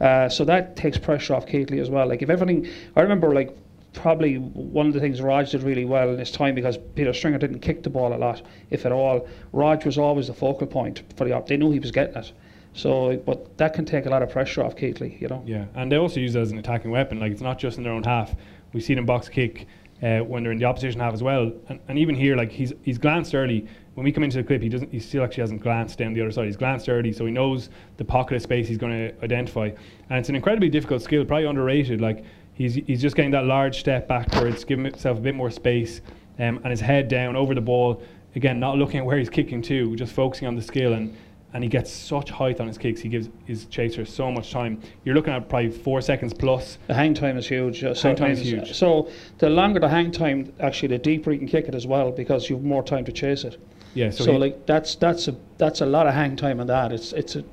[0.00, 2.06] Uh, so that takes pressure off Keatley as well.
[2.06, 3.56] Like if everything, I remember like
[3.94, 7.38] probably one of the things Rog did really well in his time because Peter Stringer
[7.38, 9.26] didn't kick the ball a lot, if at all.
[9.52, 11.46] Rog was always the focal point for the op.
[11.46, 12.32] They knew he was getting it.
[12.74, 15.42] So, but that can take a lot of pressure off Keatley, you know.
[15.46, 17.18] yeah, and they also use it as an attacking weapon.
[17.18, 18.34] Like it's not just in their own half.
[18.74, 19.66] We see them box kick
[20.02, 21.52] uh, when they're in the opposition half as well.
[21.68, 23.66] And, and even here, like he's he's glanced early.
[23.94, 24.92] When we come into the clip, he doesn't.
[24.92, 26.46] He still actually hasn't glanced down the other side.
[26.46, 29.70] He's glanced early, so he knows the pocket of space he's going to identify.
[30.10, 32.00] And it's an incredibly difficult skill, probably underrated.
[32.00, 36.02] Like he's he's just getting that large step backwards, giving himself a bit more space,
[36.38, 38.02] um, and his head down over the ball.
[38.34, 41.16] Again, not looking at where he's kicking to, just focusing on the skill and.
[41.56, 43.00] And he gets such height on his kicks.
[43.00, 44.78] He gives his chaser so much time.
[45.06, 46.76] You're looking at probably four seconds plus.
[46.86, 47.82] The hang time is huge.
[47.82, 48.74] uh, Hang time is huge.
[48.74, 52.12] So the longer the hang time, actually, the deeper you can kick it as well
[52.12, 53.56] because you've more time to chase it.
[53.94, 56.92] Yeah, so, So, like that's that's a that's a lot of hang time on that.
[56.92, 57.44] It's it's a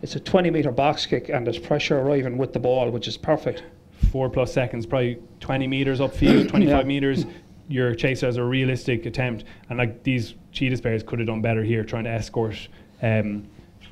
[0.00, 3.18] it's a 20 meter box kick and there's pressure arriving with the ball, which is
[3.18, 3.62] perfect.
[4.10, 6.82] four plus seconds, probably 20 meters upfield, 25 Yeah.
[6.84, 7.26] meters.
[7.68, 11.62] Your chaser has a realistic attempt, and like these cheetahs players could have done better
[11.62, 12.56] here, trying to escort
[13.02, 13.46] um,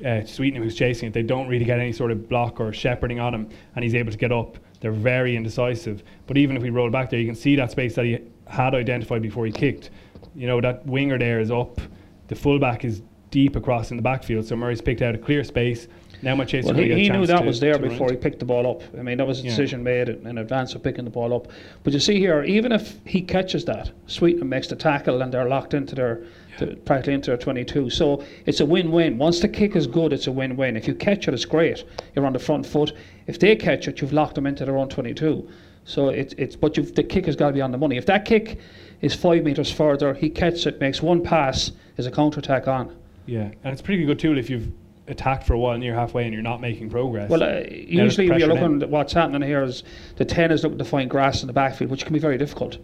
[0.05, 1.13] uh, who's chasing it.
[1.13, 4.11] They don't really get any sort of block or shepherding on him, and he's able
[4.11, 4.57] to get up.
[4.79, 6.03] They're very indecisive.
[6.25, 8.73] But even if we roll back there, you can see that space that he had
[8.75, 9.89] identified before he kicked.
[10.35, 11.81] You know that winger there is up.
[12.27, 13.01] The fullback is
[13.31, 15.87] deep across in the backfield, so Murray's picked out a clear space.
[16.21, 18.17] Now my chaser Well, he, he knew that to- was there to run before he
[18.17, 18.81] picked the ball up.
[18.97, 19.49] I mean, that was a Yeah.
[19.51, 21.47] decision made in in advance of picking the ball up.
[21.83, 25.47] But you see here, even if he catches that, Sweetnam makes the tackle and they're
[25.47, 26.23] locked into their,
[26.85, 27.89] practically into their 22.
[27.89, 29.17] So it's a win-win.
[29.17, 30.77] Once the kick is good, it's a win-win.
[30.77, 31.83] If you catch it, it's great.
[32.15, 32.93] You're on the front foot.
[33.27, 35.49] If they catch it, you've locked them into their own 22.
[35.85, 37.97] So it's it's but you've, the kick has got to be on the money.
[37.97, 38.59] If that kick
[39.01, 42.95] is five meters further, he catches it, makes one pass, is a counter attack on.
[43.25, 44.71] Yeah, and it's a pretty good tool if you've
[45.07, 47.29] attacked for a while and you're halfway and you're not making progress.
[47.29, 49.83] Well, uh, usually we're looking at what's happening here is
[50.17, 52.77] the 10 is looking to find grass in the backfield, which can be very difficult.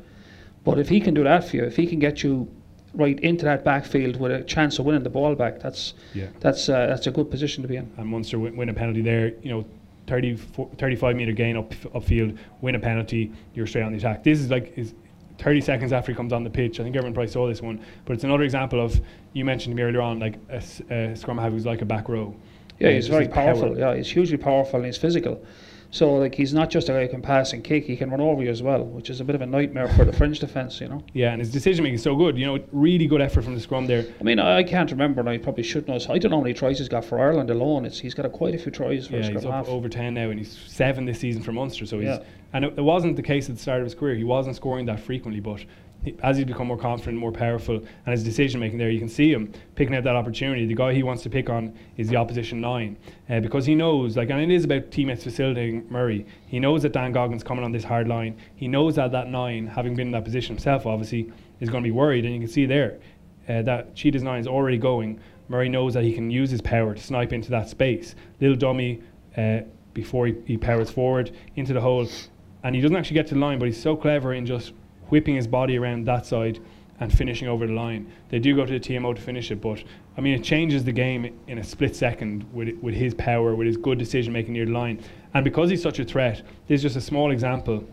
[0.63, 2.49] But if he can do that for you, if he can get you
[2.95, 6.69] right into that backfield with a chance of winning the ball back, that's yeah, that's
[6.69, 7.91] uh, that's a good position to be in.
[7.97, 9.33] and Munster win, win a penalty there.
[9.43, 9.65] You know,
[10.07, 10.35] 30,
[10.77, 14.23] 35 meter gain up upfield, win a penalty, you're straight on the attack.
[14.23, 14.93] This is like is
[15.39, 16.79] 30 seconds after he comes on the pitch.
[16.79, 18.99] I think everyone probably saw this one, but it's another example of
[19.33, 22.35] you mentioned to me earlier on, like a scrum half who's like a back row.
[22.79, 23.53] Yeah, Uh, he's very his power.
[23.53, 23.77] powerful.
[23.77, 25.43] Yeah, he's hugely powerful and he's physical.
[25.95, 28.19] So like he's not just a guy who can pass and kick; he can run
[28.19, 30.81] over you as well, which is a bit of a nightmare for the fringe defence.
[30.81, 31.01] You know.
[31.13, 32.37] Yeah, and his decision making is so good.
[32.37, 34.05] You know, really good effort from the scrum there.
[34.19, 35.95] I mean, I I can't remember, and I probably should know.
[36.09, 37.85] I don't know how many tries he's got for Ireland alone.
[37.85, 39.69] It's he's got a, quite a few tries for Yeah, scrum he's up half.
[39.69, 41.85] over 10 now, and he's seven this season for Munster.
[41.85, 42.23] So he's Yeah.
[42.51, 44.15] and it, it wasn't the case at the start of his career.
[44.15, 45.63] He wasn't scoring that frequently, but
[46.23, 49.31] as he's become more confident, more powerful, and his decision making there, you can see
[49.31, 50.65] him picking out that opportunity.
[50.65, 52.97] The guy he wants to pick on is the opposition nine,
[53.29, 56.25] uh, because he knows, like, and it is about teammates facilitating Murray.
[56.47, 58.37] He knows that Dan Goggin's coming on this hard line.
[58.55, 61.87] He knows that that nine, having been in that position himself, obviously, is going to
[61.87, 62.99] be worried, and you can see there
[63.47, 65.19] uh, that Cheetah's nine is already going.
[65.47, 68.15] Murray knows that he can use his power to snipe into that space.
[68.41, 69.01] Little dummy
[69.37, 69.59] uh,
[69.93, 72.07] before he, he powers forward into the hole,
[72.63, 74.73] and he doesn't actually get to the line, but he's so clever in just
[75.09, 76.59] whipping his body around that side
[76.99, 78.11] and finishing over the line.
[78.29, 79.83] They do go to the TMO to finish it, but
[80.17, 83.67] I mean, it changes the game in a split second with, with his power, with
[83.67, 85.01] his good decision making near the line.
[85.33, 87.83] And because he's such a threat, this is just a small example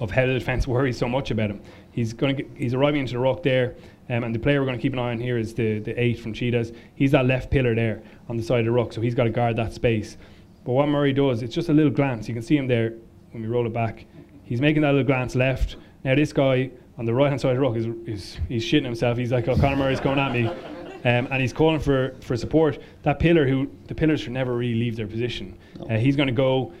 [0.00, 1.60] of how the defence worries so much about him.
[1.92, 3.76] He's going to he's arriving into the ruck there,
[4.10, 5.98] um, and the player we're going to keep an eye on here is the the
[6.00, 6.72] eight from Cheetahs.
[6.96, 9.30] He's that left pillar there on the side of the ruck, so he's got to
[9.30, 10.16] guard that space.
[10.64, 12.26] But what Murray does, it's just a little glance.
[12.26, 12.94] You can see him there
[13.30, 14.06] when we roll it back.
[14.42, 15.76] He's making that little glance left.
[16.04, 18.84] Now this guy on the right hand side of the ruck is, is he's shitting
[18.84, 19.18] himself.
[19.18, 20.50] He's like, oh, Conor Murray's coming at me.
[21.06, 22.78] Um, and he's calling for, for support.
[23.02, 25.58] That pillar, who the pillars should never really leave their position.
[25.78, 26.72] Uh, he's going to go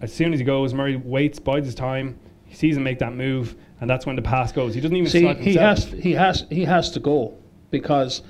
[0.00, 0.72] as soon as he goes.
[0.72, 2.18] Murray waits, bides his time.
[2.46, 4.74] He sees him make that move, and that's when the pass goes.
[4.74, 7.36] He doesn't even See, he has he has he has to go
[7.70, 8.22] because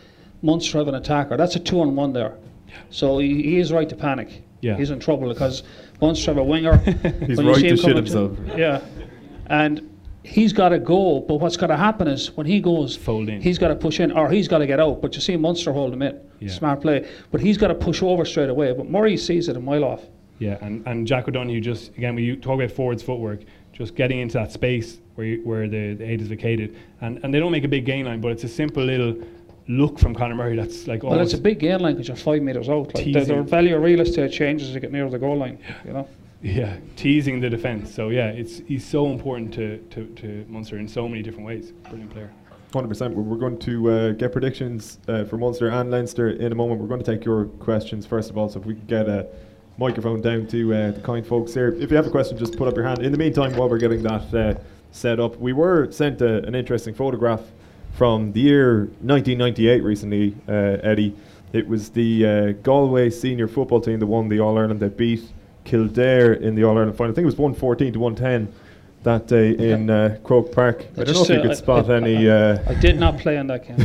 [0.43, 1.36] Munster have an attacker.
[1.36, 2.36] That's a two on one there.
[2.90, 4.43] So he, he is right to panic.
[4.60, 4.77] Yeah.
[4.77, 5.62] He's in trouble because
[6.01, 6.78] Munster have a winger.
[7.28, 8.36] He's right to shit coming himself.
[8.56, 8.81] yeah.
[9.47, 9.89] And
[10.28, 13.40] he's got to go, but what's going to happen is when he goes, Fold in.
[13.40, 15.00] he's got to push in or he's got to get out.
[15.00, 16.20] But you see Munster hold him in.
[16.40, 16.50] Yeah.
[16.50, 17.09] Smart play.
[17.30, 18.72] But he's got to push over straight away.
[18.72, 20.02] But Murray sees it a mile off.
[20.38, 23.40] Yeah, and, and Jack O'Donoghue just again when you talk about forwards footwork,
[23.72, 27.34] just getting into that space where you, where the, the eight is vacated, and, and
[27.34, 29.20] they don't make a big gain line, but it's a simple little
[29.66, 32.42] look from Conor Murray that's like Well, it's a big gain line because you're five
[32.42, 32.94] metres out.
[32.94, 35.59] Like the, their value of real estate changes as you get near the goal line.
[35.84, 36.09] You know.
[36.43, 37.94] Yeah teasing the defense.
[37.94, 41.73] So yeah, it's he's so important to, to, to Munster in so many different ways.
[41.85, 42.32] Brilliant player.
[42.73, 43.15] Hundred percent.
[43.15, 46.81] We're going to uh, get predictions uh, for Munster and Leinster in a moment.
[46.81, 48.48] We're going to take your questions first of all.
[48.48, 49.27] So if we could get a
[49.78, 51.69] microphone down to uh, the kind folks here.
[51.78, 52.98] If you have a question, just put up your hand.
[52.98, 54.55] In the meantime, while we're getting that uh,
[54.90, 57.43] set up, we were sent a, an interesting photograph
[57.93, 60.52] from the year 1998 recently, uh,
[60.82, 61.15] Eddie.
[61.52, 64.81] It was the uh, Galway senior football team that won the All Ireland.
[64.81, 65.23] They beat
[65.69, 67.12] Kildare in the All Ireland final.
[67.12, 68.53] I think it was 114 to 110
[69.03, 70.86] that day in uh, Croke Park.
[70.97, 72.28] I, don't know if you uh, could I- spot I- any.
[72.28, 73.77] Uh, I did not play on that game.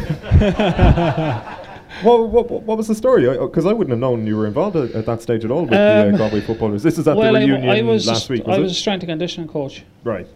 [2.04, 3.28] what, what, what what was the story?
[3.38, 5.72] Because I, wouldn't have known you were involved at, at that stage at all with
[5.72, 6.84] the Um, uh, Galway footballers.
[6.84, 8.64] This is at well, the I, reunion I was last week, was I it?
[8.64, 10.28] was a strength and conditioning coach right.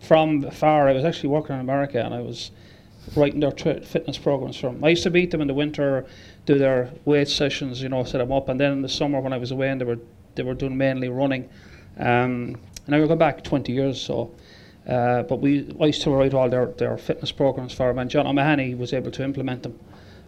[0.00, 0.88] from far.
[0.88, 2.52] I was actually working in America, and I was
[3.16, 4.82] writing their tri- fitness programs from.
[4.84, 6.06] I used to beat them in the winter,
[6.46, 9.32] do their weight sessions, you know, set them up, and then in the summer when
[9.32, 9.98] I was away, and they were
[10.34, 11.48] they were doing mainly running.
[11.98, 12.56] Um,
[12.86, 14.34] and I were going back 20 years, so.
[14.88, 18.10] Uh, but we I used to write all their, their fitness programs for them, and
[18.10, 19.78] John O'Mahony was able to implement them.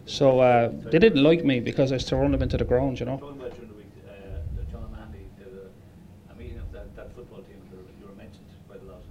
[0.05, 2.99] So uh, they didn't like me because I used to run them into the ground,
[2.99, 3.17] you know.
[3.17, 4.11] Talking about during the week, uh,
[4.55, 7.57] that John O'Mahony did a, a meeting of that, that football team.
[7.99, 9.01] You were, mentioned quite a lot.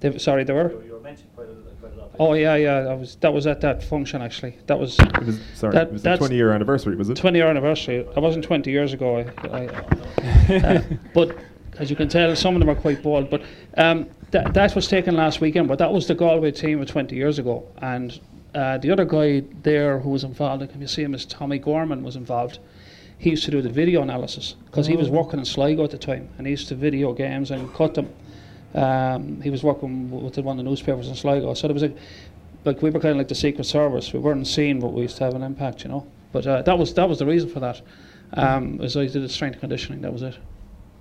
[0.00, 0.82] They, sorry, they were.
[0.84, 1.61] you were mentioned quite a, quite a lot.
[2.18, 2.82] Oh yeah, yeah.
[2.82, 4.58] That was that was at that function actually.
[4.66, 7.16] That was It was, sorry, That- it was the 20 year anniversary, was it?
[7.16, 8.02] 20 year anniversary.
[8.14, 9.18] That wasn't 20 years ago.
[9.18, 9.66] I, I,
[10.56, 10.82] uh,
[11.14, 11.36] but
[11.78, 13.30] as you can tell, some of them are quite bold.
[13.30, 13.42] But
[13.76, 15.68] um, that that was taken last weekend.
[15.68, 17.66] But that was the Galway team of 20 years ago.
[17.78, 18.20] And
[18.54, 22.02] uh, the other guy there who was involved, if you see him, is Tommy Gorman
[22.02, 22.58] was involved.
[23.16, 25.98] He used to do the video analysis because he was working in Sligo at the
[25.98, 28.10] time, and he used to video games and cut them.
[28.74, 31.92] Um, he was working with one of the newspapers in Sligo, so there was a
[32.64, 34.12] like we were kind of like the Secret Service.
[34.12, 36.06] We weren't seen, but we used to have an impact, you know.
[36.32, 37.80] But uh, that was that was the reason for that.
[38.34, 40.38] Um, as I did the strength conditioning, that was it.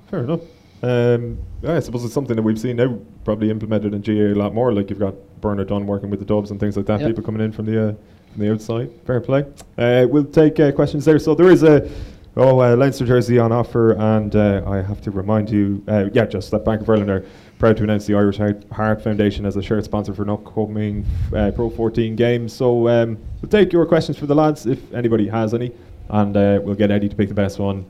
[0.09, 0.41] Fair enough.
[0.83, 4.39] Um, yeah, I suppose it's something that we've seen now probably implemented in GAA a
[4.41, 4.73] lot more.
[4.73, 6.99] Like you've got Bernard Dunne working with the Dubs and things like that.
[6.99, 7.09] Yep.
[7.09, 7.93] People coming in from the uh,
[8.33, 8.91] from the outside.
[9.05, 9.45] Fair play.
[9.77, 11.19] Uh, we'll take uh, questions there.
[11.19, 11.89] So there is a
[12.37, 16.25] oh uh, Leinster jersey on offer, and uh, I have to remind you, uh, yeah,
[16.25, 17.25] just that Bank of Ireland are
[17.59, 21.05] proud to announce the Irish Heart, Foundation as a shared sponsor for an upcoming
[21.35, 22.53] uh, Pro 14 games.
[22.53, 25.71] So um, we'll take your questions for the lads if anybody has any,
[26.09, 27.85] and uh, we'll get Eddie to pick the best one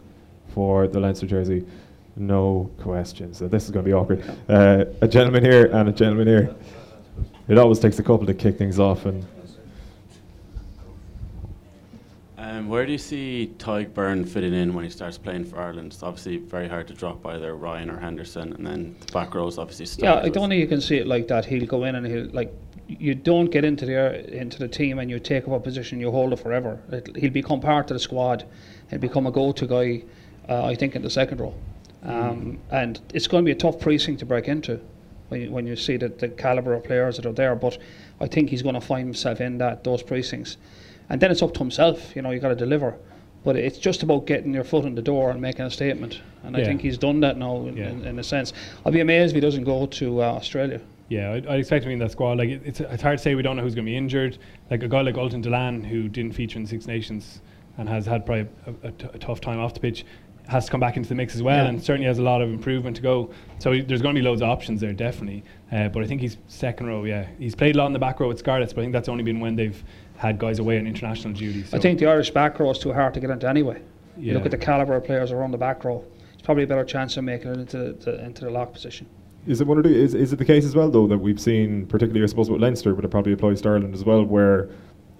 [0.53, 1.65] for the Leinster jersey.
[2.15, 3.37] No questions.
[3.37, 4.23] So this is going to be awkward.
[4.49, 6.53] Uh, a gentleman here and a gentleman here.
[7.47, 9.25] It always takes a couple to kick things off, and
[12.61, 15.93] Um, where do you see Tadhg Beirne fitting in when he starts playing for Ireland?
[15.93, 19.57] It's obviously very hard to drop either Ryan or Henderson, and then the back row's
[19.57, 21.45] obviously Yeah, I don't think you can see it like that.
[21.45, 22.53] He'll go in and he'll like.
[22.87, 25.99] You don't get into the into the team and you take up a position.
[25.99, 26.79] You hold it forever.
[26.91, 28.45] It, he'll become part of the squad.
[28.89, 30.03] He'll become a go-to guy.
[30.49, 31.53] Uh, I think in the second row,
[32.03, 34.79] um, and it's going to be a tough precinct to break into.
[35.29, 37.55] when you, when you see the, the calibre of players that are there.
[37.55, 37.77] But
[38.19, 40.57] I think he's going to find himself in that those precincts,
[41.11, 42.15] and then it's up to himself.
[42.15, 42.95] You know, you got to deliver.
[43.43, 46.21] But it's just about getting your foot in the door and making a statement.
[46.43, 47.89] And I think he's done that now in, Yeah.
[47.89, 48.53] in, in a sense.
[48.85, 50.79] I'll be amazed if he doesn't go to uh, Australia.
[51.09, 52.37] Yeah, I'd, I'd expect him in that squad.
[52.37, 53.33] Like it, it's it's hard to say.
[53.35, 54.37] We don't know who's going to be injured.
[54.69, 57.41] Like a guy like Ultan Dillane, who didn't feature in Six Nations
[57.77, 60.05] and has had probably a, a t- a tough time off the pitch,
[60.47, 61.69] has to come back into the mix as well, Yeah.
[61.69, 63.31] and certainly has a lot of improvement to go.
[63.59, 65.43] So he, there's going to be loads of options there, definitely.
[65.71, 67.03] Uh, but I think he's second row.
[67.05, 69.09] Yeah, he's played a lot in the back row with Scarlets, but I think that's
[69.09, 69.83] only been when they've
[70.21, 71.63] had guys away on international duty.
[71.63, 73.81] So I think the Irish back row is too hard to get into anyway.
[74.17, 76.05] You look at the calibre of players around the back row.
[76.33, 79.07] It's probably a better chance of making it into the, into the lock position.
[79.47, 79.89] Is it one or two?
[79.89, 82.61] Is, is it the case as well though that we've seen, particularly I suppose with
[82.61, 84.69] Leinster, but it probably applies to Ireland as well, where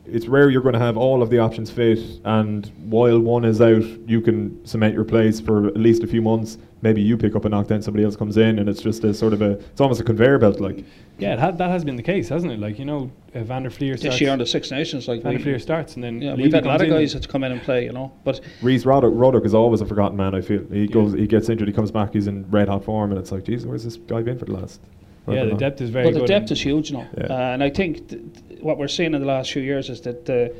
[0.06, 3.61] it's rare you're going to have all of the options fit, and while one is
[3.61, 6.57] out, you can cement your place for at least a few months.
[6.84, 9.14] Maybe you pick up a knock, then somebody else comes in, and it's just a
[9.14, 10.84] sort of a, it's almost a conveyor belt, like.
[11.19, 12.60] yeah, it ha- that has been the case, hasn't it?
[12.60, 14.15] Like you know, uh, Van der Flier starts.
[14.15, 16.32] This year in the Six Nations, like Van der we, Flier starts, and then yeah,
[16.34, 18.11] Leavy we've had a lot of guys that come in and play, you know.
[18.23, 20.34] But Rhys Ruddock, Ruddock is always a forgotten man.
[20.34, 23.11] I feel he goes, he gets injured, he comes back, he's in red hot form,
[23.11, 24.82] and it's like, geez, where's this guy been for the last?
[25.28, 26.22] Yeah, the depth is very but good.
[26.23, 27.26] the depth is huge now, Yeah.
[27.26, 30.01] uh, and I think th- th- what we're seeing in the last few years is
[30.01, 30.55] that the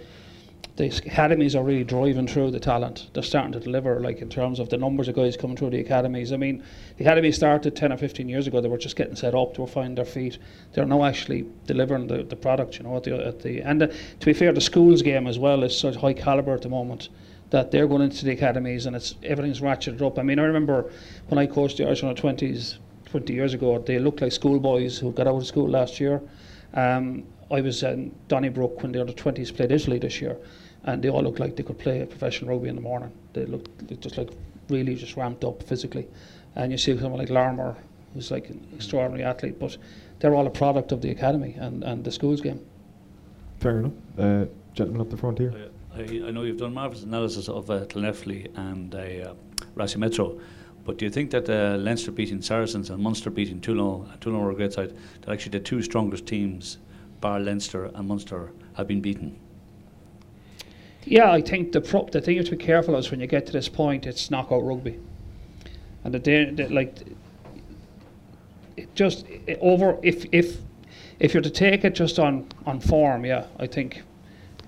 [0.77, 3.09] the academies are really driving through the talent.
[3.13, 5.79] They're starting to deliver, like in terms of the numbers of guys coming through the
[5.79, 6.31] academies.
[6.31, 6.63] I mean,
[6.97, 8.61] the academy started ten or fifteen years ago.
[8.61, 9.55] They were just getting set up.
[9.55, 10.37] They were finding their feet.
[10.73, 12.77] They're now actually delivering the, the product.
[12.77, 15.37] You know, at the, at the and uh, to be fair, the schools game as
[15.37, 17.09] well is such high caliber at the moment
[17.49, 20.17] that they're going into the academies and it's everything's ratcheted up.
[20.17, 20.89] I mean, I remember
[21.27, 22.79] when I coached the Irish under twenties.
[23.11, 26.21] 20 years ago, they looked like schoolboys who got out of school last year.
[26.73, 30.37] Um, I was in Donnybrook when the under 20s played Italy this year,
[30.83, 33.11] and they all looked like they could play professional rugby in the morning.
[33.33, 34.29] They looked, looked just like
[34.69, 36.07] really just ramped up physically.
[36.55, 37.75] And you see someone like Larmour,
[38.13, 39.77] who's like an extraordinary athlete, but
[40.19, 42.59] they're all a product of the academy and, and the schools game.
[43.59, 43.93] Fair enough.
[44.17, 45.53] Uh, gentleman up the front here.
[45.93, 49.33] I, I know you've done marvellous analysis of uh, Llanelli and uh,
[49.77, 50.39] uh, Metro,
[50.85, 54.41] but do you think that uh, Leinster beating Saracens and Munster beating Toulon, uh, Toulon
[54.41, 56.77] were a great side, that actually the two strongest teams,
[57.22, 59.38] bar Leinster and Munster, have been beaten?
[61.06, 63.27] Yeah, I think the pro- the thing you have to be careful is when you
[63.27, 64.99] get to this point, it's knockout rugby,
[66.03, 66.95] and the, da- the like,
[68.77, 70.57] it just it over if if
[71.19, 74.03] if you're to take it just on on form, yeah, I think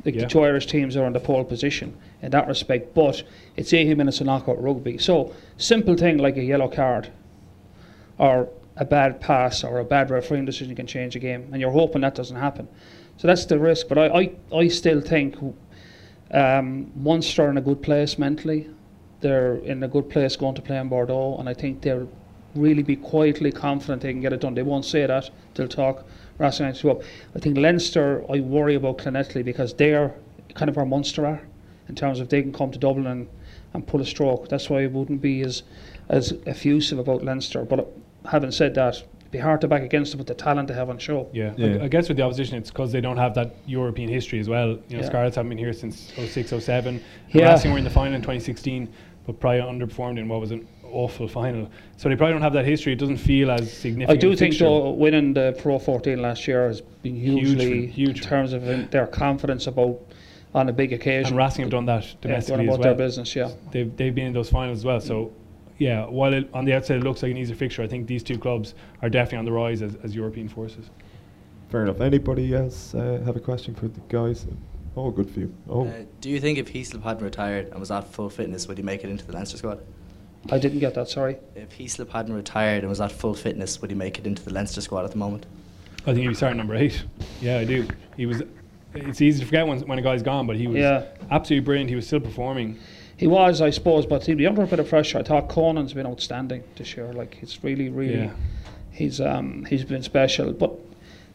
[0.04, 0.22] the, Yeah.
[0.22, 2.94] the two Irish teams are in the pole position in that respect.
[2.96, 3.24] But
[3.56, 7.10] it's 80 minutes of knockout rugby, so simple thing like a yellow card,
[8.18, 11.72] or a bad pass or a bad refereeing decision can change a game, and you're
[11.72, 12.68] hoping that doesn't happen.
[13.18, 13.88] So that's the risk.
[13.88, 15.36] But I I, I still think
[16.32, 18.70] um, Munster in a good place mentally.
[19.22, 22.10] They're in a good place going to play in Bordeaux, and I think they'll
[22.56, 24.54] really be quietly confident they can get it done.
[24.54, 26.06] They won't say that; they'll talk.
[26.40, 27.04] Racing United up.
[27.36, 28.26] I think Leinster.
[28.32, 30.14] I worry about Llanelli because they're
[30.56, 31.41] kind of where Munster are
[31.90, 33.28] in terms of they can come to Dublin and,
[33.74, 34.50] and pull a stroke.
[34.50, 35.64] That's why I wouldn't be as
[36.10, 37.64] as effusive about Leinster.
[37.64, 37.88] But
[38.30, 40.90] having said that, it'd be hard to back against them with the talent they have
[40.90, 41.30] on show.
[41.34, 41.78] Yeah, Yeah.
[41.82, 44.50] I, I guess with the opposition, it's because they don't have that European history as
[44.50, 44.70] well.
[44.70, 45.06] You know, Yeah.
[45.06, 47.02] Scarlets haven't been here since 06, 07.
[47.30, 47.52] Yeah.
[47.52, 48.90] Racing were in the final in 2016,
[49.26, 51.70] but probably underperformed in what was an awful final.
[51.98, 52.94] So they probably don't have that history.
[52.94, 54.18] It doesn't feel as significant.
[54.18, 54.66] I do think fixture.
[54.66, 58.54] though winning the Pro 14 last year has been Huge for- hugely huge in terms
[58.54, 60.00] of in their confidence about
[60.54, 61.30] on a big occasion.
[61.30, 62.84] And Racing have done that domestically about as well.
[62.95, 63.50] their business, yeah.
[63.72, 65.02] They've, they've been in those finals as well.
[65.02, 65.32] So,
[65.84, 68.23] yeah, while it, on the outside it looks like an easy fixture, I think these
[68.23, 70.89] two clubs are definitely on the rise as, as European forces.
[71.69, 71.99] Fair enough.
[71.99, 74.45] Anybody else uh, have a question for the guys?
[74.95, 75.53] Oh, good for you.
[75.69, 78.77] Oh, Uh, do you think if Heaslip hadn't retired and was at full fitness, would
[78.77, 79.80] he make it into the Leinster squad?
[80.51, 81.10] I didn't get that.
[81.10, 81.38] Sorry.
[81.55, 84.53] If Heaslip hadn't retired and was at full fitness, would he make it into the
[84.53, 85.45] Leinster squad at the moment?
[86.03, 87.03] I think he'd be starting number eight.
[87.41, 87.88] Yeah, I do.
[88.15, 88.41] He was.
[88.95, 91.05] It's easy to forget when, when a guy's gone, but he was Yeah.
[91.31, 91.89] absolutely brilliant.
[91.89, 92.77] He was still performing.
[93.18, 95.19] He was, I suppose, but he'd be under a bit of pressure.
[95.19, 97.14] I thought Conan's been outstanding this year.
[97.14, 98.31] Like he's really, really, Yeah.
[98.91, 100.52] he's um he's been special.
[100.53, 100.72] But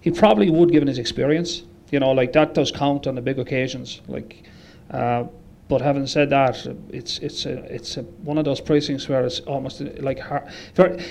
[0.00, 1.62] he probably would, given his experience.
[1.90, 4.02] You know, like that does count on the big occasions.
[4.08, 4.42] Like,
[4.90, 5.24] uh,
[5.68, 9.40] but having said that, it's it's a it's a, one of those precincts where it's
[9.40, 10.44] almost like hard.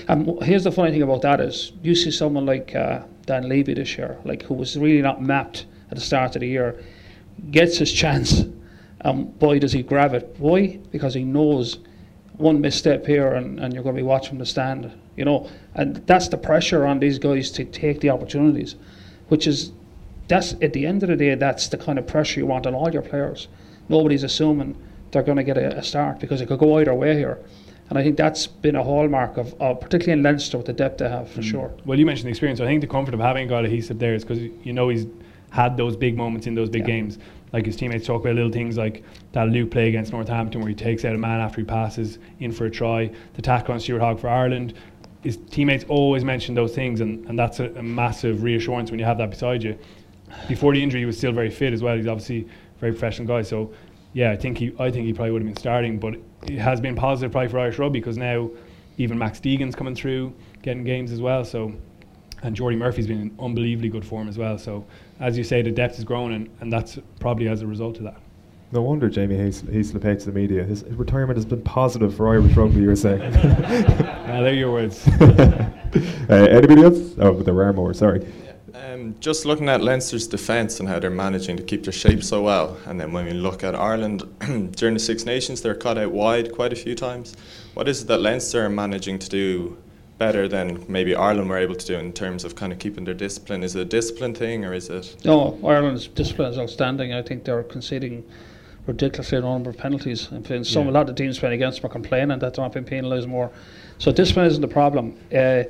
[0.08, 3.74] And here's the funny thing about that is you see someone like uh, Dan Leavy
[3.74, 6.82] this year, like who was really not mapped at the start of the year,
[7.50, 8.44] gets his chance.
[9.02, 10.34] And boy, does he grab it.
[10.38, 10.78] Why?
[10.90, 11.78] Because he knows
[12.36, 15.48] one misstep here and, and you're going to be watching the stand, you know.
[15.74, 18.76] And that's the pressure on these guys to take the opportunities,
[19.28, 19.72] which is,
[20.28, 22.74] that's at the end of the day, that's the kind of pressure you want on
[22.74, 23.48] all your players.
[23.88, 24.76] Nobody's assuming
[25.10, 27.38] they're going to get a, a start because it could go either way here.
[27.88, 30.98] And I think that's been a hallmark of, of particularly in Leinster with the depth
[30.98, 31.50] they have for mm.
[31.50, 31.72] sure.
[31.86, 32.60] Well, you mentioned the experience.
[32.60, 34.90] I think the comfort of having a guy like Heaslip there is because you know
[34.90, 35.06] he's
[35.50, 36.94] had those big moments in those big Yeah.
[36.94, 37.18] games.
[37.52, 40.74] Like his teammates talk about little things like that Luke play against Northampton where he
[40.74, 44.00] takes out a man after he passes in for a try, the tackle on Stuart
[44.00, 44.74] Hogg for Ireland.
[45.22, 49.04] His teammates always mention those things, and, and that's a, a massive reassurance when you
[49.04, 49.76] have that beside you.
[50.46, 51.96] Before the injury, he was still very fit as well.
[51.96, 53.42] He's obviously a very professional guy.
[53.42, 53.72] So,
[54.12, 56.14] yeah, I think he, I think he probably would have been starting, but
[56.46, 58.50] it has been positive probably for Irish rugby because now
[58.96, 61.44] even Max Deegan's coming through, getting games as well.
[61.44, 61.74] So,
[62.42, 64.58] and Jordi Murphy's been in unbelievably good form as well.
[64.58, 64.84] So,
[65.20, 68.04] as you say, the depth is growing, and, and that's probably as a result of
[68.04, 68.20] that.
[68.70, 70.62] No wonder Jamie Heaslip, Heaslip hates the media.
[70.62, 73.20] His, his retirement has been positive for Irish rugby, you were saying.
[73.20, 75.08] Now, there are your words.
[75.20, 75.72] uh,
[76.28, 77.14] anybody else?
[77.18, 78.30] Oh, there are more, sorry.
[78.74, 82.42] Um, just looking at Leinster's defence and how they're managing to keep their shape so
[82.42, 84.22] well, and then when we look at Ireland
[84.76, 87.36] during the Six Nations, they're cut out wide quite a few times.
[87.72, 89.78] What is it that Leinster are managing to do
[90.18, 93.14] better than maybe Ireland were able to do in terms of kind of keeping their
[93.14, 93.62] discipline?
[93.62, 95.16] Is it a discipline thing, or is it?
[95.24, 97.14] No, Ireland's discipline is outstanding.
[97.14, 98.24] I think they're conceding
[98.86, 100.28] ridiculously a number of penalties.
[100.32, 100.90] In fact, some Yeah.
[100.90, 103.28] a lot of the teams playing against them are complaining that they're not being penalised
[103.28, 103.50] more.
[103.98, 105.14] So discipline isn't the problem.
[105.34, 105.64] Uh,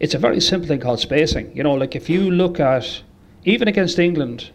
[0.00, 1.50] it's a very simple thing called spacing.
[1.54, 3.02] You know, like if you look at
[3.44, 4.50] even against England,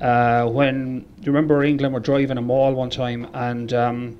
[0.00, 4.18] uh, when you remember England were driving a maul one time and um,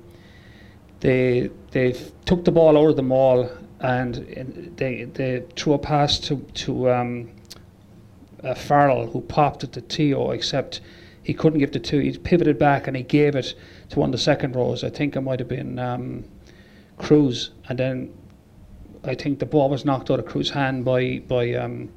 [1.01, 1.93] they they
[2.25, 3.49] took the ball out of the maul
[3.83, 7.29] and they they threw a pass to to um,
[8.43, 10.81] uh, Farrell who popped it to Te'o, except
[11.21, 11.99] he couldn't give the two.
[11.99, 13.53] He pivoted back and he gave it
[13.89, 14.83] to one of the second rows.
[14.83, 16.23] I think it might have been um,
[16.97, 18.13] Kruis, and then
[19.03, 21.89] I think the ball was knocked out of Kruis's hand by by um,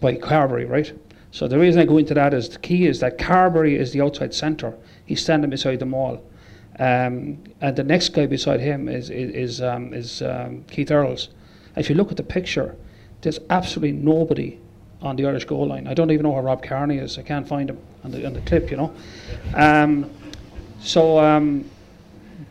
[0.00, 0.92] by Carberry, right?
[1.30, 4.02] So the reason I go into that is the key is that Carberry is the
[4.02, 4.74] outside centre.
[5.06, 6.22] He's standing beside the maul.
[6.78, 11.28] Um, and the next guy beside him is is is, um, is um, Keith Earls.
[11.76, 12.76] If you look at the picture,
[13.20, 14.58] there's absolutely nobody
[15.02, 15.86] on the Irish goal line.
[15.86, 17.18] I don't even know where Rob Kearney is.
[17.18, 18.94] I can't find him on the on the clip, you know.
[19.54, 20.10] Um,
[20.80, 21.68] so um,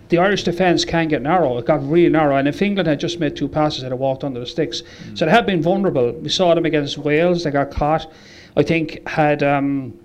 [0.09, 1.57] the Irish defence can get narrow.
[1.57, 4.23] It got really narrow, and if England had just made two passes, they'd have walked
[4.23, 4.83] under the sticks.
[5.15, 6.11] So they have been vulnerable.
[6.11, 8.11] We saw them against Wales; they got caught.
[8.55, 9.97] I think had um,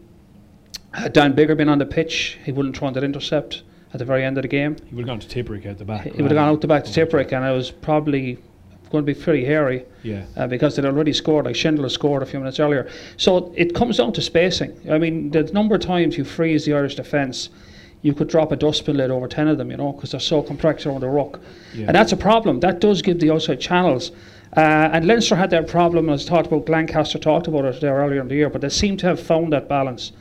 [0.94, 4.04] had Dan Biggar been on the pitch, he wouldn't have thrown that intercept at the
[4.04, 4.76] very end of the game.
[4.88, 6.04] He would have gone to Tipuric out the back.
[6.04, 8.38] He would have gone out the back to Tipuric, and it was probably
[8.90, 10.24] going to be pretty hairy Yeah.
[10.36, 12.88] uh, because they'd already scored, like Shingler scored a few minutes earlier.
[13.16, 14.78] So it comes down to spacing.
[14.90, 17.48] I mean, the number of times you freeze the Irish defence,
[18.02, 20.40] you could drop a dustbin lid over 10 of them, you know, because they're so
[20.42, 21.40] compressed around the ruck.
[21.74, 21.86] Yeah.
[21.86, 22.60] And that's a problem.
[22.60, 24.12] That does give the outside channels.
[24.56, 24.60] Uh,
[24.92, 28.28] and Leinster had that problem, as talked about, Lancaster talked about it there earlier in
[28.28, 30.12] the year, but they seem to have found that balance.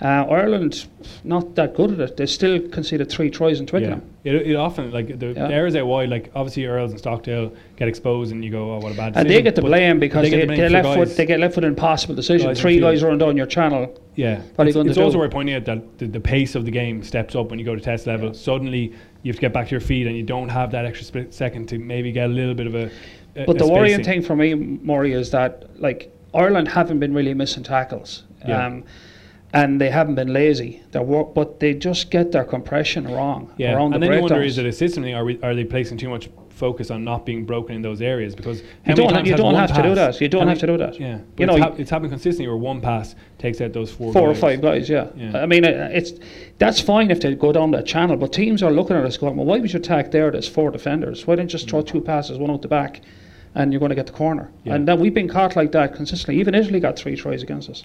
[0.00, 0.86] Uh, Ireland,
[1.24, 2.16] not that good at it.
[2.16, 4.00] They still conceded three tries in Twickenham.
[4.22, 4.32] Yeah.
[4.34, 5.48] It, it often like the, Yeah.
[5.48, 8.92] errors out wide, like obviously Earls and Stockdale get exposed, and you go, "Oh, what
[8.92, 11.08] a bad." And they get the blame because they they, get the they, left foot,
[11.08, 12.46] guys- they get left with an impossible decision.
[12.46, 13.92] Guys Three guys run down your channel.
[14.14, 15.02] Yeah, What are it's, it's do?
[15.02, 17.64] also worth pointing out that the, the pace of the game steps up when you
[17.64, 18.32] go to test level.
[18.34, 18.92] Suddenly,
[19.22, 21.34] you have to get back to your feet, and you don't have that extra split
[21.34, 22.90] second to maybe get a little bit of a.
[23.34, 27.14] a But a the worrying thing for me, Maury, is that like Ireland haven't been
[27.14, 28.66] really missing tackles, Yeah.
[28.66, 28.84] um,
[29.52, 30.82] and they haven't been lazy.
[30.90, 34.22] They're wor- but they just get their compression wrong Yeah, around and the then you
[34.22, 35.14] wonder: is it a system thing?
[35.14, 38.34] Are we, are they placing too much focus on not being broken in those areas?
[38.34, 40.20] Because how You don't, times you don't have to do that.
[40.20, 40.98] You don't how have to do that.
[41.00, 44.12] Yeah, You know, it's, hap- it's happening consistently where one pass takes out those four.
[44.12, 44.88] four or five guys.
[44.90, 45.38] Yeah, Yeah.
[45.40, 46.12] I mean uh, it's
[46.58, 49.36] that's fine if they go down that channel, but teams are looking at us going,
[49.36, 50.30] well, why would you attack there?
[50.30, 51.26] There's four defenders.
[51.26, 53.00] Why don't you just throw two passes, one out the back,
[53.54, 54.50] and you're going to get the corner?
[54.64, 54.74] Yeah.
[54.74, 56.38] And then we've been caught like that consistently.
[56.40, 57.84] Even Italy got three tries against us.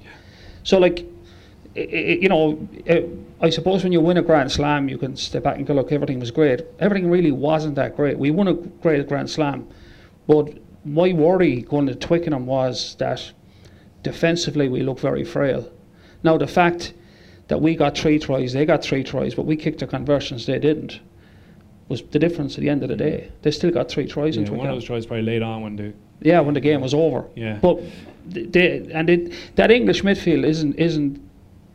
[0.64, 1.06] So like.
[1.76, 2.58] I- i- You know,
[2.90, 3.02] uh,
[3.42, 5.92] I suppose when you win a Grand Slam, you can step back and go, "Look,
[5.92, 8.18] everything was great." Everything really wasn't that great.
[8.18, 9.66] We won a great Grand Slam,
[10.28, 10.54] but
[10.86, 13.32] my worry going to Twickenham was that
[14.04, 15.70] defensively we looked very frail.
[16.24, 16.94] Now the fact
[17.48, 20.60] that we got three tries, they got three tries, but we kicked the conversions, they
[20.60, 21.00] didn't,
[21.90, 23.28] was the difference at the end of the day.
[23.42, 25.76] They still got three tries in Yeah, one of those tries probably late on when
[25.76, 27.26] the Yeah, when the game was over.
[27.36, 27.58] Yeah.
[27.62, 27.80] But
[28.26, 31.20] they, and it, that English midfield isn't isn't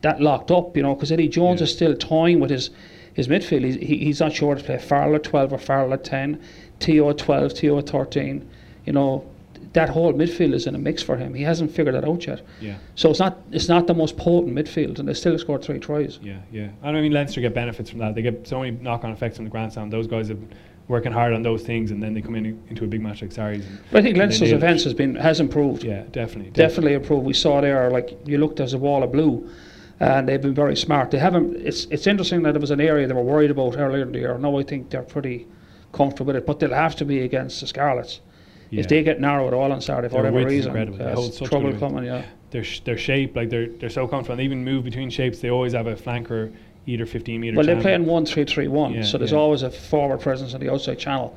[0.01, 1.65] that locked up, you know, because Eddie Jones Yeah.
[1.65, 2.69] is still toying with his
[3.13, 3.65] his midfield.
[3.65, 6.39] He's, he, he's not sure to play Farrell at 12 or Farrell at 10,
[6.79, 8.47] Te'o at 12, Te'o at 13.
[8.85, 9.25] You know,
[9.73, 11.33] that whole midfield is in a mix for him.
[11.33, 12.41] He hasn't figured that out yet.
[12.61, 12.75] yeah.
[12.95, 16.19] So it's not it's not the most potent midfield, and they still scored three tries.
[16.23, 16.69] Yeah, yeah.
[16.83, 18.15] And I mean, Leinster get benefits from that.
[18.15, 19.89] They get so many knock-on effects from the Grand Slam.
[19.89, 20.39] Those guys have
[20.87, 23.31] working hard on those things, and then they come in into a big match like
[23.31, 23.63] Sarries.
[23.91, 25.83] But I think Leinster's defence has been has improved.
[25.83, 26.51] Yeah, definitely.
[26.51, 27.25] definitely improved.
[27.25, 29.51] We saw there, like you looked, as a wall of blue,
[29.99, 31.11] and they've been very smart.
[31.11, 31.55] They haven't.
[31.57, 34.19] It's it's interesting that it was an area they were worried about earlier in the
[34.19, 34.37] year.
[34.37, 35.47] Now I think they're pretty
[35.91, 36.45] comfortable with it.
[36.45, 38.21] But they'll have to be against the Scarlets.
[38.69, 38.81] Yeah.
[38.81, 40.97] If they get narrow at all on Saturday for Their whatever width is reason, incredible.
[40.99, 41.93] They uh, hold such trouble good width.
[41.93, 42.05] coming.
[42.05, 42.23] Yeah.
[42.51, 44.33] their sh- their shape, like they're they're so comfortable.
[44.33, 45.39] And they even move between shapes.
[45.39, 46.53] They always have a flanker,
[46.85, 47.57] either 15 meter.
[47.57, 47.81] Well, they channel.
[47.83, 49.37] play in one three three one, Yeah, so there's yeah.
[49.39, 51.35] always a forward presence on the outside channel.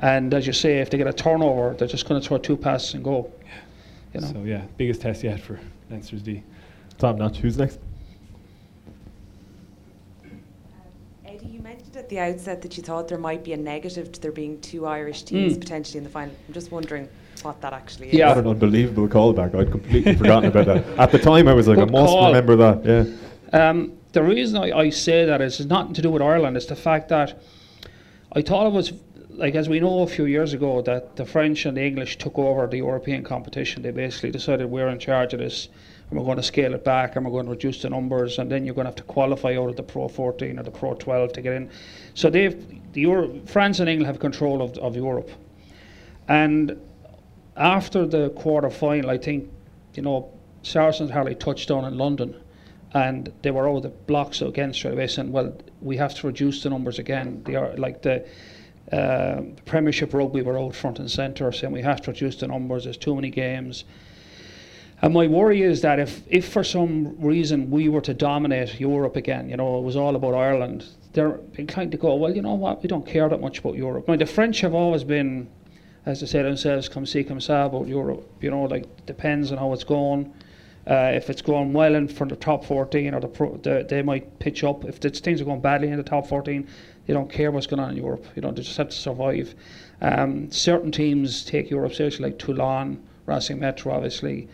[0.00, 2.56] And as you say, if they get a turnover, they're just going to throw two
[2.56, 3.30] passes and go.
[4.12, 4.26] You know.
[4.26, 6.42] So yeah, biggest test yet for Leinster's D.
[6.98, 7.38] Top notch.
[7.38, 7.78] Who's next?
[11.24, 14.20] Eddie, you mentioned at the outset that you thought there might be a negative to
[14.20, 15.60] there being two Irish teams Mm.
[15.60, 16.34] potentially in the final.
[16.46, 17.08] I'm just wondering
[17.40, 18.14] what that actually is.
[18.14, 18.28] Yeah.
[18.28, 19.54] What an unbelievable callback.
[19.54, 20.84] I'd completely forgotten about that.
[20.98, 22.26] At the time, I was like, I must call.
[22.26, 22.78] remember that.
[22.84, 23.68] Yeah.
[23.68, 26.54] Um, the reason I, I say that is it's nothing to do with Ireland.
[26.58, 27.42] It's the fact that
[28.32, 28.92] I thought it was
[29.30, 32.38] like as we know a few years ago that the French and the English took
[32.38, 33.80] over the European competition.
[33.82, 35.70] They basically decided we're in charge of this
[36.16, 38.64] we're going to scale it back and we're going to reduce the numbers and then
[38.64, 41.32] you're going to have to qualify out of the Pro 14 or the Pro 12
[41.32, 41.70] to get in.
[42.14, 45.30] So they've the Euro, France and England have control of, of Europe.
[46.28, 46.78] And
[47.56, 49.50] after the quarter final, I think,
[49.94, 50.30] you know,
[50.62, 52.34] Saracens hardly touched down in London
[52.94, 56.62] and they were all the blocks again straight away saying, well, we have to reduce
[56.62, 57.42] the numbers again.
[57.44, 58.26] They are like the,
[58.90, 62.84] uh, Premiership rugby were out front and centre saying we have to reduce the numbers,
[62.84, 63.84] there's too many games.
[65.02, 69.16] And my worry is that if, if for some reason we were to dominate Europe
[69.16, 72.54] again, you know, it was all about Ireland, they're inclined to go, well, you know
[72.54, 74.06] what, we don't care that much about Europe.
[74.06, 75.48] Now, the French have always been,
[76.06, 78.24] as they say themselves, come see, come saw about Europe.
[78.40, 80.32] You know, like, depends on how it's going.
[80.86, 84.02] Uh, if it's going well in for the top 14, or the, pro, the they
[84.02, 84.84] might pitch up.
[84.84, 86.66] If things are going badly in the top 14,
[87.06, 88.24] they don't care what's going on in Europe.
[88.36, 89.54] You know, they just have to survive.
[90.00, 94.48] Um, certain teams take Europe seriously, like Toulon, Racing Metro, obviously.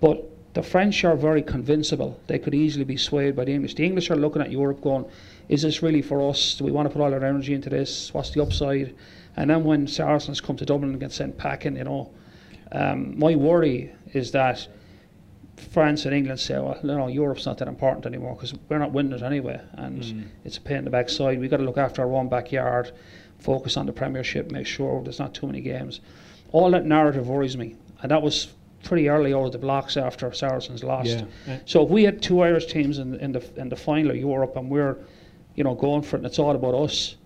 [0.00, 2.18] But the French are very convincible.
[2.26, 3.74] They could easily be swayed by the English.
[3.74, 5.04] The English are looking at Europe going,
[5.48, 6.54] is this really for us?
[6.54, 8.12] Do we want to put all our energy into this?
[8.12, 8.94] What's the upside?
[9.36, 12.10] And then when Saracens come to Dublin and get sent packing, you know,
[12.72, 14.66] um, my worry is that
[15.56, 19.12] France and England say, well, no, Europe's not that important anymore because we're not winning
[19.12, 21.40] it anyway, and it's a pain in the backside.
[21.40, 22.92] We've got to look after our own backyard,
[23.38, 26.00] focus on the Premiership, make sure there's not too many games.
[26.52, 28.48] All that narrative worries me, and that was
[28.84, 31.08] pretty early out of the blocks after Saracens lost.
[31.46, 31.54] Yeah.
[31.54, 34.16] Uh, So if we had two Irish teams in, in the in the final of
[34.16, 34.96] Europe and we're,
[35.54, 37.16] you know, going for it and it's all about us,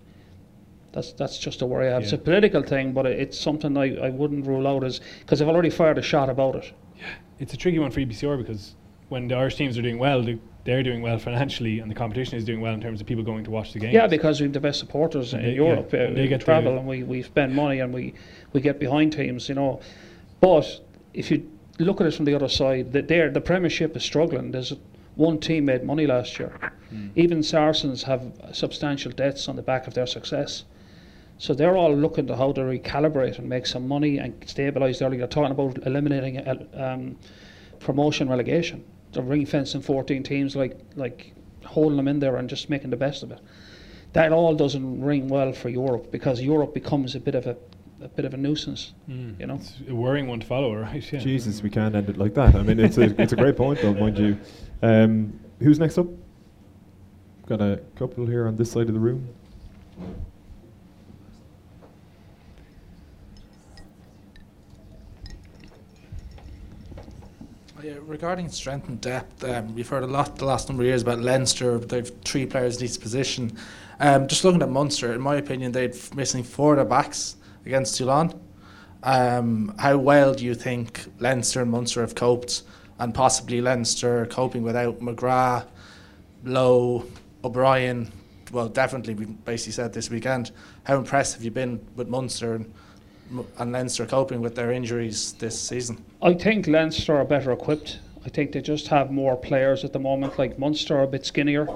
[0.91, 2.03] that's that's just a worry I have.
[2.03, 5.41] It's a political thing, but it, it's something I, I wouldn't rule out as because
[5.41, 6.73] I've already fired a shot about it.
[6.97, 7.05] Yeah,
[7.39, 8.75] it's a tricky one for EPCR because
[9.09, 12.37] when the Irish teams are doing well, they- they're doing well financially, and the competition
[12.37, 13.93] is doing well in terms of people going to watch the games.
[13.93, 15.87] Yeah, because we've the best supporters in They- yeah, Europe.
[15.93, 18.13] uh, they we get travel and we, we spend money and we,
[18.53, 19.81] we get behind teams, you know.
[20.39, 20.79] But
[21.13, 21.49] if you
[21.79, 24.51] look at it from the other side, that there the Premiership is struggling.
[24.51, 24.73] There's
[25.15, 26.71] one team made money last year.
[26.89, 27.09] Hmm.
[27.15, 30.63] Even Saracens have substantial debts on the back of their success.
[31.37, 35.09] So they're all looking to how to recalibrate and make some money and stabilise their
[35.09, 35.19] league.
[35.19, 37.17] They're talking about eliminating uh, um,
[37.79, 38.83] promotion relegation.
[39.11, 41.33] They're ring fencing 14 teams, like like
[41.65, 43.39] holding them in there and just making the best of it.
[44.13, 47.57] That all doesn't ring well for Europe because Europe becomes a bit of a,
[48.03, 48.93] a bit of a nuisance.
[49.09, 49.39] Mm.
[49.39, 49.55] You know?
[49.55, 51.11] it's a worrying one to follow, right?
[51.11, 51.19] Yeah.
[51.19, 52.55] Jesus, we can't end it like that.
[52.55, 54.37] I mean, it's a, it's a great point, though, mind you.
[54.81, 56.07] Um, who's next up?
[57.47, 59.27] Got a couple here on this side of the room.
[67.81, 71.01] Yeah, regarding strength and depth, um, we've heard a lot the last number of years
[71.01, 71.79] about Leinster.
[71.79, 73.57] They've three players in each position.
[73.99, 77.97] Um, just looking at Munster, in my opinion, they're missing four of their backs against
[77.97, 78.39] Toulon.
[79.03, 82.63] Um, how well do you think Leinster and Munster have coped,
[82.99, 85.65] and possibly Leinster coping without McGrath,
[86.43, 87.05] Lowe,
[87.43, 88.11] O'Brien?
[88.51, 90.51] Well, definitely, we basically said this weekend.
[90.83, 92.73] How impressed have you been with Munster and,
[93.57, 96.03] and Leinster coping with their injuries this season?
[96.21, 97.99] I think Leinster are better equipped.
[98.25, 100.39] I think they just have more players at the moment.
[100.39, 101.67] Like Munster are a bit skinnier,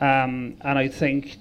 [0.00, 1.38] um, and I think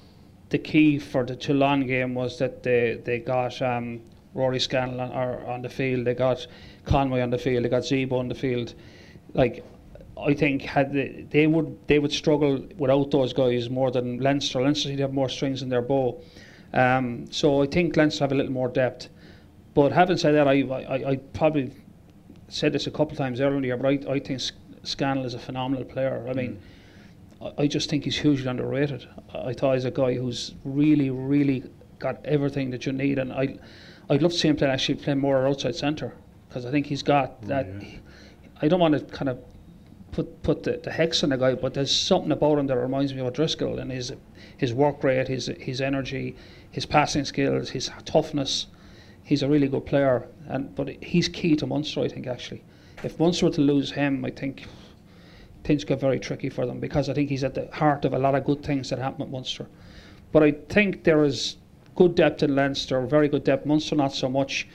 [0.54, 4.02] the key for the Toulon game was that they they got um,
[4.36, 5.12] Rory Scannell on,
[5.54, 6.06] on the field.
[6.06, 6.46] They got
[6.86, 7.66] Conway on the field.
[7.66, 8.76] They got Zebo on the field.
[9.34, 9.66] Like
[10.16, 14.62] I think had they, they would they would struggle without those guys more than Leinster.
[14.62, 16.22] Leinster seem have more strings in their bow.
[16.72, 19.10] Um, so I think Leinster have a little more depth.
[19.74, 21.72] But having said that, I I, I probably
[22.48, 24.52] said this a couple of times earlier, but I, I think S-
[24.84, 26.28] Scannell is a phenomenal player.
[26.30, 26.73] I mean, I,
[27.58, 29.08] I just think he's hugely underrated.
[29.34, 31.64] I, thought he's a guy who's really, really
[32.00, 33.58] got everything that you need, and I,
[34.10, 36.14] I'd love to see him play actually play more outside centre
[36.48, 37.68] because I think he's got oh, that.
[38.62, 39.40] I don't want to kind of
[40.12, 43.14] put put the, the hex on the guy, but there's something about him that reminds
[43.14, 44.14] me of Driscoll and his
[44.58, 46.36] his work rate, his his energy,
[46.72, 48.68] his passing skills, his toughness.
[49.24, 52.28] He's a really good player, and but he's key to Munster, I think.
[52.28, 52.64] Actually,
[53.04, 54.66] if Munster were to lose him, I think
[55.64, 58.20] things get very tricky for them because I think he's at the heart of a
[58.20, 59.68] lot of good things that happen at Munster.
[60.32, 61.58] But I think there is
[61.96, 63.66] good depth in Leinster, very good depth.
[63.66, 64.68] Munster not so much.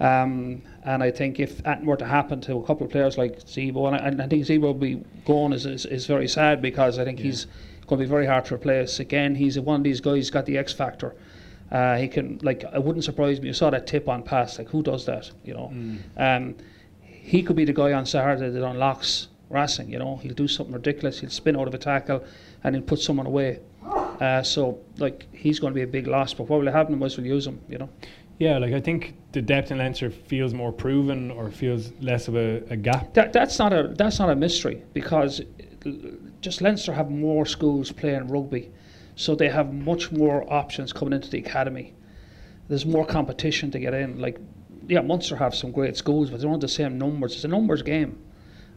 [0.00, 3.38] Um, and I think if that were to happen to a couple of players like
[3.44, 6.98] Zebo, and I, I think Zebo will be gone is, is, is very sad because
[6.98, 7.26] I think yeah.
[7.26, 7.46] he's
[7.86, 8.98] going to be very hard to replace.
[8.98, 11.14] Again, he's one of these guys who's got the X factor.
[11.70, 13.48] Uh, he can like it wouldn't surprise me.
[13.48, 14.58] You saw that tip on pass.
[14.58, 15.30] Like who does that?
[15.44, 15.98] You know, mm.
[16.16, 16.56] um,
[17.02, 19.90] he could be the guy on Saturday that unlocks Racing.
[19.90, 21.20] You know, he'll do something ridiculous.
[21.20, 22.24] He'll spin out of a tackle
[22.62, 23.60] and he'll put someone away.
[24.20, 26.34] Uh, so like he's going to be a big loss.
[26.34, 27.60] But what will happen was we'll use him.
[27.68, 27.88] You know.
[28.38, 32.34] Yeah, like I think the depth in Leinster feels more proven or feels less of
[32.36, 33.14] a, a gap.
[33.14, 35.40] That, that's not a that's not a mystery because
[36.40, 38.72] just Leinster have more schools playing rugby,
[39.14, 41.94] so they have much more options coming into the academy.
[42.68, 44.18] There's more competition to get in.
[44.18, 44.38] Like,
[44.88, 47.34] yeah, Munster have some great schools, but they're not the same numbers.
[47.34, 48.18] It's a numbers game.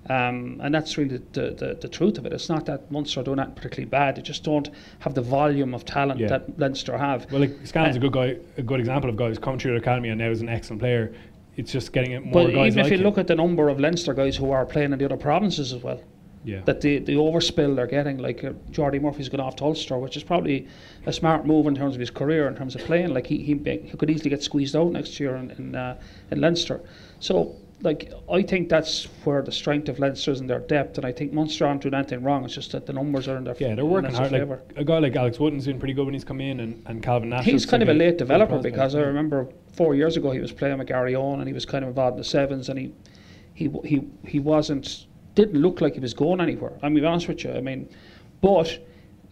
[0.09, 2.31] Um, and that's really the, the, the, truth of it.
[2.31, 4.15] It's not that Munster are doing that particularly bad.
[4.15, 4.69] They just don't
[4.99, 6.27] have the volume of talent yeah.
[6.27, 7.29] that Leinster have.
[7.29, 9.71] Well, like Scannell's uh, a good guy, a good example of guys who's come through
[9.71, 11.13] the academy and now is an excellent player.
[11.57, 13.03] It's just getting it more but guys even like if you him.
[13.03, 15.83] look at the number of Leinster guys who are playing in the other provinces as
[15.83, 15.99] well,
[16.45, 16.61] yeah.
[16.61, 20.15] that the, the overspill they're getting, like uh, Jordi Murphy's gone off to Ulster, which
[20.15, 20.67] is probably
[21.05, 23.13] a smart move in terms of his career, in terms of playing.
[23.13, 25.99] Like he, he, he could easily get squeezed out next year in in, uh,
[26.31, 26.79] in Leinster.
[27.19, 31.05] So like I think that's where the strength of Leinster is in their depth, and
[31.05, 32.43] I think Munster aren't doing anything wrong.
[32.43, 34.31] It's just that the numbers are in their yeah, they're working hard.
[34.31, 37.03] Like a guy like Alex Wootton's doing pretty good when he's come in, and, and
[37.03, 37.45] Calvin Nash.
[37.45, 40.77] He's kind of a late developer because I remember four years ago he was playing
[40.79, 42.93] with Garryowen and he was kind of involved in the sevens, and he
[43.53, 45.05] he he he wasn't
[45.35, 46.73] didn't look like he was going anywhere.
[46.81, 47.89] I mean, be honest with you, I mean,
[48.41, 48.79] but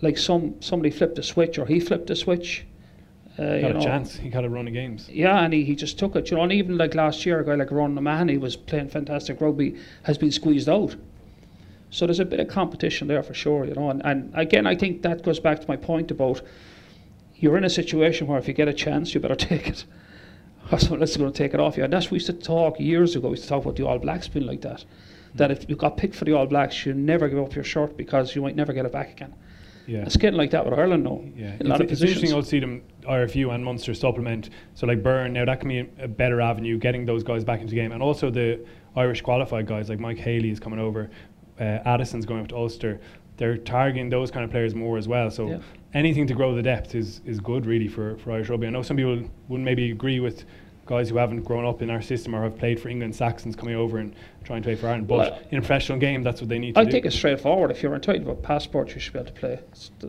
[0.02, 2.66] like some somebody flipped a switch or he flipped a switch
[3.38, 4.16] uh, got a know, chance.
[4.16, 5.10] He got a run of games.
[5.10, 6.32] Yeah, and he, he just took it.
[6.32, 9.42] You know, and even like last year, a guy like Ronan O'Mahony was playing fantastic
[9.42, 10.96] rugby, has been squeezed out.
[11.90, 13.90] So there's a bit of competition there for sure, you know.
[13.90, 16.42] And, and again, I think that goes back to my point about
[17.36, 19.86] you're in a situation where if you get a chance, you better take it.
[20.72, 21.84] Or someone else is going to take it off you.
[21.84, 23.28] And that's what we used to talk years ago.
[23.28, 24.84] We used to talk about the All Blacks being like that.
[25.36, 27.98] That if you got picked for the All Blacks, you never give up your shirt
[27.98, 29.34] because you might never get it back again.
[29.88, 30.00] Yeah.
[30.00, 31.22] It's getting like that with Ireland now.
[31.36, 31.56] Yeah.
[31.60, 34.50] In a lot of it's interesting to see the IRFU and Munster supplement.
[34.74, 37.72] So like Byrne now that can be a better avenue getting those guys back into
[37.72, 41.10] the game, and also the Irish qualified guys like Mike Haley is coming over,
[41.60, 43.00] uh, Addison's going up to Ulster.
[43.38, 45.30] They're targeting those kind of players more as well.
[45.30, 45.58] So yeah.
[45.94, 48.68] anything to grow the depth is is good really for, for Irish rugby.
[48.68, 50.46] I know some people wouldn't maybe agree with
[50.86, 53.76] guys who haven't grown up in our system or have played for England Saxons coming
[53.76, 55.08] over and trying to play for Ireland.
[55.08, 57.72] But well, in a professional game, that's what they need to I think it's straightforward.
[57.72, 59.60] If you're entitled to a passport, you should be able to play.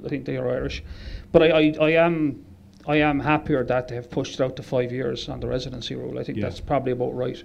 [0.05, 0.83] I think they are Irish.
[1.33, 2.45] But I, I, I am
[2.87, 5.95] I am happier that they have pushed it out to five years on the residency
[5.95, 6.19] rule.
[6.19, 6.45] I think yeah.
[6.45, 7.43] that's probably about right.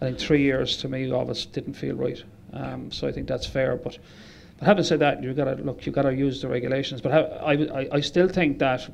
[0.00, 2.22] I think three years to me obviously didn't feel right.
[2.52, 3.76] Um, so I think that's fair.
[3.76, 3.98] But
[4.58, 5.84] but having said that, you've got to look.
[5.86, 7.00] You've got to use the regulations.
[7.00, 8.88] But I, I, I still think that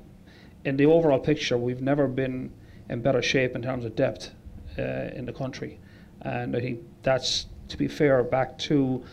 [0.65, 2.53] in the overall picture, we've never been
[2.89, 4.31] in better shape in terms of depth
[4.78, 5.78] uh, in the country.
[6.23, 9.05] And I think that's, to be fair, back to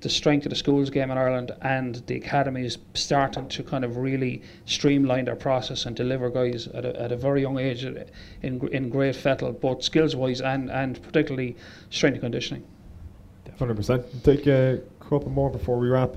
[0.00, 3.96] the strength of the schools game in Ireland and the academies starting to kind of
[3.96, 8.04] really streamline their process and deliver guys at a, at a very young age in,
[8.42, 11.56] in great fettle, both skills wise and, and particularly
[11.90, 12.64] strength and conditioning.
[13.58, 14.22] 100%.
[14.24, 16.16] Take a couple more before we wrap.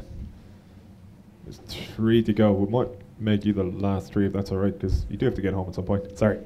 [1.43, 1.57] There's
[1.95, 2.53] three to go.
[2.53, 2.89] We might
[3.19, 5.53] make you the last three if that's all right, because you do have to get
[5.53, 6.17] home at some point.
[6.17, 6.39] Sorry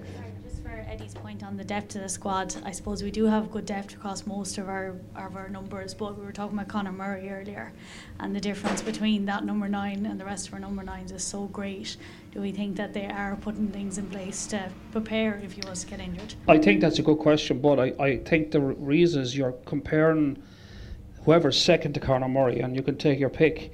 [1.49, 4.59] on the depth of the squad, I suppose we do have good depth across most
[4.59, 5.95] of our of our numbers.
[5.95, 7.73] But we were talking about Conor Murray earlier,
[8.19, 11.23] and the difference between that number nine and the rest of our number nines is
[11.23, 11.97] so great.
[12.33, 15.83] Do we think that they are putting things in place to prepare if he was
[15.85, 16.35] to get injured?
[16.47, 20.37] I think that's a good question, but I, I think the reason is you're comparing
[21.25, 23.73] whoever's second to Conor Murray, and you can take your pick.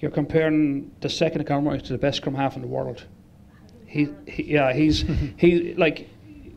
[0.00, 3.04] You're comparing the second to Conor Murray to the best scrum half in the world.
[3.84, 5.04] He, he yeah, he's
[5.36, 6.08] he like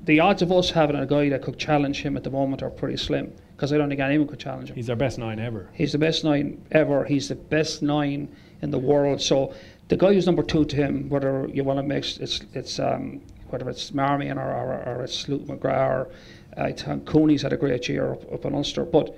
[0.06, 2.70] the odds of us having a guy that could challenge him at the moment are
[2.70, 4.76] pretty slim because I don't think anyone could challenge him.
[4.76, 5.70] He's our best nine ever.
[5.74, 7.04] He's the best nine ever.
[7.06, 9.22] He's the best nine in the world.
[9.22, 9.54] So
[9.88, 13.22] the guy who's number two to him, whether you want to mix, it's it's um,
[13.50, 16.10] whether it's Marmion or, or, or it's Luke McGrath or
[16.58, 18.86] uh, Cooney's had a great year up, up in Ulster.
[18.86, 19.18] But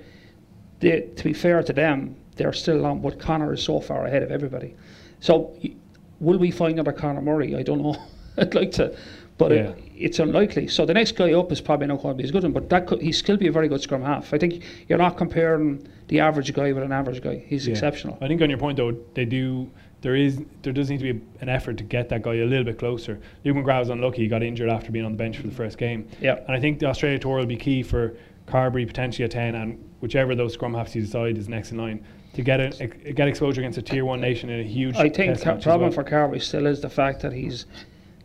[0.80, 3.00] they, to be fair to them, they're still on.
[3.00, 4.74] But Conor is so far ahead of everybody.
[5.20, 5.54] So
[6.20, 7.56] will we find another Conor Murray?
[7.56, 7.96] I don't know.
[8.38, 8.96] I'd like to
[9.38, 9.56] but Yeah.
[9.70, 10.68] it, it's unlikely.
[10.68, 12.86] So the next guy up is probably not going to be as good but that
[12.86, 14.34] could, he still be a very good scrum half.
[14.34, 17.42] I think you're not comparing the average guy with an average guy.
[17.46, 17.72] He's Yeah.
[17.72, 18.18] exceptional.
[18.20, 19.70] I think on your point though, they do.
[20.00, 22.64] There is there does need to be an effort to get that guy a little
[22.64, 23.18] bit closer.
[23.44, 25.76] Luke McGrath was unlucky; he got injured after being on the bench for the first
[25.76, 26.06] game.
[26.20, 26.36] Yeah.
[26.46, 28.14] and I think the Australia tour will be key for
[28.46, 31.78] Carbery potentially at ten, and whichever of those scrum halves you decide is next in
[31.78, 32.04] line
[32.34, 34.94] to get a, a- get exposure against a tier one nation in a huge.
[34.96, 35.90] I think the problem well.
[35.90, 37.66] for Carbery still is the fact that he's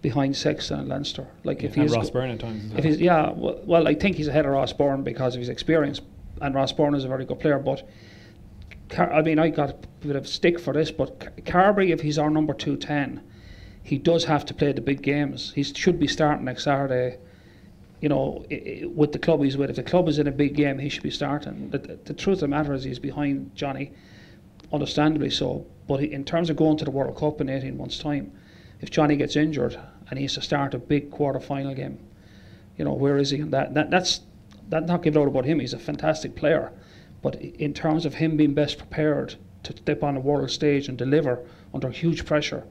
[0.04, 1.26] behind Sexton and Leinster.
[1.44, 2.72] Like if he's Ross Byrne at times.
[2.78, 5.50] If he's yeah, well, well, I think he's ahead of Ross Byrne because of his
[5.50, 6.00] experience,
[6.42, 7.58] and Ross Byrne is a very good player.
[7.58, 7.88] But
[8.90, 9.76] Car- I mean, I got a
[10.06, 13.22] bit of stick for this, but Car- Carbery, if he's our number two ten,
[13.82, 15.52] he does have to play the big games.
[15.56, 17.18] He should be starting next Saturday.
[18.02, 19.70] You know, i- i- with the club he's with.
[19.70, 21.70] If the club is in a big game, he should be starting.
[21.70, 23.94] The, the, the truth of the matter is, he's behind Johnny,
[24.74, 25.66] understandably so.
[25.88, 28.34] But in terms of going to the World Cup in 18 months' time,
[28.82, 29.80] if Johnny gets injured
[30.14, 31.98] and he has to start a big quarter final game,
[32.77, 33.73] you know, where is he in that?
[33.73, 34.22] that that's
[34.69, 35.60] that not giving out about him.
[35.60, 36.72] He's a fantastic player,
[37.23, 39.34] but in terms of him being best prepared
[39.64, 41.40] to step on the world stage and deliver
[41.73, 42.64] under huge pressure,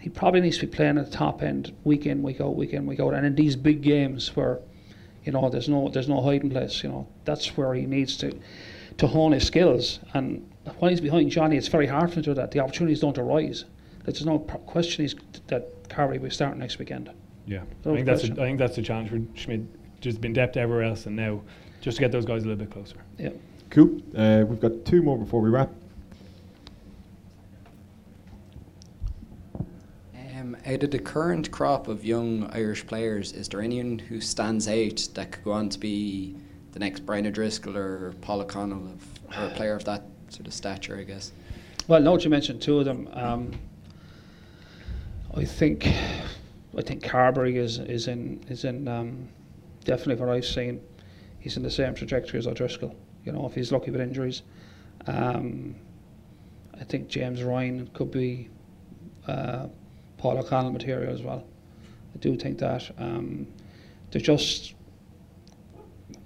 [0.00, 2.72] he probably needs to be playing at the top end week in, week out, week
[2.72, 4.58] in, week out, and in these big games where,
[5.24, 6.82] you know, there's no there's no hiding place.
[6.82, 8.34] You know, that's where he needs to
[8.96, 9.98] to hone his skills.
[10.14, 12.52] And when he's behind Johnny, it's very hard for him to do that.
[12.52, 13.66] The opportunities don't arise.
[14.14, 15.14] There's no question he's,
[15.48, 17.10] that Carbery will start next weekend.
[17.46, 19.60] Yeah, No I think that's a, I think that's the challenge for Schmidt.
[20.00, 21.42] Just been depth everywhere else, and now
[21.80, 22.96] just to get those guys a little bit closer.
[23.18, 23.30] Yeah.
[23.70, 24.00] Cool.
[24.16, 25.70] Uh, we've got two more before we wrap.
[30.14, 34.68] Um, out of the current crop of young Irish players, is there anyone who stands
[34.68, 36.36] out that could go on to be
[36.72, 40.54] the next Brian O'Driscoll or Paul O'Connell, of, or a player of that sort of
[40.54, 41.32] stature, I guess?
[41.88, 43.52] Well, now that you mentioned two of them, um,
[45.38, 45.86] I think
[46.76, 49.28] I think Carbery is is in is in um,
[49.84, 50.80] definitely what I've seen.
[51.38, 52.96] He's in the same trajectory as O'Driscoll.
[53.24, 54.42] You know, if he's lucky with injuries,
[55.06, 55.76] um,
[56.80, 58.48] I think James Ryan could be
[59.28, 59.68] uh,
[60.16, 61.44] Paul O'Connell material as well.
[62.14, 63.46] I do think that um,
[64.10, 64.74] they're just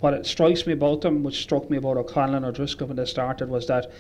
[0.01, 3.05] what it strikes me about them, which struck me about O'Connell and O'Driscoll when they
[3.05, 3.93] started, was that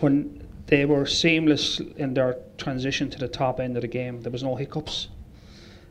[0.00, 4.32] when they were seamless in their transition to the top end of the game, there
[4.32, 5.08] was no hiccups,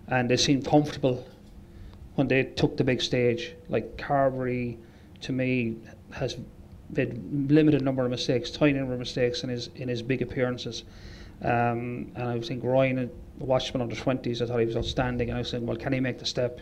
[0.08, 1.26] and they seemed comfortable
[2.16, 3.54] when they took the big stage.
[3.70, 4.78] Like Carbery,
[5.22, 5.78] to me,
[6.12, 6.38] has
[6.90, 10.84] made limited number of mistakes, tiny number of mistakes in his in his big appearances.
[11.42, 14.42] Um, and I think Ryan, watched him under twenties.
[14.42, 16.60] I thought he was outstanding, and I was saying, well, can he make the step?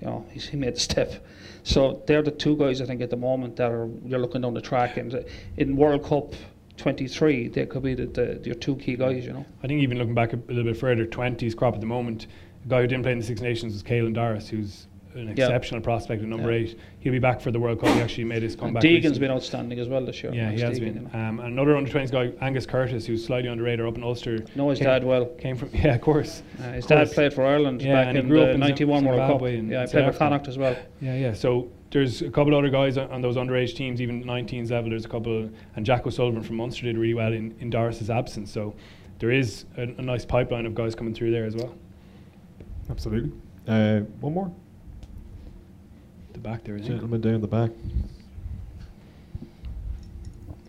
[0.00, 1.24] You know, he's, he made the step.
[1.62, 4.54] So they're the two guys I think at the moment that are you're looking down
[4.54, 5.24] the track, and
[5.56, 6.34] in World Cup
[6.76, 9.24] 23, they could be the, the your two key guys.
[9.26, 9.46] You know.
[9.62, 12.26] I think even looking back a, little bit further, 20s crop at the moment,
[12.64, 15.44] a guy who didn't play in the Six Nations was Caelan Doris, who's an Yeah.
[15.46, 16.58] exceptional prospect at number Yeah.
[16.64, 16.78] eight.
[17.00, 17.88] He'll be back for the World Cup.
[17.94, 18.82] He actually made his And comeback.
[18.82, 19.18] Deegan's recently.
[19.20, 20.34] been outstanding as well this year.
[20.34, 20.94] Yeah, he has Deegan, been.
[20.94, 21.18] you know.
[21.18, 24.44] Um, and another under 20s guy, Angus Curtis, who's slightly underrated up in Ulster.
[24.56, 25.24] Know his came- dad well.
[25.24, 26.42] Came from yeah, of course.
[26.62, 28.60] Uh, his Of dad played for Ireland Yeah, back and in grew the up in
[28.60, 29.40] Zim- 91 World Cup.
[29.40, 30.18] Yeah, I played Africa.
[30.18, 30.76] Connacht as well.
[31.00, 31.32] Yeah, yeah.
[31.32, 34.90] So there's a couple other guys on, on those underage teams, even 19s level.
[34.90, 38.52] There's a couple, and Jack O'Sullivan from Munster did really well in, in Doris's absence.
[38.52, 38.74] So
[39.18, 41.74] there is a, a nice pipeline of guys coming through there as well.
[42.90, 43.32] Absolutely.
[43.66, 44.52] Uh, one more.
[46.34, 46.90] The back there, is it?
[46.90, 47.70] Gentleman down the back.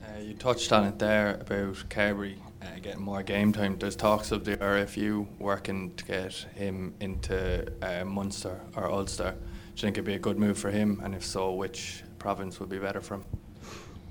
[0.02, 3.78] Uh, you touched on it there about Carbery uh, getting more game time.
[3.78, 9.36] There's talks of the RFU working to get him into uh, Munster or Ulster.
[9.78, 11.00] Do you think it'd be a good move for him?
[11.04, 13.26] And if so, which province would be better for him?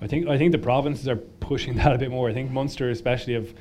[0.00, 2.30] I think I think the provinces are pushing that a bit more.
[2.30, 3.52] I think Munster especially have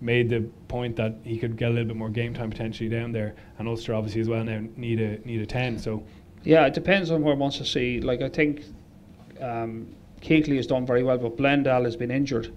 [0.00, 3.10] made the point that he could get a little bit more game time potentially down
[3.10, 5.80] there, and Ulster obviously as well now need a need a ten.
[5.80, 6.04] So
[6.44, 8.00] Yeah, it depends on where one wants to see.
[8.00, 8.62] Like I think
[9.40, 9.88] um,
[10.20, 12.52] Keatley has done very well, but Bleyendaal has been injured,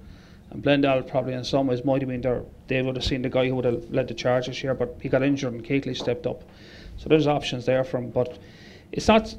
[0.52, 2.44] and Bleyendaal probably in some ways might have been there.
[2.68, 5.00] They would have seen the guy who would have led the charge this year, but
[5.02, 6.44] he got injured and Keatley stepped up.
[6.98, 8.38] So there's options there for him, but.
[8.92, 9.34] It's not.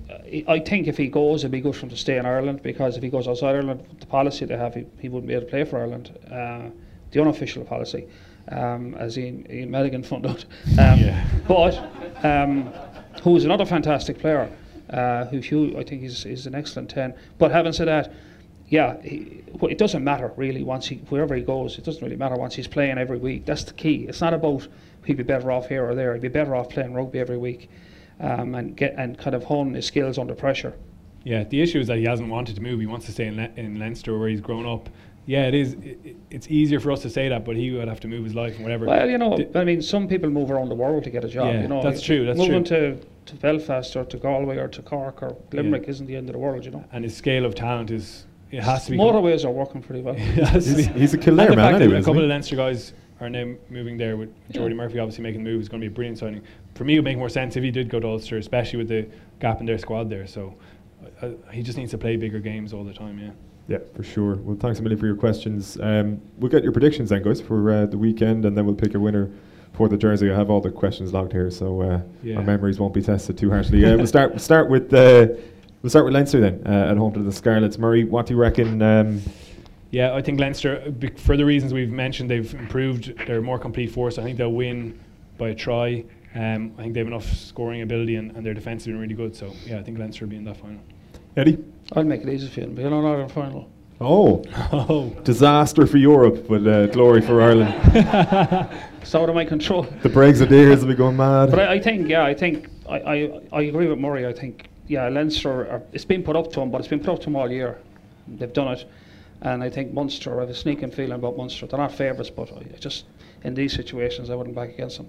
[0.48, 2.96] I think if he goes, it'd be good for him to stay in Ireland because
[2.96, 5.50] if he goes outside Ireland, the policy they have, he, he wouldn't be able to
[5.50, 6.18] play for Ireland.
[6.30, 6.70] Uh,
[7.10, 8.08] the unofficial policy,
[8.48, 10.44] um, as Ian, Ian Madigan found out.
[10.78, 11.00] Um,
[11.46, 12.72] But um,
[13.22, 14.50] who's another fantastic player,
[14.90, 17.14] uh, who I think is is an excellent ten.
[17.38, 18.12] But having said that,
[18.68, 21.78] yeah, he, well, it doesn't matter really once he wherever he goes.
[21.78, 23.44] It doesn't really matter once he's playing every week.
[23.44, 24.06] That's the key.
[24.08, 24.66] It's not about
[25.04, 26.14] he'd be better off here or there.
[26.14, 27.68] He'd be better off playing rugby every week,
[28.22, 30.72] um, and get and kind of hone his skills under pressure.
[31.24, 32.80] yeah, the issue is that he hasn't wanted to move.
[32.80, 34.88] He wants to stay in, Le- in Leinster where he's grown up.
[35.26, 35.74] Yeah, it is.
[35.74, 38.24] It, it- it's easier for us to say that, but he would have to move
[38.24, 38.86] his life and whatever.
[38.86, 41.28] Well, you know, Di- I mean, some people move around the world to get a
[41.28, 41.46] job.
[41.52, 42.96] Yeah, you know, that's true, that's moving true.
[42.96, 46.32] to to Belfast or to Galway or to Cork or Limerick isn't the end of
[46.32, 46.64] the world.
[46.64, 48.96] You know, and his scale of talent is it has to be.
[48.96, 50.16] motorways are working pretty well.
[50.18, 50.24] It
[50.64, 52.24] He's- he's a and killer the man fact that anyway, A couple he?
[52.24, 55.68] of Leinster guys are now moving there with Jordi Murphy obviously making the move is
[55.68, 56.42] going to be a brilliant signing.
[56.74, 58.88] For me, it would make more sense if he did go to Ulster, especially with
[58.88, 59.06] the
[59.40, 60.26] gap in their squad there.
[60.26, 60.54] So
[61.20, 63.18] uh, he just needs to play bigger games all the time.
[63.18, 63.30] Yeah.
[63.68, 64.36] Yeah, for sure.
[64.36, 65.78] Well, thanks a million for your questions.
[65.80, 68.94] Um, we'll get your predictions then, guys, for uh, the weekend, and then we'll pick
[68.94, 69.30] a winner
[69.72, 70.30] for the jersey.
[70.30, 72.36] I have all the questions logged here, so uh, Yeah.
[72.38, 73.84] our memories won't be tested too harshly.
[73.84, 74.30] Uh, we'll start.
[74.30, 74.92] We'll start with.
[74.92, 75.28] Uh,
[75.80, 77.78] we'll start with Leinster then, uh, at home to the Scarlets.
[77.78, 78.82] Murray, what do you reckon?
[78.82, 79.20] Um,
[79.92, 83.14] Yeah, I think Leinster, uh, for the reasons we've mentioned, they've improved.
[83.26, 84.18] They're a more complete force.
[84.18, 84.98] I think they'll win
[85.38, 86.04] by a try.
[86.34, 89.14] Um, I think they have enough scoring ability and, and their defence has been really
[89.14, 89.36] good.
[89.36, 90.80] So yeah, I think Leinster will be in that final.
[91.36, 91.58] Eddie?
[91.94, 92.66] I'll make it easy for you.
[92.68, 93.68] Be an Ireland final.
[94.00, 94.42] Oh,
[94.72, 95.10] Oh.
[95.24, 97.72] disaster for Europe, but uh, glory for Ireland.
[99.02, 99.82] It's out of my control.
[100.02, 101.50] the Brexiteers will be going mad.
[101.50, 104.26] But I, I think, yeah, I think I, I, I agree with Murray.
[104.26, 107.10] I think, yeah, Leinster, are, it's been put up to them, but it's been put
[107.10, 107.78] up to them all year.
[108.28, 108.84] They've done it.
[109.42, 111.66] And I think Munster, I have a sneaking feeling about Munster.
[111.66, 113.04] They're not favourites, but I I just,
[113.44, 115.08] in these situations, I wouldn't back against them.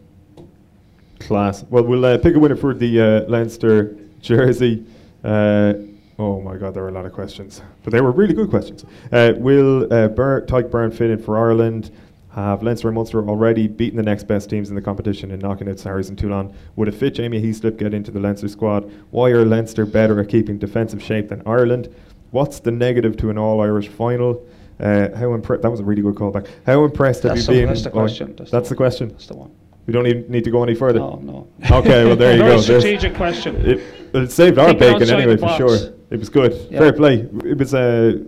[1.27, 1.63] Class.
[1.69, 4.85] Well, we'll uh, pick a winner for the uh, Leinster jersey.
[5.23, 5.73] Uh,
[6.19, 8.85] oh my God, there were a lot of questions, but they were really good questions.
[9.11, 11.91] Uh, will uh, Bur- Tadhg Beirne fit in for Ireland?
[12.31, 15.69] Have Leinster and Munster already beaten the next best teams in the competition in knocking
[15.69, 16.51] out Sarries and Toulon?
[16.75, 18.91] Would a fit Jamie Heaslip get into the Leinster squad?
[19.11, 21.93] Why are Leinster better at keeping defensive shape than Ireland?
[22.31, 24.43] What's the negative to an All-Irish final?
[24.79, 26.47] Uh, how impre- that was a really good callback.
[26.65, 27.69] How impressed That's have you been?
[27.69, 29.09] that's the question, That's, that's the question.
[29.09, 29.51] That's the one.
[29.85, 30.99] We don't even need to go any further.
[30.99, 31.47] No, no.
[31.79, 32.61] Okay, well there you Very go.
[32.61, 33.55] There's- strategic question.
[33.65, 33.81] It,
[34.13, 35.57] it saved our Think bacon anyway for box.
[35.57, 35.93] sure.
[36.09, 36.53] It was good.
[36.69, 36.79] Yeah.
[36.79, 37.27] Fair play.
[37.43, 38.19] It was uh,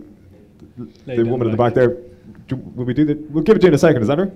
[1.05, 1.97] the woman the at the back there.
[2.47, 3.19] Do, will we do that?
[3.31, 4.01] We'll give it to you in a second.
[4.01, 4.31] Is that right?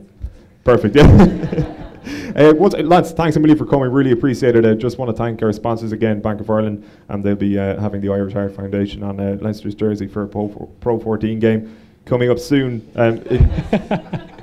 [0.64, 0.96] Perfect.
[0.96, 1.06] Yeah.
[2.36, 3.92] uh, once, Lance, thanks a million for coming.
[3.92, 4.66] Really appreciate it.
[4.66, 7.80] I just want to thank our sponsors again, Bank of Ireland, and they'll be uh,
[7.80, 10.48] having the Irish Heart Foundation on uh, Leinster's jersey for a Pro,
[10.82, 11.76] Pro 14 game
[12.06, 12.88] coming up soon.
[12.96, 13.22] Um,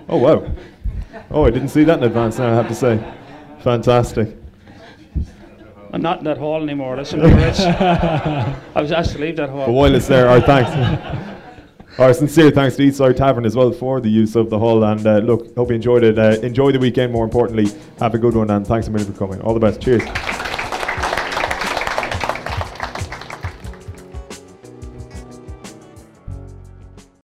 [0.08, 0.50] oh wow!
[1.30, 2.38] Oh, I didn't see that in advance.
[2.38, 3.02] Now I have to say,
[3.60, 4.36] fantastic.
[5.92, 6.96] I'm not in that hall anymore.
[6.96, 7.60] Listen, Rich.
[7.60, 9.66] I was asked to leave that hall.
[9.66, 10.70] But while it's there, our thanks.
[11.98, 14.84] Our sincere thanks to Eastside Tavern as well for the use of the hall.
[14.84, 16.18] And uh, look, hope you enjoyed it.
[16.18, 17.66] Uh, enjoy the weekend, more importantly.
[18.00, 19.40] Have a good one, and thanks a million for coming.
[19.40, 19.80] All the best.
[19.80, 20.02] Cheers.